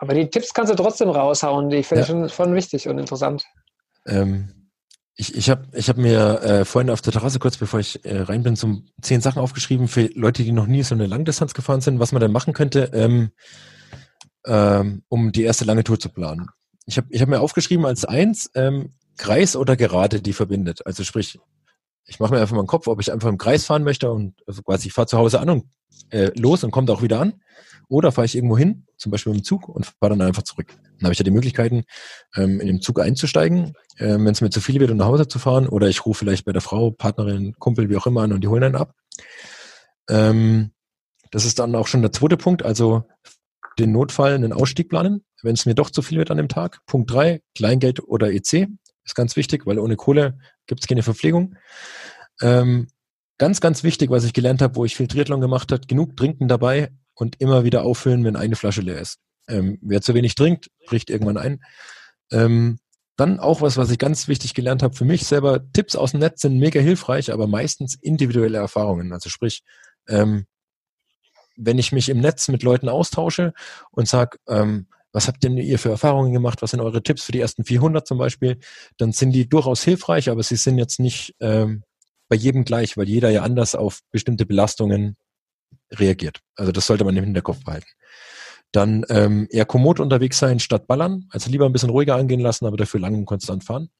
[0.00, 2.14] Aber die Tipps kannst du trotzdem raushauen, die finde ich ja.
[2.14, 3.44] schon, schon wichtig und interessant.
[4.06, 4.70] Ähm,
[5.14, 8.22] ich ich habe ich hab mir äh, vorhin auf der Terrasse, kurz bevor ich äh,
[8.22, 11.82] rein bin, so zehn Sachen aufgeschrieben für Leute, die noch nie so eine Langdistanz gefahren
[11.82, 13.30] sind, was man dann machen könnte, ähm,
[14.46, 16.48] ähm, um die erste lange Tour zu planen.
[16.86, 20.86] Ich habe ich hab mir aufgeschrieben als eins, ähm, Kreis oder Gerade, die verbindet.
[20.86, 21.38] Also sprich,
[22.06, 24.34] ich mache mir einfach mal einen Kopf, ob ich einfach im Kreis fahren möchte und
[24.46, 25.66] also quasi ich fahre zu Hause an und
[26.08, 27.34] äh, los und kommt auch wieder an.
[27.90, 30.68] Oder fahre ich irgendwo hin, zum Beispiel mit dem Zug und fahre dann einfach zurück.
[30.68, 31.82] Dann habe ich ja die Möglichkeiten,
[32.36, 35.26] ähm, in den Zug einzusteigen, äh, wenn es mir zu viel wird, um nach Hause
[35.26, 35.66] zu fahren.
[35.66, 38.48] Oder ich rufe vielleicht bei der Frau, Partnerin, Kumpel, wie auch immer an und die
[38.48, 38.94] holen einen ab.
[40.08, 40.70] Ähm,
[41.32, 43.02] das ist dann auch schon der zweite Punkt, also
[43.80, 46.78] den Notfall, einen Ausstieg planen, wenn es mir doch zu viel wird an dem Tag.
[46.86, 48.68] Punkt drei, Kleingeld oder EC
[49.04, 51.56] ist ganz wichtig, weil ohne Kohle gibt es keine Verpflegung.
[52.40, 52.86] Ähm,
[53.38, 56.46] ganz, ganz wichtig, was ich gelernt habe, wo ich viel Triathlon gemacht habe, genug trinken
[56.46, 56.90] dabei,
[57.20, 59.18] und immer wieder auffüllen, wenn eine Flasche leer ist.
[59.48, 61.62] Ähm, wer zu wenig trinkt, bricht irgendwann ein.
[62.32, 62.78] Ähm,
[63.16, 65.60] dann auch was, was ich ganz wichtig gelernt habe für mich selber.
[65.72, 69.12] Tipps aus dem Netz sind mega hilfreich, aber meistens individuelle Erfahrungen.
[69.12, 69.62] Also sprich,
[70.08, 70.46] ähm,
[71.56, 73.52] wenn ich mich im Netz mit Leuten austausche
[73.90, 76.62] und sage, ähm, was habt denn ihr für Erfahrungen gemacht?
[76.62, 78.58] Was sind eure Tipps für die ersten 400 zum Beispiel?
[78.96, 81.82] Dann sind die durchaus hilfreich, aber sie sind jetzt nicht ähm,
[82.28, 85.16] bei jedem gleich, weil jeder ja anders auf bestimmte Belastungen
[85.92, 86.40] reagiert.
[86.56, 87.88] Also das sollte man im Hinterkopf behalten.
[88.72, 91.26] Dann ähm, eher kommod unterwegs sein statt ballern.
[91.30, 93.90] Also lieber ein bisschen ruhiger angehen lassen, aber dafür lang und konstant fahren.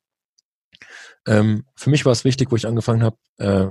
[1.27, 3.67] Ähm, für mich war es wichtig, wo ich angefangen habe, äh,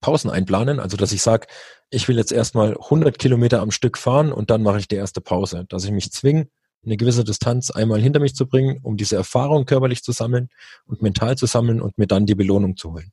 [0.00, 0.80] Pausen einplanen.
[0.80, 1.46] Also dass ich sage,
[1.90, 5.20] ich will jetzt erstmal 100 Kilometer am Stück fahren und dann mache ich die erste
[5.20, 5.64] Pause.
[5.68, 6.48] Dass ich mich zwinge,
[6.84, 10.48] eine gewisse Distanz einmal hinter mich zu bringen, um diese Erfahrung körperlich zu sammeln
[10.86, 13.12] und mental zu sammeln und mir dann die Belohnung zu holen.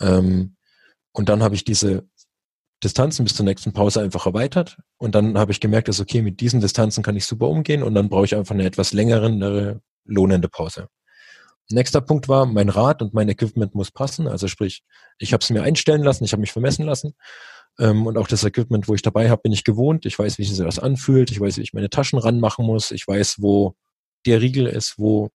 [0.00, 0.56] Ähm,
[1.12, 2.08] und dann habe ich diese
[2.82, 4.78] Distanzen bis zur nächsten Pause einfach erweitert.
[4.98, 7.94] Und dann habe ich gemerkt, dass okay, mit diesen Distanzen kann ich super umgehen und
[7.94, 10.88] dann brauche ich einfach eine etwas längere, lohnende Pause.
[11.68, 14.26] Nächster Punkt war, mein Rad und mein Equipment muss passen.
[14.26, 14.82] Also sprich,
[15.18, 17.14] ich habe es mir einstellen lassen, ich habe mich vermessen lassen.
[17.78, 20.04] Ähm, und auch das Equipment, wo ich dabei habe, bin ich gewohnt.
[20.06, 21.30] Ich weiß, wie sich das anfühlt.
[21.30, 22.90] Ich weiß, wie ich meine Taschen ranmachen muss.
[22.90, 23.74] Ich weiß, wo
[24.26, 25.30] der Riegel ist, wo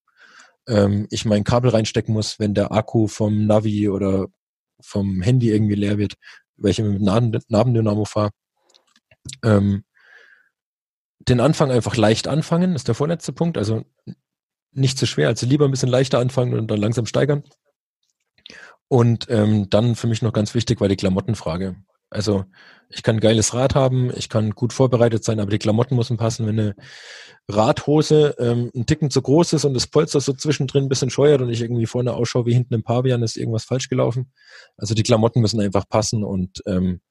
[0.68, 4.28] ähm, ich mein Kabel reinstecken muss, wenn der Akku vom Navi oder
[4.82, 6.16] vom Handy irgendwie leer wird
[6.58, 8.32] welche mit Nabendynamo fahre.
[9.44, 9.84] Ähm,
[11.20, 13.58] den Anfang einfach leicht anfangen, ist der vorletzte Punkt.
[13.58, 13.84] Also
[14.72, 17.44] nicht zu schwer, also lieber ein bisschen leichter anfangen und dann langsam steigern.
[18.88, 21.76] Und ähm, dann für mich noch ganz wichtig war die Klamottenfrage.
[22.10, 22.46] Also
[22.90, 26.18] ich kann ein geiles Rad haben, ich kann gut vorbereitet sein, aber die Klamotten müssen
[26.18, 26.48] passen.
[26.48, 26.76] Wenn eine
[27.48, 31.42] Radhose ähm, ein Ticken zu groß ist und das Polster so zwischendrin ein bisschen scheuert
[31.42, 34.32] und ich irgendwie vorne ausschaue wie hinten im Pavian, ist irgendwas falsch gelaufen.
[34.78, 37.02] Also die Klamotten müssen einfach passen und ähm,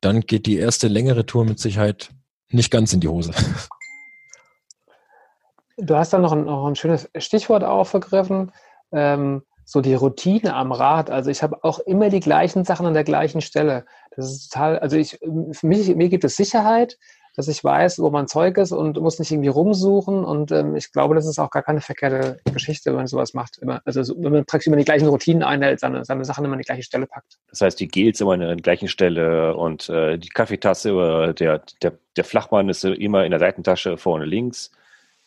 [0.00, 2.10] dann geht die erste längere Tour mit Sicherheit
[2.50, 3.32] nicht ganz in die Hose.
[5.78, 8.52] Du hast da noch ein, noch ein schönes Stichwort aufgegriffen.
[8.92, 11.10] Ähm, so die Routine am Rad.
[11.10, 13.84] Also ich habe auch immer die gleichen Sachen an der gleichen Stelle.
[14.16, 15.18] Das ist total, also ich,
[15.52, 16.98] für mich, mir gibt es Sicherheit,
[17.34, 20.24] dass ich weiß, wo mein Zeug ist und muss nicht irgendwie rumsuchen.
[20.24, 23.58] Und ähm, ich glaube, das ist auch gar keine verkehrte Geschichte, wenn man sowas macht.
[23.58, 26.54] Immer, also so, wenn man praktisch immer die gleichen Routinen einhält, seine, seine Sachen immer
[26.54, 27.38] an die gleiche Stelle packt.
[27.48, 31.62] Das heißt, die Gels immer an der gleichen Stelle und äh, die Kaffeetasse oder der,
[31.82, 34.70] der, der Flachmann ist immer in der Seitentasche vorne links.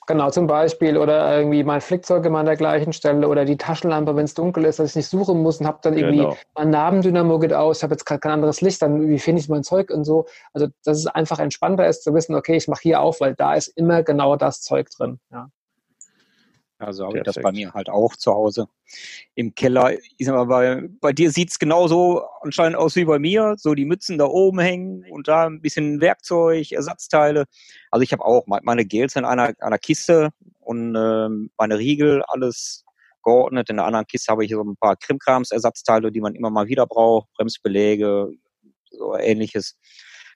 [0.07, 0.98] Genau, zum Beispiel.
[0.98, 4.65] Oder irgendwie mein Flickzeug immer an der gleichen Stelle oder die Taschenlampe, wenn es dunkel
[4.65, 6.38] ist, dass ich nicht suchen muss und habe dann irgendwie Genau.
[6.56, 9.49] mein Nabendynamo geht aus, ich habe jetzt kein, kein anderes Licht, dann wie finde ich
[9.49, 10.26] mein Zeug und so.
[10.53, 13.56] Also dass es einfach entspannter ist zu wissen, okay, ich mache hier auf, weil da
[13.56, 15.19] ist immer genau das Zeug drin.
[15.32, 15.49] Ja.
[16.78, 18.68] Also habe ich das bei mir halt auch zu Hause
[19.34, 19.94] im Keller.
[20.18, 23.56] Ich sag mal, bei, bei dir sieht's genauso anscheinend aus wie bei mir.
[23.58, 27.46] So die Mützen da oben hängen und da ein bisschen Werkzeug, Ersatzteile.
[27.92, 32.24] Also ich habe auch me- meine Gels in einer, einer Kiste und ähm, meine Riegel,
[32.28, 32.84] alles
[33.24, 33.70] geordnet.
[33.70, 36.68] In der anderen Kiste habe ich so ein paar Krimkrams, Ersatzteile, die man immer mal
[36.68, 38.30] wieder braucht, Bremsbeläge,
[38.92, 39.78] so ähnliches.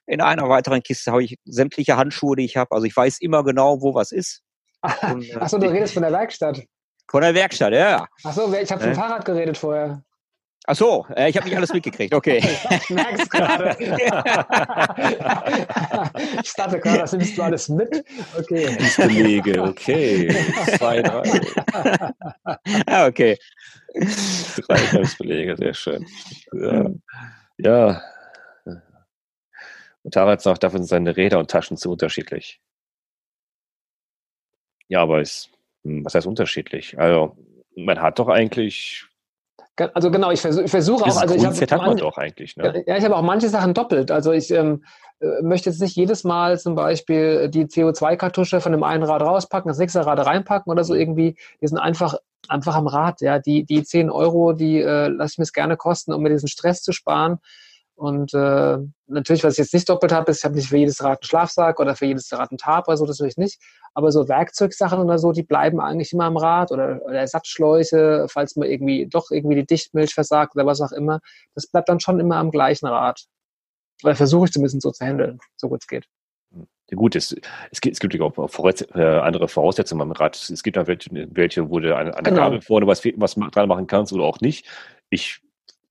[0.06, 2.72] In einer weiteren Kiste habe ich sämtliche Handschuhe, die ich habe.
[2.72, 4.42] Also ich weiß immer genau, wo was ist.
[4.82, 6.62] Äh, Achso, du redest von der Werkstatt.
[7.08, 8.06] Von der Werkstatt, ja.
[8.24, 8.94] Achso, ich habe vom Äh?
[8.94, 10.02] Fahrrad geredet vorher.
[10.66, 12.14] Ach so, äh, ich habe nicht alles mitgekriegt.
[12.14, 12.40] Okay.
[12.70, 13.76] Ich merk's gerade.
[16.42, 18.04] ich dachte gerade, das nimmst du alles mit.
[18.38, 18.76] Okay.
[18.96, 20.34] Belege, okay.
[20.76, 21.22] Zwei, drei.
[22.88, 23.36] ja, okay.
[23.94, 26.06] Drei Bremsbeläge, sehr schön.
[26.52, 26.90] Ja.
[27.58, 28.02] ja.
[30.02, 32.60] Und Tarek sagt, dafür sind seine Räder und Taschen zu unterschiedlich.
[34.90, 35.48] Ja, aber es,
[35.84, 36.98] hm, was heißt unterschiedlich?
[36.98, 37.36] Also,
[37.76, 39.06] man hat doch eigentlich,
[39.94, 42.84] Also genau, ich versuche ich versuche auch, also ich Grundset hat man doch eigentlich, ne?
[42.86, 44.10] Ja, ich habe auch manche Sachen doppelt.
[44.10, 44.84] Also ich ähm,
[45.20, 49.68] äh, möchte jetzt nicht jedes Mal zum Beispiel die CO2-Kartusche von dem einen Rad rauspacken,
[49.68, 51.36] das nächste Rad reinpacken oder so irgendwie.
[51.62, 52.16] Die sind einfach,
[52.48, 53.20] einfach am Rad.
[53.20, 56.30] Ja, die, die 10 Euro, die äh, lasse ich mir es gerne kosten, um mir
[56.30, 57.38] diesen Stress zu sparen.
[57.94, 61.02] Und äh, natürlich, was ich jetzt nicht doppelt habe, ist, ich habe nicht für jedes
[61.02, 63.60] Rad einen Schlafsack oder für jedes Rad einen Tarp oder so, das will ich nicht.
[63.94, 68.56] Aber so Werkzeugsachen oder so, die bleiben eigentlich immer am Rad oder, oder Ersatzschläuche, falls
[68.56, 71.20] man irgendwie doch irgendwie die Dichtmilch versagt oder was auch immer.
[71.54, 73.24] Das bleibt dann schon immer am gleichen Rad.
[74.02, 76.06] Oder versuche ich zumindest so zu handeln, so gut es geht.
[76.90, 77.36] Ja, gut, es,
[77.70, 80.36] es gibt, es gibt auch Voraus äh, andere Voraussetzungen beim Rad.
[80.36, 82.44] Es gibt auch welche, welche wo du an, an der Genau.
[82.44, 84.66] Gabel vorne was, was dran machen kannst oder auch nicht.
[85.08, 85.40] Ich,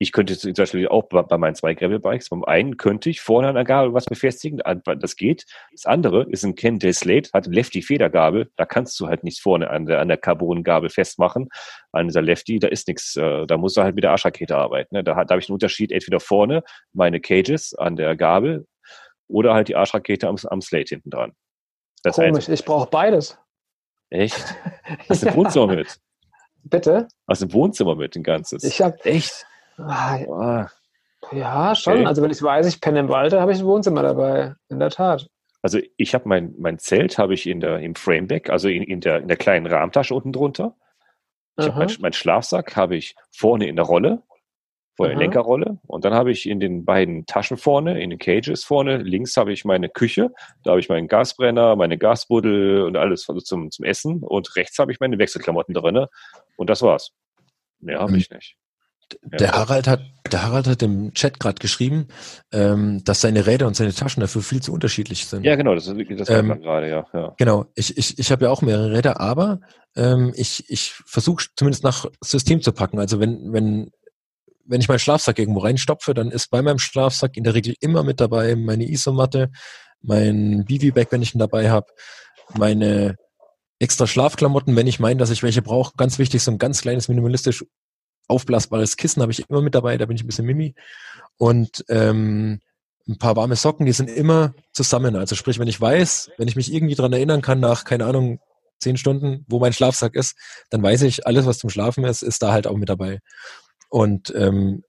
[0.02, 3.56] ich könnte zum Beispiel auch bei, meinen zwei Gravel-Bikes, beim einen könnte ich vorne an
[3.56, 5.46] der Gabel was befestigen, das geht.
[5.74, 9.42] Das andere ist ein Ken Day Slate, hat eine Lefty-Federgabel, da kannst du halt nichts
[9.42, 11.50] vorne an der, an der Carbon-Gabel festmachen.
[11.92, 14.96] An dieser Lefty, da ist nichts, äh, da musst du halt mit der Arschrakete arbeiten.
[14.96, 15.04] Ne?
[15.04, 16.64] Da, da habe ich einen Unterschied, entweder vorne
[16.94, 18.68] meine Cages an der Gabel
[19.28, 21.34] oder halt die Arschrakete am, am Slate hinten dran.
[22.04, 23.38] Das heißt, Komisch, ich brauche beides.
[24.10, 24.56] echt?
[25.10, 26.00] Hast du ein Wohnzimmer mit?
[26.64, 27.10] Bitte?
[27.28, 28.64] Hast du ein Wohnzimmer mit, ein ganzes?
[28.64, 29.46] Ich habe, echt?
[29.88, 30.68] Ah,
[31.31, 31.93] ja, schon.
[31.93, 32.06] Okay.
[32.06, 34.56] Also wenn ich weiß, ich penne im Wald, da habe ich ein Wohnzimmer dabei.
[34.69, 35.27] In der Tat.
[35.61, 39.01] Also ich habe mein, mein Zelt habe ich in der, im Frameback, also in, in,
[39.01, 40.76] der, in der kleinen Rahmentasche unten drunter.
[41.57, 44.23] Ich hab mein, mein Schlafsack habe ich vorne in der Rolle,
[44.95, 45.27] vorne in der.
[45.27, 45.77] Lenkerrolle.
[45.88, 49.51] Und dann habe ich in den beiden Taschen vorne, in den Cages vorne, links habe
[49.51, 50.31] ich meine Küche,
[50.64, 54.23] da habe ich meinen Gasbrenner, meine Gasbuddel und alles also zum, zum Essen.
[54.23, 56.06] Und rechts habe ich meine Wechselklamotten drin.
[56.56, 57.11] Und das war's.
[57.81, 58.18] Mehr habe Mhm.
[58.19, 58.56] ich nicht.
[59.23, 62.07] Der Harald hat, der Harald hat im Chat gerade geschrieben,
[62.52, 65.44] ähm, dass seine Räder und seine Taschen dafür viel zu unterschiedlich sind.
[65.44, 67.06] Ja, genau, das, ist- das war Ähm, gerade, ja.
[67.14, 67.34] ja.
[67.38, 69.60] Genau, ich, ich, ich habe ja auch mehrere Räder, aber
[69.95, 72.99] ähm, ich, ich versuche zumindest nach System zu packen.
[72.99, 73.91] Also wenn, wenn,
[74.65, 78.03] wenn ich meinen Schlafsack irgendwo reinstopfe, dann ist bei meinem Schlafsack in der Regel immer
[78.03, 79.49] mit dabei meine Isomatte,
[80.02, 81.88] mein Bivi-Bag, wenn ich ihn dabei habe,
[82.56, 83.15] meine
[83.80, 85.94] extra Schlafklamotten, wenn ich meine, dass ich welche brauche.
[85.98, 87.65] Ganz wichtig, so ein ganz kleines, minimalistisch
[88.30, 90.76] aufblasbares Kissen habe ich immer mit dabei, da bin ich ein bisschen Mimi.
[91.38, 92.61] Und ähm,
[93.07, 95.15] ein paar warme Socken, die sind immer zusammen.
[95.15, 98.39] Also sprich, wenn ich weiß, wenn ich mich irgendwie dran erinnern kann, nach, keine Ahnung,
[98.80, 100.38] zehn Stunden, wo mein Schlafsack ist,
[100.69, 103.19] dann weiß ich, alles, was zum Schlafen ist, ist da halt auch mit dabei.
[103.89, 104.84] Und ähm,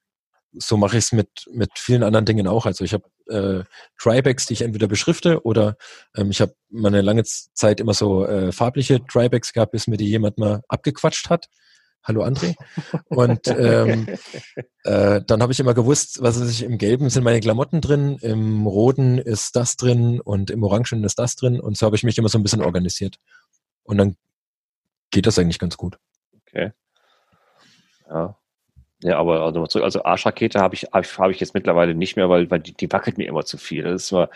[0.52, 2.66] so mache ich es mit, mit vielen anderen Dingen auch.
[2.66, 3.64] Also ich habe äh,
[3.98, 5.76] Trybags, die ich entweder beschrifte oder
[6.16, 9.96] ähm, ich habe mal eine lange Zeit immer so äh, farbliche Trybags gehabt, bis mir
[9.96, 11.46] die jemand mal abgequatscht hat.
[12.02, 12.54] Hallo André.
[13.08, 14.08] Und ähm,
[14.84, 18.16] äh, dann habe ich immer gewusst, was weiß ich, im Gelben sind meine Klamotten drin,
[18.22, 21.60] im Roten ist das drin und im Orangen ist das drin.
[21.60, 23.18] Und so habe ich mich immer so ein bisschen organisiert.
[23.82, 24.16] Und dann
[25.10, 25.98] geht das eigentlich ganz gut.
[26.46, 26.72] Okay.
[28.08, 28.36] Ja.
[29.02, 32.16] Ja, aber also, zurück- also Arschrakete habe ich, habe ich, habe ich jetzt mittlerweile nicht
[32.16, 33.82] mehr, weil, weil die, die wackelt mir immer zu viel.
[33.84, 34.28] Das ist immer,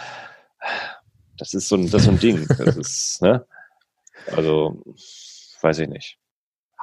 [1.37, 2.47] das ist so ein, das ist so ein Ding.
[2.59, 3.47] Das ist, ne?
[4.35, 4.83] Also,
[5.61, 6.19] weiß ich nicht.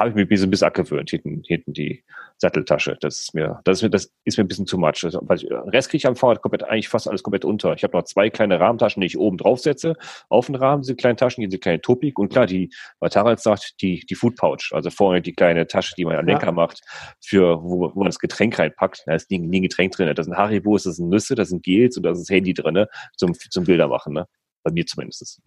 [0.01, 2.03] Habe ich mich ein bisschen abgewöhnt, hinten, hinten die
[2.37, 2.97] Satteltasche.
[3.01, 5.03] Das ist mir, das ist mir, das ist mir ein bisschen zu much.
[5.03, 7.73] Also, weil ich, den Rest kriege ich am Fahrrad komplett, eigentlich fast alles komplett unter.
[7.73, 9.95] Ich habe noch zwei kleine Rahmentaschen, die ich oben draufsetze,
[10.29, 13.75] auf den Rahmen, diese kleinen Taschen, diese kleine Topik und klar, die, was Harald sagt,
[13.81, 16.51] die, die Food Pouch, also vorne die kleine Tasche, die man an Lenker ja.
[16.51, 16.81] macht,
[17.23, 19.03] für, wo, wo man das Getränk reinpackt.
[19.05, 20.11] Da ist nie, nie ein Getränk drin.
[20.13, 22.73] Da sind Haribo, das sind Nüsse, da sind Gels und da ist das Handy drin,
[22.73, 22.87] ne?
[23.17, 24.27] zum, zum Bilder machen, ne?
[24.63, 25.41] Bei mir zumindest.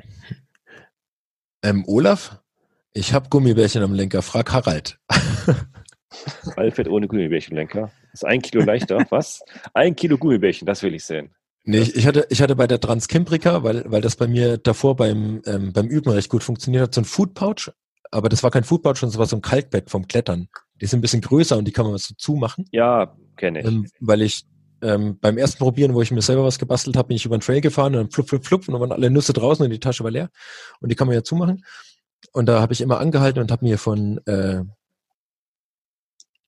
[1.64, 2.44] Ähm, Olaf,
[2.95, 4.23] ich habe Gummibärchen am Lenker.
[4.23, 4.99] Frag Harald.
[6.57, 7.91] Alfred ohne Gummibärchenlenker.
[8.12, 9.05] Ist ein Kilo leichter.
[9.11, 9.43] Was?
[9.75, 11.35] Ein Kilo Gummibärchen, das will ich sehen.
[11.65, 15.43] Nee, ich, hatte, ich hatte bei der Transkimbrika, weil, weil das bei mir davor beim,
[15.47, 17.73] ähm, beim Üben recht gut funktioniert hat, so ein Food Pouch.
[18.11, 20.49] Aber das war kein Food Pouch, sondern das war so ein Kalkbett vom Klettern.
[20.81, 22.66] Die sind ein bisschen größer und die kann man so zumachen.
[22.71, 23.66] Ja, kenne ich.
[23.66, 24.45] Ähm, weil ich
[24.83, 27.41] ähm, beim ersten Probieren, wo ich mir selber was gebastelt habe, bin ich über den
[27.41, 29.81] Trail gefahren und dann flupp, flupp, flupp und dann waren alle Nüsse draußen und die
[29.81, 30.29] Tasche war leer.
[30.81, 31.65] Und die kann man ja zumachen.
[32.32, 34.62] Und da habe ich immer angehalten und habe mir von, äh,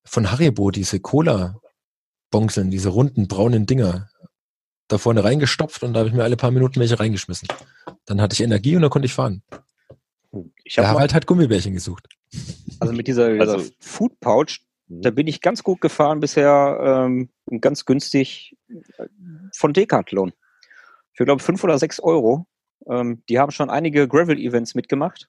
[0.05, 4.09] von Haribo diese Cola-Bongseln, diese runden braunen Dinger,
[4.89, 7.49] da vorne reingestopft und da habe ich mir alle paar Minuten welche reingeschmissen.
[8.05, 9.43] Dann hatte ich Energie und dann konnte ich fahren.
[10.65, 12.09] Ich Der Harald hat Gummibärchen gesucht.
[12.81, 15.03] Also mit dieser, dieser also, Food Pouch, mhm.
[15.03, 17.31] da bin ich ganz gut gefahren bisher, ähm,
[17.61, 19.07] ganz günstig äh,
[19.53, 20.33] von Decathlon.
[21.13, 22.47] Für, glaube fünf oder sechs Euro.
[22.89, 25.29] Ähm, die haben schon einige Gravel-Events mitgemacht.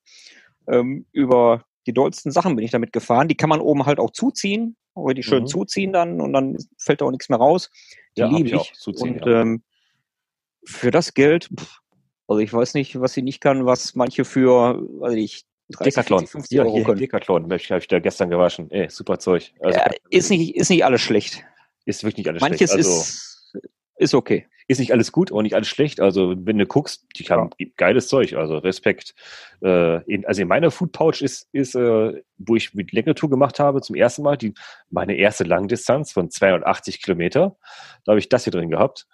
[0.67, 3.27] Ähm, über die dollsten Sachen bin ich damit gefahren.
[3.27, 5.47] Die kann man oben halt auch zuziehen, oder die schön mhm.
[5.47, 7.69] zuziehen dann und dann fällt da auch nichts mehr raus.
[8.17, 8.55] Die ja, liebe ich.
[8.55, 8.73] ich.
[8.73, 9.41] Zuziehen, und ja.
[9.41, 9.63] ähm,
[10.65, 11.79] für das Geld, pff,
[12.27, 16.19] also ich weiß nicht, was sie nicht kann, was manche für, also ich, 30, Decathlon.
[16.19, 16.99] 40, 50 ja, Euro hier, können.
[16.99, 18.71] Decathlon, habe ich, hab ich da gestern gewaschen.
[18.71, 19.53] Ey, super Zeug.
[19.59, 21.43] Also, ja, ist, nicht, ist nicht alles schlecht.
[21.85, 22.87] Ist wirklich nicht alles Manches schlecht.
[22.87, 23.67] Manches also, ist,
[23.97, 26.01] ist okay ist nicht alles gut, auch nicht alles schlecht.
[26.01, 27.67] Also wenn du guckst, die haben ja.
[27.77, 29.15] geiles Zeug, also Respekt.
[29.61, 33.59] Äh, in, also in meiner Food Pouch ist, ist äh, wo ich mit Längertour gemacht
[33.59, 34.53] habe, zum ersten Mal, die,
[34.89, 37.55] meine erste Langdistanz von 280 Kilometer.
[38.03, 39.07] Da habe ich das hier drin gehabt.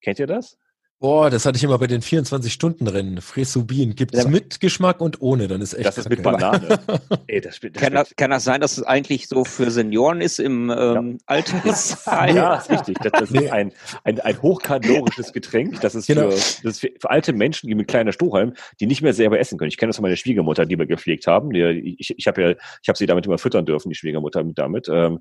[0.00, 0.58] Kennt ihr das?
[1.00, 3.20] Boah, das hatte ich immer bei den 24-Stunden-Rennen.
[3.20, 4.30] Fresubin gibt es ja.
[4.30, 5.84] mit Geschmack und ohne, dann ist echt.
[5.84, 6.78] Das ist mit Banane.
[7.26, 10.38] Ey, das, das kann, das, kann, das, sein, dass es eigentlich so für Senioren ist
[10.38, 11.18] im ähm, ja.
[11.26, 12.36] Altersheim?
[12.36, 12.98] Ja, ist richtig.
[13.00, 13.72] Das, das ist ein,
[14.04, 15.80] ein, ein hochkalorisches Getränk.
[15.82, 16.30] Das ist, genau.
[16.30, 19.38] für, das ist für, für, alte Menschen, die mit kleiner Strohhalm, die nicht mehr selber
[19.38, 19.68] essen können.
[19.68, 21.50] Ich kenne das von meiner Schwiegermutter, die wir gepflegt haben.
[21.50, 22.50] Die, ich ich habe ja,
[22.82, 24.88] ich habe sie damit immer füttern dürfen, die Schwiegermutter mit damit.
[24.88, 25.18] Ähm,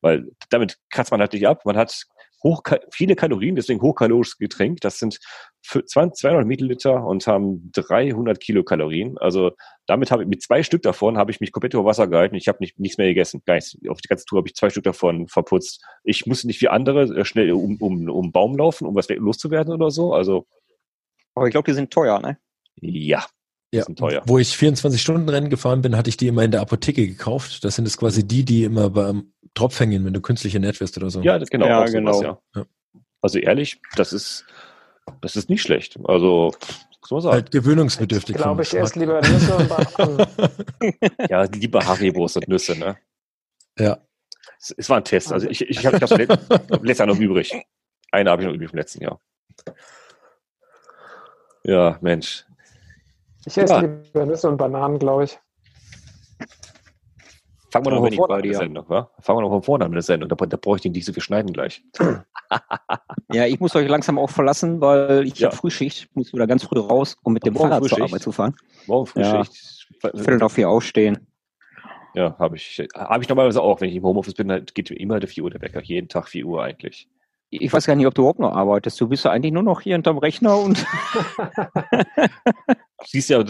[0.00, 1.64] weil damit kratzt man halt nicht ab.
[1.64, 2.06] Man hat
[2.42, 4.80] hoch, viele Kalorien, deswegen hochkalorisches Getränk.
[4.80, 5.18] Das sind
[5.64, 9.18] 20, 200 Milliliter und haben 300 Kilokalorien.
[9.18, 9.52] Also
[9.86, 12.36] damit habe ich mit zwei Stück davon habe ich mich komplett über Wasser gehalten.
[12.36, 13.42] Ich habe nicht, nichts mehr gegessen.
[13.44, 13.76] Gar nichts.
[13.88, 15.84] Auf die ganze Tour habe ich zwei Stück davon verputzt.
[16.04, 19.72] Ich musste nicht wie andere äh, schnell um, um, um Baum laufen, um was loszuwerden
[19.72, 20.14] oder so.
[20.14, 20.46] Also.
[21.34, 22.38] Aber ich glaube, die sind teuer, ne?
[22.80, 23.24] Ja,
[23.72, 24.22] ja, sind teuer.
[24.26, 27.64] Wo ich 24 Stunden Rennen gefahren bin, hatte ich die immer in der Apotheke gekauft.
[27.64, 30.96] Das sind es quasi die, die immer beim Tropf hängen, wenn du künstlich ernährt wirst
[30.96, 31.20] oder so.
[31.20, 31.66] Ja, genau.
[31.66, 32.12] Ja, genau.
[32.12, 32.66] Sowas, ja.
[33.20, 34.46] Also ehrlich, das ist,
[35.20, 35.98] das ist nicht schlecht.
[36.04, 36.52] Also,
[37.00, 37.34] muss man sagen.
[37.34, 38.36] Halt gewöhnungsbedürftig.
[38.36, 40.26] Ich glaube, ich esse lieber Nüsse und Bananen.
[41.28, 42.96] ja, lieber Haribos und Nüsse, ne?
[43.78, 43.98] Ja.
[44.60, 45.32] Es, es war ein Test.
[45.32, 47.52] Also ich, ich habe das letztes Jahr noch übrig.
[48.10, 49.20] Eine habe ich noch übrig vom letzten Jahr.
[51.64, 52.47] Ja, Mensch.
[53.46, 53.80] Ich esse ja.
[53.80, 55.38] lieber Nüsse und Bananen, glaube ich.
[57.70, 59.10] Fangen wir noch von vorne an mit der Sendung, wa?
[59.20, 60.28] Fangen wir noch von vorne an mit der Sendung.
[60.28, 61.82] Da, da bräuchte ich nicht so viel schneiden gleich.
[63.32, 65.48] ja, ich muss euch langsam auch verlassen, weil ich ja.
[65.48, 67.98] habe Frühschicht, muss wieder ganz früh raus, um mit dem Morgen Fahrrad Frühschicht.
[67.98, 68.56] zur Arbeit zu fahren.
[68.86, 69.86] Morgen Frühschicht.
[70.02, 71.26] Ja, Viertel auf vier aufstehen.
[72.14, 73.80] Ja, habe ich, hab ich normalerweise auch.
[73.80, 75.82] Wenn ich im Homeoffice bin, dann geht immer der 4 Uhr der Wecker.
[75.82, 77.08] Jeden Tag 4 Uhr eigentlich.
[77.50, 79.00] Ich weiß gar nicht, ob du überhaupt noch arbeitest.
[79.00, 80.84] Du bist ja eigentlich nur noch hier hinterm Rechner und.
[83.04, 83.44] siehst ja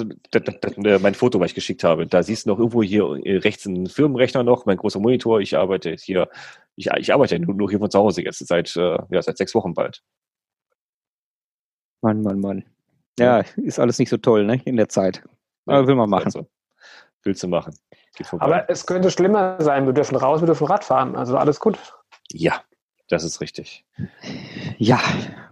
[1.00, 2.06] mein Foto, was ich geschickt habe.
[2.06, 3.04] Da siehst du noch irgendwo hier
[3.44, 5.40] rechts einen Firmenrechner noch, mein großer Monitor.
[5.40, 6.28] Ich arbeite hier,
[6.76, 9.54] ich, ich arbeite nur, nur hier von zu Hause jetzt seit, äh, ja, seit sechs
[9.54, 10.02] Wochen bald.
[12.02, 12.64] Mann, Mann, Mann.
[13.18, 15.22] Ja, ist alles nicht so toll, ne, in der Zeit.
[15.66, 16.26] Aber will man machen.
[16.26, 16.46] Also,
[17.24, 17.74] willst du machen.
[18.38, 19.86] Aber es könnte schlimmer sein.
[19.86, 21.16] Wir dürfen raus, wir dürfen Rad fahren.
[21.16, 21.78] Also alles gut.
[22.32, 22.62] Ja,
[23.08, 23.84] das ist richtig.
[24.78, 25.00] Ja,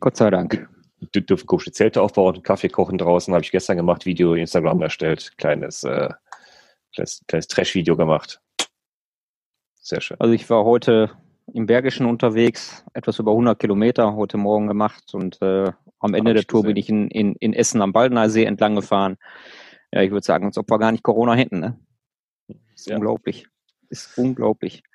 [0.00, 0.68] Gott sei Dank.
[1.14, 5.84] Dürfen komische Zelte aufbauen, Kaffee kochen draußen, habe ich gestern gemacht, Video Instagram erstellt, kleines,
[5.84, 6.10] äh,
[6.94, 8.40] kleines, kleines Trash-Video gemacht.
[9.74, 10.16] Sehr schön.
[10.20, 11.10] Also ich war heute
[11.52, 16.44] im Bergischen unterwegs, etwas über 100 Kilometer heute Morgen gemacht und äh, am Ende der
[16.44, 16.74] Tour gesehen.
[16.74, 19.16] bin ich in, in, in Essen am Baldener See entlang gefahren.
[19.92, 21.60] Ja, ich würde sagen, als ob wir gar nicht Corona hätten.
[21.60, 21.78] Ne?
[22.74, 22.96] Ist ja.
[22.96, 23.46] unglaublich.
[23.88, 24.82] Ist unglaublich.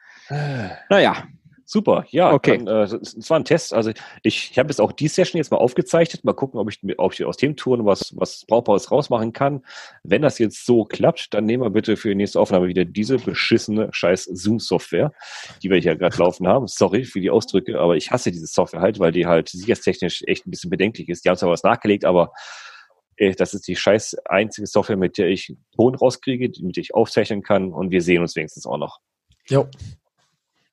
[0.89, 1.27] Naja,
[1.73, 2.34] Super, ja.
[2.34, 2.57] Okay.
[2.57, 3.73] Dann, äh, es es war ein Test.
[3.73, 3.91] Also
[4.23, 6.26] ich, ich habe jetzt auch die Session jetzt mal aufgezeichnet.
[6.26, 9.64] Mal gucken, ob ich, ob ich aus dem Touren was, was Brauchbares rausmachen kann.
[10.03, 13.19] Wenn das jetzt so klappt, dann nehmen wir bitte für die nächste Aufnahme wieder diese
[13.19, 15.14] beschissene scheiß Zoom-Software,
[15.64, 16.68] die wir hier gerade laufen haben.
[16.68, 20.45] Sorry für die Ausdrücke, aber ich hasse diese Software halt, weil die halt sicherheitstechnisch echt
[20.45, 21.23] ein bisschen bedenklich ist.
[21.23, 22.34] Die haben zwar was nachgelegt, aber
[23.15, 26.93] äh, das ist die scheiß einzige Software, mit der ich Ton rauskriege, mit der ich
[26.93, 28.99] aufzeichnen kann und wir sehen uns wenigstens auch noch.
[29.48, 29.69] Jo.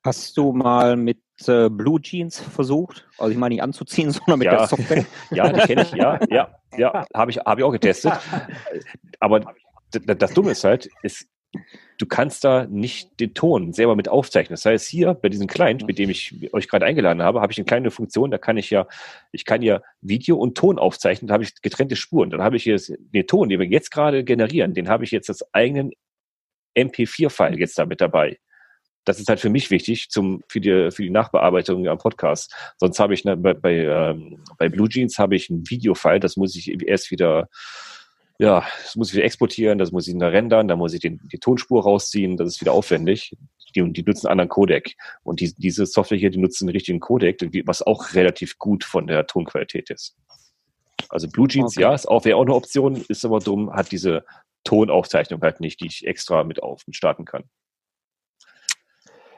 [0.03, 3.07] Hast du mal mit äh, Blue Jeans versucht?
[3.17, 4.57] Also ich meine nicht anzuziehen, sondern mit Ja.
[4.57, 5.05] der Software.
[5.31, 8.13] Ja, die kenne ich, ja, ja, ja, habe ich, hab ich auch getestet.
[9.19, 9.53] Aber
[9.91, 11.27] das Dumme ist halt, ist,
[11.97, 14.53] du kannst da nicht den Ton selber mit aufzeichnen.
[14.53, 17.57] Das heißt, hier bei diesem Client, mit dem ich euch gerade eingeladen habe, habe ich
[17.57, 18.87] eine kleine Funktion, da kann ich ja,
[19.31, 22.29] ich kann ja Video und Ton aufzeichnen, da habe ich getrennte Spuren.
[22.29, 25.29] Dann habe ich jetzt den Ton, den wir jetzt gerade generieren, den habe ich jetzt
[25.29, 25.91] als eigenen
[26.77, 28.37] MP4-File jetzt da mit dabei.
[29.05, 32.53] Das ist halt für mich wichtig zum, für, die, für die Nachbearbeitung am Podcast.
[32.77, 36.37] Sonst habe ich ne, bei, bei, ähm, bei Blue Jeans habe ich ein Videofile, das
[36.37, 37.49] muss ich erst wieder,
[38.37, 41.19] ja, das muss ich wieder exportieren, das muss ich wieder rendern, da muss ich den,
[41.31, 43.35] die Tonspur rausziehen, das ist wieder aufwendig.
[43.75, 44.95] Die, die nutzen einen anderen Codec.
[45.23, 49.05] Und die, diese Software hier, die nutzen einen richtigen Codec, was auch relativ gut von
[49.05, 50.15] der Tonqualität ist.
[51.09, 51.81] Also Blue Jeans, Okay.
[51.81, 54.25] ja, ist auch, wäre auch eine Option, ist aber dumm, hat diese
[54.63, 57.43] Tonaufzeichnung halt nicht, die ich extra mit auf mit starten kann.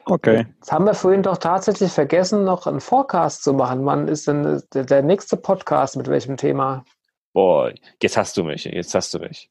[0.04, 0.46] Okay.
[0.58, 3.84] Jetzt haben wir vorhin doch tatsächlich vergessen, noch einen Forecast zu machen.
[3.84, 6.84] Wann ist denn der, nächste Podcast mit welchem Thema?
[7.32, 7.72] Boah,
[8.02, 9.50] jetzt hast du mich, jetzt hast du mich.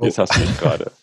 [0.00, 0.92] Jetzt hast du mich gerade.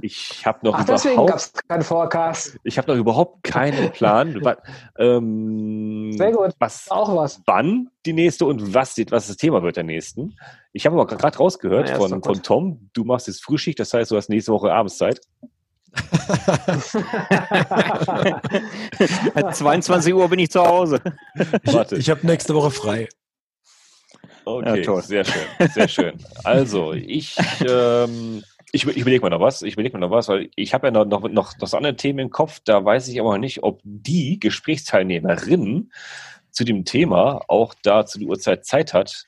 [0.00, 2.58] Ich habe noch Ach, deswegen gab überhaupt, es keinen Forecast.
[2.64, 4.42] ich habe noch überhaupt keinen Plan,
[4.98, 6.54] ähm, Sehr gut.
[6.58, 7.42] was, Auch was.
[7.44, 10.38] wann die nächste und was, die, was das Thema wird der nächsten.
[10.72, 14.10] Ich habe aber gerade rausgehört ja, von, von Tom, du machst jetzt Frühschicht, das heißt,
[14.10, 15.20] du hast nächste Woche Abendszeit.
[19.34, 21.00] At 22 Uhr bin ich zu Hause.
[21.62, 23.08] Ich, ich habe nächste Woche frei.
[24.44, 25.02] Okay, Ja, toll.
[25.02, 25.42] sehr schön,
[25.74, 26.14] sehr schön.
[26.44, 27.36] Also, ich,
[27.68, 28.42] ähm,
[28.72, 30.90] ich, ich überlege mal noch was, ich überlege mal noch was, weil ich habe ja
[30.90, 33.80] noch, noch, noch das andere Themen im Kopf, da weiß ich aber noch nicht, ob
[33.84, 35.90] die Gesprächsteilnehmerin
[36.50, 39.26] zu dem Thema auch da zu der Uhrzeit Zeit hat.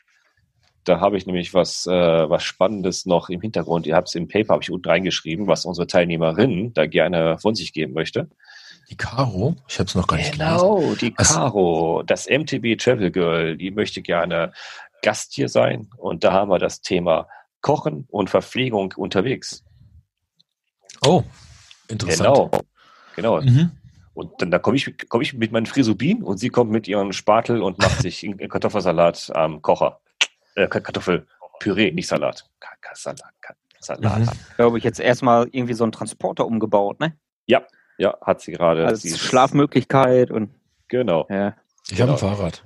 [0.91, 3.87] Da habe ich nämlich was, äh, was Spannendes noch im Hintergrund.
[3.87, 7.55] Ihr habt es im Paper, habe ich unten reingeschrieben, was unsere Teilnehmerin da gerne von
[7.55, 8.29] sich geben möchte.
[8.91, 10.57] Die Caro, ich habe es noch gar nicht gelesen.
[10.59, 14.53] Genau, die Caro, das MTB Travel Girl, die möchte gerne
[15.01, 15.89] Gast hier sein.
[15.97, 17.29] Und da haben wir das Thema
[17.61, 19.63] Kochen und Verpflegung unterwegs.
[21.07, 21.23] Oh,
[21.87, 22.35] interessant.
[22.35, 22.51] Genau.
[23.15, 23.41] Genau.
[23.43, 23.71] Mhm.
[24.13, 27.13] Und dann da komme ich, komm ich mit meinen Frisubin und sie kommt mit ihrem
[27.13, 30.01] Spatel und macht sich einen Kartoffelsalat am Kocher.
[30.57, 32.49] Äh, Ka- Kartoffelpüree, nicht Salat.
[32.95, 33.21] Salat.
[33.81, 34.21] Salat.
[34.21, 34.29] Mhm.
[34.57, 37.17] Glaube ich jetzt erstmal irgendwie so einen Transporter umgebaut, ne?
[37.99, 38.87] Ja, hat sie gerade.
[38.87, 40.55] Als Sie ist- Schlafmöglichkeit und
[40.89, 41.27] Genau.
[41.29, 41.55] ja.
[41.91, 42.35] Ich habe ein Genau.
[42.35, 42.65] Fahrrad.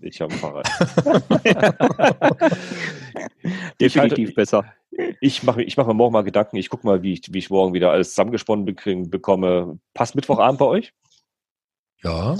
[0.00, 0.68] Ich habe ein Fahrrad.
[3.80, 4.64] Definitiv besser.
[5.20, 6.56] Ich mache ich mach mir morgen mal Gedanken.
[6.56, 8.64] Ich gucke mal, wie ich, wie ich morgen wieder alles zusammengesponnen
[9.10, 9.78] bekomme.
[9.94, 10.92] Passt Mittwochabend bei euch?
[12.02, 12.36] Ja.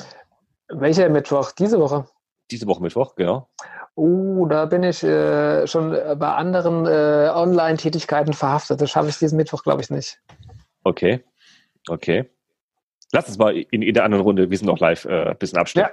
[0.68, 1.52] Welcher Mittwoch?
[1.52, 2.06] Diese Woche?
[2.50, 3.48] Diese Woche Mittwoch, genau.
[3.96, 8.80] Uh, da bin ich äh, schon bei anderen äh, Online-Tätigkeiten verhaftet.
[8.80, 10.20] Das schaffe ich diesen Mittwoch, glaube ich, nicht.
[10.84, 11.24] Okay.
[11.88, 12.28] Okay.
[13.12, 15.58] Lass uns mal in, in der anderen Runde, wir sind noch live, äh, ein bisschen
[15.58, 15.88] abstimmen.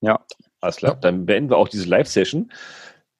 [0.00, 0.24] Ja.
[0.60, 0.92] Alles klar.
[0.92, 0.98] Ja.
[1.00, 2.52] Dann beenden wir auch diese Live-Session,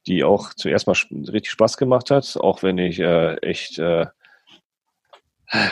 [0.06, 4.06] die auch zuerst mal richtig Spaß gemacht hat, auch wenn ich äh, echt äh,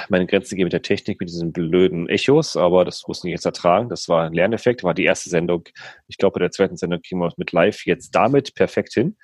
[0.09, 3.47] meine Grenze gehe mit der Technik, mit diesen blöden Echos, aber das mussten wir jetzt
[3.47, 3.89] ertragen.
[3.89, 5.65] Das war ein Lerneffekt, war die erste Sendung.
[6.09, 9.17] Ich glaube, bei der zweiten Sendung kriegen wir es mit live jetzt damit perfekt hin.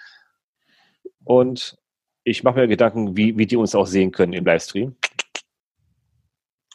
[1.25, 1.77] Und
[2.25, 4.97] ich mache mir Gedanken, wie, wie die uns auch sehen können im Livestream.
[5.03, 5.05] Ich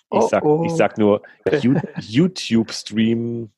[0.09, 0.63] Oh, sag, oh.
[0.65, 1.23] ich sag nur,
[1.61, 3.51] You- YouTube-Stream,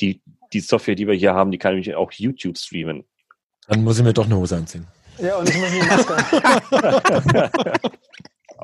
[0.00, 0.20] die,
[0.52, 3.04] die Software, die wir hier haben, die kann nämlich auch YouTube streamen.
[3.66, 4.86] Dann muss ich mir doch eine Hose anziehen.
[5.18, 6.16] Ja, und ich muss die Maske.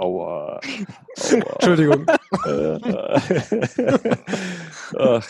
[0.01, 0.61] Aua.
[0.61, 0.61] Aua.
[1.55, 2.07] Entschuldigung.
[2.47, 2.79] Äh,
[4.99, 5.27] Ach,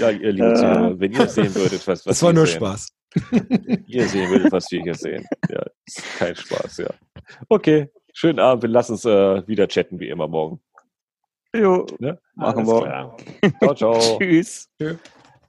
[0.00, 2.88] ja, ihr lieben Zuhörer, wenn ihr sehen würdet, was, was Das war nur sehen, Spaß.
[3.86, 5.26] Ihr sehen würdet, was wir hier sehen.
[5.50, 5.62] Ja,
[6.18, 6.90] kein Spaß, ja.
[7.48, 8.62] Okay, schönen Abend.
[8.62, 10.60] Wir lassen uns äh, wieder chatten, wie immer morgen.
[11.54, 12.18] Jo, Ne?
[12.34, 13.14] machen wir.
[13.60, 13.98] Ciao, ciao.
[14.18, 14.70] Tschüss.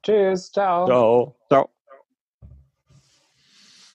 [0.04, 0.86] Tschüss, ciao.
[0.86, 1.36] ciao.
[1.50, 1.73] Ciao.